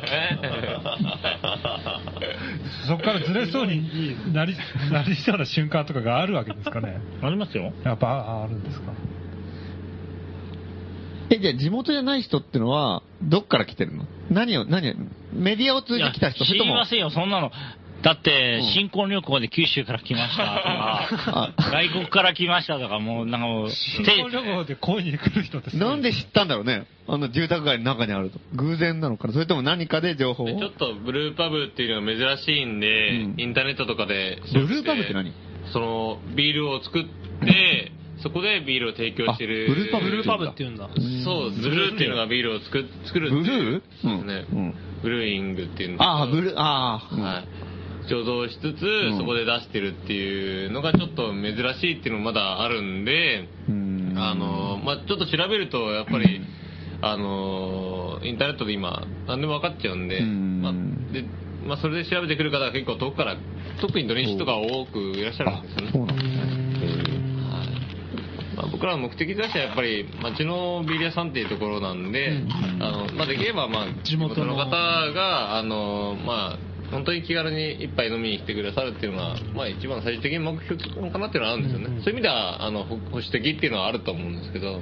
[2.87, 4.55] そこからずれそうになり、
[4.91, 6.97] なりそうな瞬間とかがあるわけですかね？
[7.21, 7.73] ありますよ。
[7.83, 8.91] やっぱああるんですか？
[11.29, 14.05] え、じゃあ地元じゃない人ってのは、どっから来てるの？
[14.29, 14.93] 何を、何を、
[15.33, 16.75] メディアを通じて来た人、それとも？
[16.75, 17.51] いや知りま、せんよ、そんなの。
[18.03, 26.85] だって、新婚旅行で九州から来ましたとか、 外国から来ましたとか、もうなんかもう、新て婚旅行で恋に来る人ってなんで知ったんだろうね。
[27.07, 28.39] あの住宅街の中にあると。
[28.55, 29.33] 偶然なのかな。
[29.33, 30.47] それとも何かで情報を。
[30.47, 33.35] でちょっとブルーパブっていうのが珍しいんで、うん。
[33.37, 35.31] インターネットとかでブルーパブって何？
[35.71, 37.03] そのビールを作っ
[37.45, 39.67] てそこでビールを提供してる。
[39.69, 40.89] あブルーパブブルーパブって言うんだ。
[41.23, 43.81] そうブルーっていうのがビールを作作るブルー？
[44.01, 44.59] そうですね、うん。
[44.59, 46.03] うんブルーイングっていうんですけど。
[46.03, 47.72] ああ、ブルー、ああ、はい
[48.09, 49.17] 醸造しつつ、ん。
[49.17, 54.13] そこで出してるっていうのがちょっと珍しいっていうのもまだあるんで、うん。
[54.17, 56.41] あの、まあちょっと調べると、やっぱり、
[57.01, 60.61] あの、インターネットで今、何でも分かっちゃうんで、うん。
[60.61, 60.73] まあ、
[61.13, 61.25] で、
[61.65, 63.37] まあそれで調べてくる方が結構遠くから、
[63.81, 65.91] 特に土日とか多くいらっしゃるんですよね。
[65.93, 66.37] そうなんですね。
[67.49, 67.93] はい。
[68.55, 72.43] まあ、僕らの目的としてはやっぱり町のビール屋さんっていうところなんで、
[72.79, 84.79] あのまあ、できればまあ地元の方があの、まあ、本当に気軽に一杯飲みに来てくださるっていうのが、まあ、一番最終的に目標かなっていうのはあるんですよね、そういう意味ではあの保保守的っていうのはあると思うんですけど、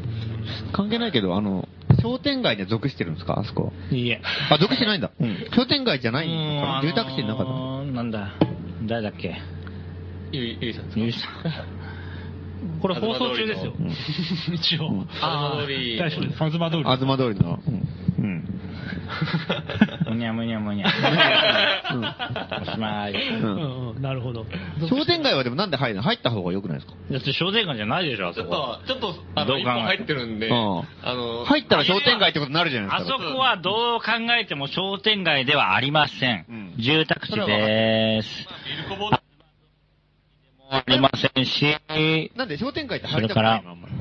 [0.74, 1.68] 関係ないけど、あの、
[2.02, 3.40] 商店街には属してるんですか？
[3.40, 3.72] あそこ。
[3.92, 4.22] いいえ。
[4.50, 5.12] あ、属してないんだ。
[5.56, 6.68] 商店街じゃないのうんか？
[6.68, 7.50] な住宅地の中だ。
[7.50, 8.34] あのーなんだ、
[8.84, 9.36] 誰だっけ？
[10.32, 11.00] ゆいゆいさんですか？
[11.02, 11.32] ゆうさん。
[12.82, 13.74] これ放送中ですよ。
[14.54, 15.06] 一応。
[15.22, 16.34] あー通り大丈夫です。
[16.38, 16.84] 東通り。
[16.84, 17.60] 東通りの。
[18.20, 18.44] うん。
[20.08, 20.14] うん。
[20.14, 20.88] むにゃむにゃむにゃ。
[22.62, 23.14] おしまい。
[23.14, 24.46] ううんんうん、なるほど。
[24.90, 26.02] 商店街はでもなんで入るの？
[26.02, 26.94] 入った方が良くないですか？
[27.12, 28.78] だって商店街じゃないでしょ、あちょっそこ。
[28.86, 30.84] と、ちょっと、あの、どう考え一本入ってるんで、うんあ
[31.14, 33.34] の、入ったら商店街ってことになるじゃないあそですか。
[33.34, 36.46] こはどう考えても商店街ではありません。
[36.50, 38.48] うん住宅地です。
[38.66, 39.10] ビールこぼ
[40.74, 41.78] ありませんし、
[42.36, 43.72] なんで商店街って入りたくないの？
[43.72, 43.94] あんまり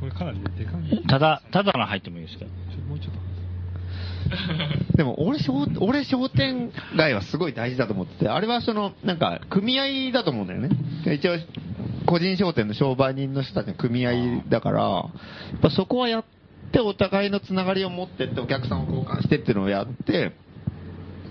[0.00, 1.06] これかなりでかい。
[1.06, 2.50] ただ、ただの入ってもいいですけど。
[2.50, 3.23] ちょもうちょっと。
[4.96, 10.70] でも俺商、俺商店街はすごい大事だと思ってて、あれはその、なんか、組合だと思うんだよね。
[11.14, 11.36] 一応、
[12.06, 15.00] 個人商店の商売人の人たちの組合だから、や
[15.56, 16.24] っぱそこはやっ
[16.72, 20.32] て、お互いのつながりを持ってって、お客さんを交換してっていうのをやって、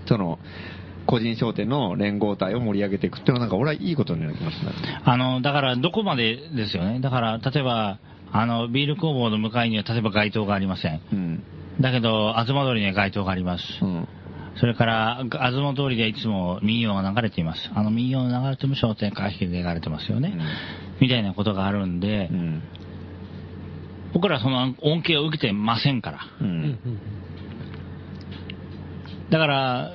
[0.06, 0.38] その、
[1.06, 5.00] 個人商店の連合体を盛り上げていくっていうのはなんか俺はいいことのような気がしますね。
[5.04, 7.00] あの、だからどこまでですよね。
[7.00, 7.98] だから、例えば、
[8.32, 11.00] あの、ビール工房の向かいには例えば街灯がありません。
[11.12, 11.42] うん。
[11.80, 13.64] だけど、東通りには街灯があります。
[13.82, 14.08] うん。
[14.56, 17.70] それから、東通りでいつも民謡が流れています。
[17.74, 20.38] あの民謡が流れても商店会費で流れてますよね。
[21.00, 22.62] みたいなことがあるんで、うん。
[24.12, 26.18] 僕らその恩恵を受けてませんから。
[26.40, 26.44] う。
[26.44, 26.78] うんん
[29.30, 29.90] だから、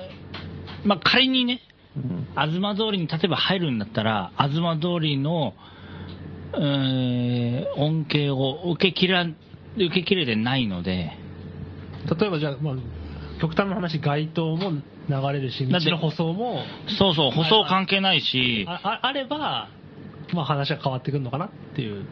[0.84, 1.62] まあ、仮にね、
[1.96, 5.54] うん東通りに例えば入るんだったら、東通りの、
[6.56, 9.36] えー恩恵を受けきら、受
[9.90, 11.14] けきれてないので、
[12.20, 12.76] 例えばじゃあ、まあ、
[13.42, 14.82] 極端な話、街灯も流
[15.34, 16.64] れるし、道の舗装も
[16.98, 19.70] そうそう、舗装関係ないし、あああれば、
[20.34, 22.06] まあ話は変わってくるのかなっていう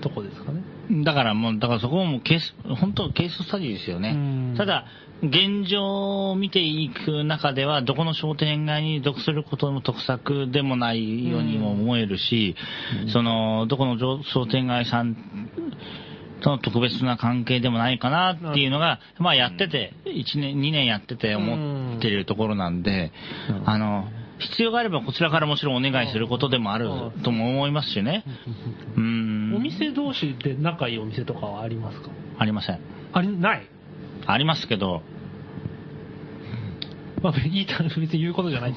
[0.00, 0.62] とこですかね。
[1.04, 4.54] だからもう、だからそこはもうケース、本当ケーススタディですようねん。
[4.56, 4.86] ただ、
[5.22, 12.54] 現状を見ていく中では、どこの商店街に属することも得策でもないようにも思えるし、
[13.12, 15.16] その、どこの商商店街さん
[16.46, 23.10] との特別な関係でもないかなっていうのが、まあやってて、1年、2年やってて思ってるところなんで、
[23.64, 24.08] あの、
[24.38, 26.88] 必要があればこちらからもちろんお願いすることでもある
[27.24, 28.22] とも思いますしね。
[28.96, 29.54] うん。
[29.56, 32.10] お店同士で仲いいお店とかはありますか？
[32.38, 32.78] ありません。
[33.12, 33.66] あり、ない？
[34.26, 35.02] ありますけど、
[37.22, 38.70] まあ、いいた別に言うことじゃない。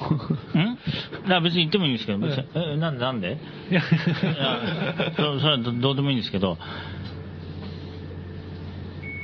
[1.28, 2.44] だ別に言ってもいいんですけど、別に。
[2.54, 3.38] え、なんでなんで？
[3.70, 3.82] いや。
[5.16, 6.58] そそれはどどうでもいいんですけど、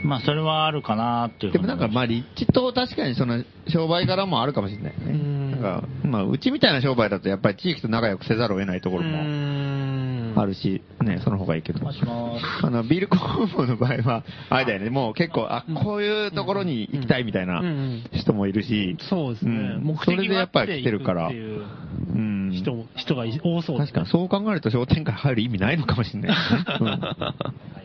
[0.03, 5.13] まあそれはあるかなっていうふでもなんかまあ立地と確かにその商売柄もあるかもしれないよね。
[5.13, 5.51] うん。
[5.53, 11.81] なんか、まあうちみたいな商売だとやっぱり地域と仲良くせざるを得ないところもあるし、ね、その方がいいけど。
[11.81, 13.17] もしもあの、ビール工
[13.47, 18.05] 房の場合は、あれだよね、もう結構、あ、こういうところに行きたいみたいなうん。
[18.13, 19.51] 人もいるし、そうですね。
[19.51, 19.85] うん。
[19.85, 21.29] 目それでやっぱり来てるから。
[21.29, 22.53] ううん。
[22.53, 27.76] 人も、人が多そう確かにそう考えると商店街入る意味ないのかもしれないですね、 うん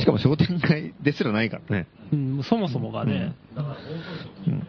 [0.00, 1.86] しかも商店街ですらないからね。
[2.12, 3.34] うん、そもそもがね、
[4.46, 4.66] うん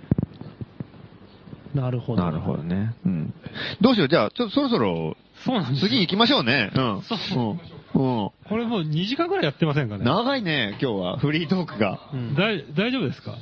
[1.74, 2.24] なるほど。
[2.24, 2.94] なるほどね。
[3.06, 3.34] うん。
[3.80, 6.70] どうしよう、じゃあ、ちょっとそろそろ、そうなんですよ次行きましょうね。
[6.76, 7.02] うん。
[7.04, 7.60] そううん。
[7.94, 8.30] うん。
[8.48, 10.06] これもう2時間ぐらいやってませんかね？
[10.06, 12.00] 長いね、今日は、フリートークが。
[12.14, 13.38] うんだい大丈夫ですか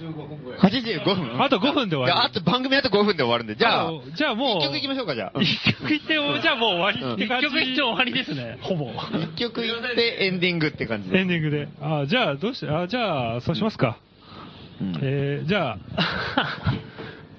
[0.61, 1.41] ？85分。
[1.43, 5.39] あと5分で終わりいやあと番組あと5分で終わるんで、じゃあ、じゃあもう、一曲行きましょうか、じゃあ。
[5.41, 7.47] 一曲行って、じゃあもう終わりって感じ。
[7.47, 8.91] 一曲一応終わりですね、ほぼ。
[9.21, 11.19] 一曲行ってエンディングって感じで。
[11.19, 11.67] エンディングで。
[11.81, 13.97] あ、じゃあ、どうして、あ、じゃあ、そうしますか。
[14.81, 15.77] うんえー、じゃあ、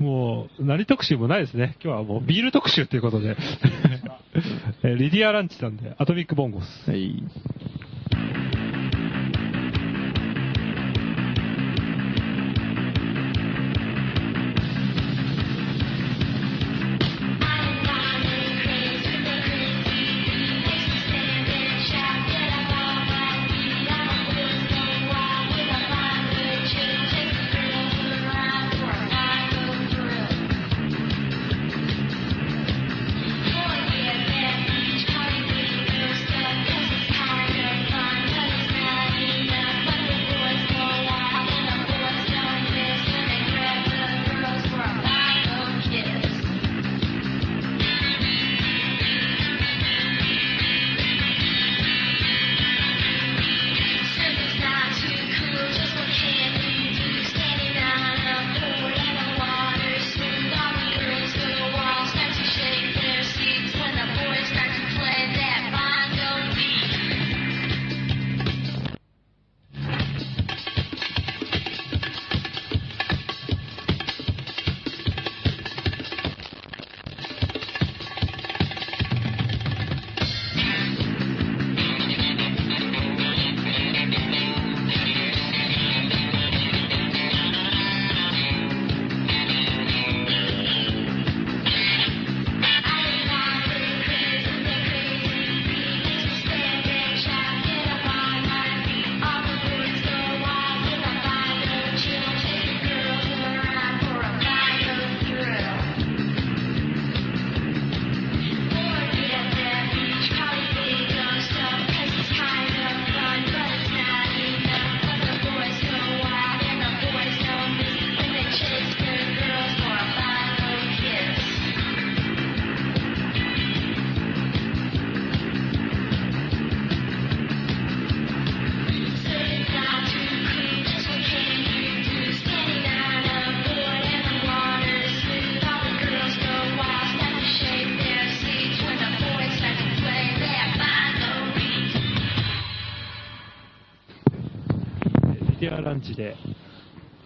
[0.01, 1.77] もう、何特集もないですね。
[1.85, 3.36] 今日はもうビール特集ということで。
[4.82, 6.90] えーリディアランチさんで、アトミックボンゴス。
[6.90, 7.22] はい。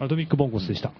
[0.04, 0.92] アトミックボンゴスでした。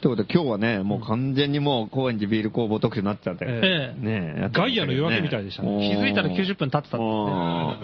[0.00, 3.44] ということで今日はね、もう完全にもう高円寺ビール工房特集になっちゃって。
[3.46, 5.90] ええねえガましたけどねイアの夜明けみたいでしたね。
[5.90, 7.76] 気づいたら90分経ってたんうん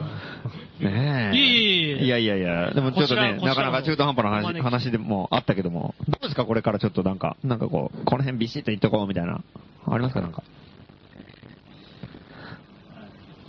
[0.80, 2.04] ねえ。
[2.04, 4.24] いやいやいや、でもちょっとね、なかなか中途半端
[4.54, 9.42] な話でもあったけども、どうですかこれからちょっとなんか、なんかこう、この辺ビシッと言っとこうみたいな、
[9.86, 10.22] ありますか？
[10.22, 10.42] なんか。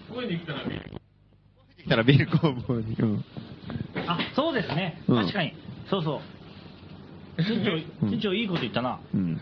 [0.09, 0.59] 来たら
[1.83, 2.95] 来たらビール工房に。
[2.99, 3.23] うん。
[4.07, 5.01] あ、そうですね。
[5.07, 5.53] うん確かに。
[5.89, 6.36] そうそう。
[7.37, 7.63] 店
[8.01, 8.99] 長、店長いいこと言ったな。
[9.13, 9.39] うん。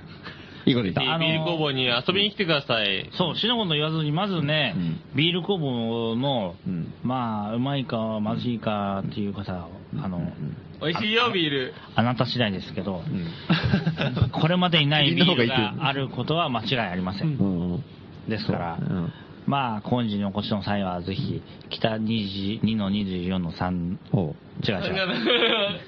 [0.65, 1.01] いいこと言った。
[1.01, 3.09] あのービール工房に遊びに来てください。
[3.13, 9.67] そう、しのこと言わずに、まずね、うんビール工房の、うんまあ、うまいか、まずいかっていうかさ、
[9.97, 10.33] あの、
[10.81, 11.73] 美味しいよ、ビール。
[11.95, 14.31] あなた次第ですけど、うん。
[14.31, 17.27] これまでにないビールがあることは間違いありません。
[17.27, 17.43] う
[17.77, 17.83] ん。
[18.27, 19.13] ですから、うん。
[19.45, 24.35] まあ、高円寺にお越しの際は、ぜひ、北2 2の24の3、おう
[24.67, 25.79] 違う違う。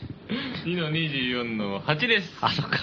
[0.66, 2.30] 2の24の8です。
[2.42, 2.78] あ、そっか。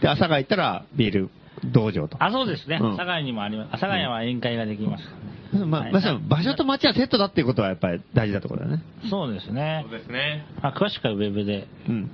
[0.00, 1.30] で、朝が行ったらビール
[1.64, 2.22] 道場と。
[2.22, 2.78] あ、そうですね。
[2.80, 3.70] うん佐賀にもあります。
[3.72, 5.10] 佐賀には宴会ができますか
[5.54, 5.66] らね。
[5.66, 8.82] まあ、はいまさに場所と街はセットだっていうことはやっぱり大事だところだよね。
[9.08, 9.98] そうですねそう。
[9.98, 10.44] ですね。
[10.60, 11.66] あ詳しくはウェブで。
[11.88, 12.10] うん。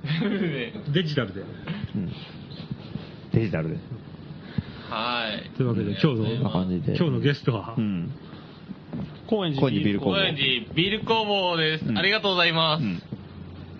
[0.93, 1.41] デジタルで。
[1.41, 1.43] う
[1.97, 2.11] ん。
[3.33, 3.75] デジタルで。
[4.89, 5.49] はい。
[5.57, 6.95] というわけで、今日こんなの、感じで。
[6.95, 7.75] 今日のゲストは？
[7.77, 8.11] う、ん。
[9.27, 11.85] 高円寺高円寺ビール工房高円寺ビール工房です。
[11.85, 12.83] うんありがとうございます。
[12.83, 13.01] うん。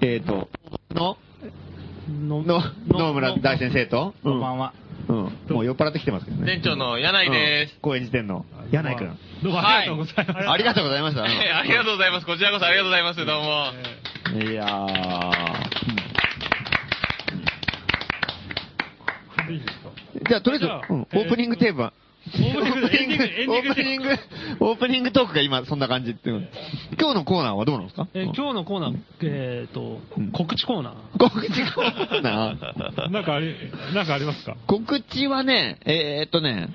[0.06, 0.50] えっと、
[0.94, 1.18] の、
[2.10, 4.74] のの、野村大先生と、こんばんは。
[5.08, 5.16] うん。
[5.50, 6.56] もう酔っ払ってきてますけどね。
[6.56, 7.80] 店長の柳井ですうん。
[7.82, 9.18] 高円寺店の柳井くん。
[9.44, 10.50] どうもありがとうございます。
[10.50, 11.22] ありがとうございました。
[11.22, 12.26] はいありがとうございます。
[12.26, 13.26] こちらこそありがとうございます。
[13.26, 14.52] どうも。
[14.52, 15.74] いやー。
[20.28, 20.66] じゃあ、とりあえず、
[21.18, 21.94] オープニングテーマ。
[22.26, 24.10] オープニングオープニング、
[24.62, 26.48] オープニングトークが今そんな感じっていう。
[26.98, 28.08] 今日のコーナーはどうなんですか？
[28.14, 31.18] えー今日のコーナー、えっとうん、告知コーナー。
[31.20, 33.10] 告知コーナー？
[33.12, 33.54] なんかあり、
[33.94, 34.56] なんかありますか？
[34.68, 36.70] 告知はね、えーっとね、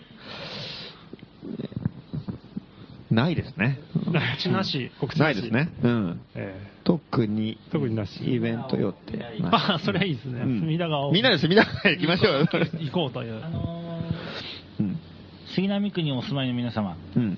[3.10, 3.78] ないですね。
[4.04, 4.90] 告知なし。
[5.00, 5.48] 告知ないです。
[5.50, 5.70] ね。
[5.82, 6.20] うん。
[6.34, 9.24] え特に、特になしイベント予定。
[9.50, 10.40] あ、それはいいですね。
[10.42, 11.12] うん隅田川を。
[11.12, 12.46] みんなで隅田川へ行きましょうよ。
[12.80, 13.40] 行こうという
[15.58, 17.36] 杉並区にお住まいの皆様、うん。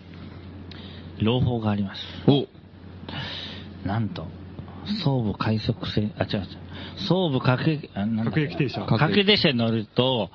[1.22, 2.02] 朗報があります。
[2.26, 2.46] お
[3.88, 4.26] なんと、
[5.02, 6.46] 総武快速線、あ、違う違う、
[7.08, 8.84] 総武各駅、各駅停車。
[8.84, 10.28] 各駅列車に乗ると、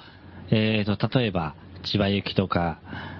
[0.49, 1.53] えーと、例えば、
[1.84, 2.80] 千葉行きとか、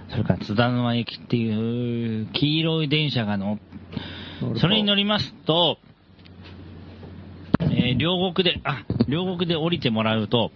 [0.10, 5.78] それから津田沼行きっていう黄色い電車が乗っそれに乗りますと、
[7.60, 10.52] えー両国で、あ、両国で降りてもらうと、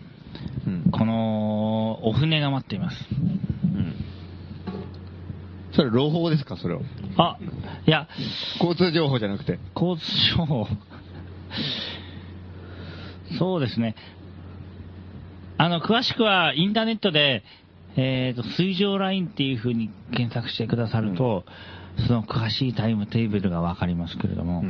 [0.65, 3.07] うんこの、お船が待っています。
[5.79, 6.81] それ、朗報ですか、それを？
[7.15, 7.37] あ、
[7.87, 8.09] いや、
[8.59, 9.59] 交通情報じゃなくて。
[9.75, 10.67] 交通省、
[13.37, 13.95] そうですね。
[15.57, 17.45] あの、詳しくはインターネットで、
[17.95, 21.45] えっ、と、水上ラインっていう風に検索してくださると、
[22.07, 24.65] その詳しいタイムテーブルがわかりますけれども、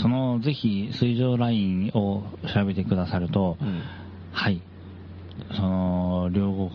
[0.00, 2.22] その、ぜひ、水上ラインを
[2.54, 3.82] 調べてくださると、うん
[4.30, 4.62] はい。
[5.56, 6.70] その、両国、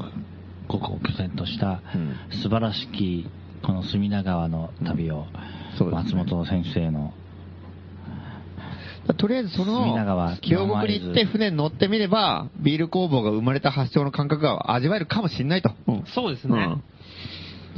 [0.67, 3.29] 国を拠点としたうん、素晴らしき、
[3.63, 5.25] この隅田川の旅を、
[5.79, 7.13] 松本先生の、
[9.17, 15.71] とりあえずその隅田川、両国に行って船に乗ってみれば、ビール工房が生まれた発祥の感覚が味わえるかもしれないと。
[15.87, 16.53] うんそうですね。
[16.55, 16.83] うん。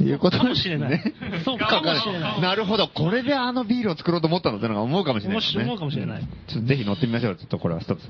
[0.02, 1.14] いうことかもしれないね。
[1.44, 2.88] そうかもしれないなるほど。
[2.88, 5.64] これであのビールを作ろうと思ったんだってのが思うかもしれない面ですね。
[5.64, 6.22] 白いかもしれない。
[6.22, 7.36] ぜひ乗ってみましょう。
[7.36, 8.00] ちょっとこれは一つ。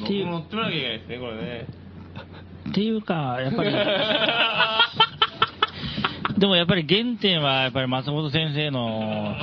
[0.00, 1.66] 乗ってもらわなきゃいけないですね、これね。
[2.68, 3.70] っていうか、やっぱり、
[6.38, 9.36] でもやっぱり原点はやっぱり松本先生の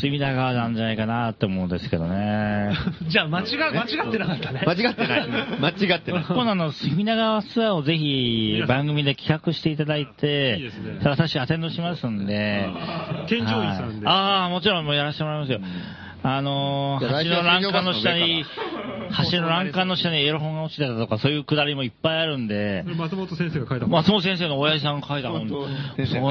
[0.00, 2.72] 隅田川なんじゃないかなって思うんですけどね。
[3.06, 4.62] じゃあ、間違、間違ってなかったね。
[4.66, 5.28] 間違ってない。
[5.60, 6.24] 間違ってない。
[6.24, 10.70] 今度あの、隅田川ツアーをぜひ番組で企画していただいて、いいね
[11.04, 12.68] 私アテンドしますんで、
[13.28, 15.60] 添乗員さんではいああ、もちろんもうやらせてもらいますよ。
[16.24, 18.44] あのー、橋の欄干の下に
[19.30, 23.90] 橋の欄干の下にエロ本が落ちてたとか、そういうくだりもいっぱいあるんで、松本先生が書いた本。
[23.90, 25.68] 松本先生の親父さんが書いた本、そう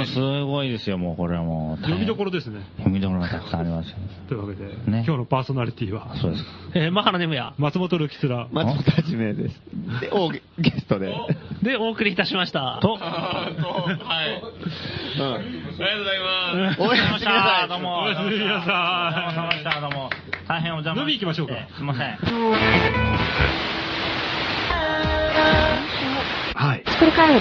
[0.06, 1.82] すごいですよ、もうこれはもう。
[1.82, 2.62] 読みどころですね。
[2.78, 3.98] 読みどころがたくさんありますよ。
[4.28, 6.50] というわけで、ね今日のパーソナリティは、そうですか。
[6.74, 7.54] えー、マハラネムヤ。
[7.58, 9.62] 松本るきつら、松本はじめです。
[10.02, 11.14] で、おゲゲストで。
[11.62, 12.80] で、お送りいたしました。
[12.82, 13.02] と、はい。
[13.02, 13.50] あ
[15.08, 16.82] りうんがとうございます。
[16.82, 17.70] おやすみなさい。
[17.70, 18.04] どうも。
[18.04, 20.12] おやすみなさいどうも
[20.48, 22.18] 大変お邪魔飲み行きましょうかすいません。
[26.54, 26.84] はい。
[26.86, 27.40] ひっくり返る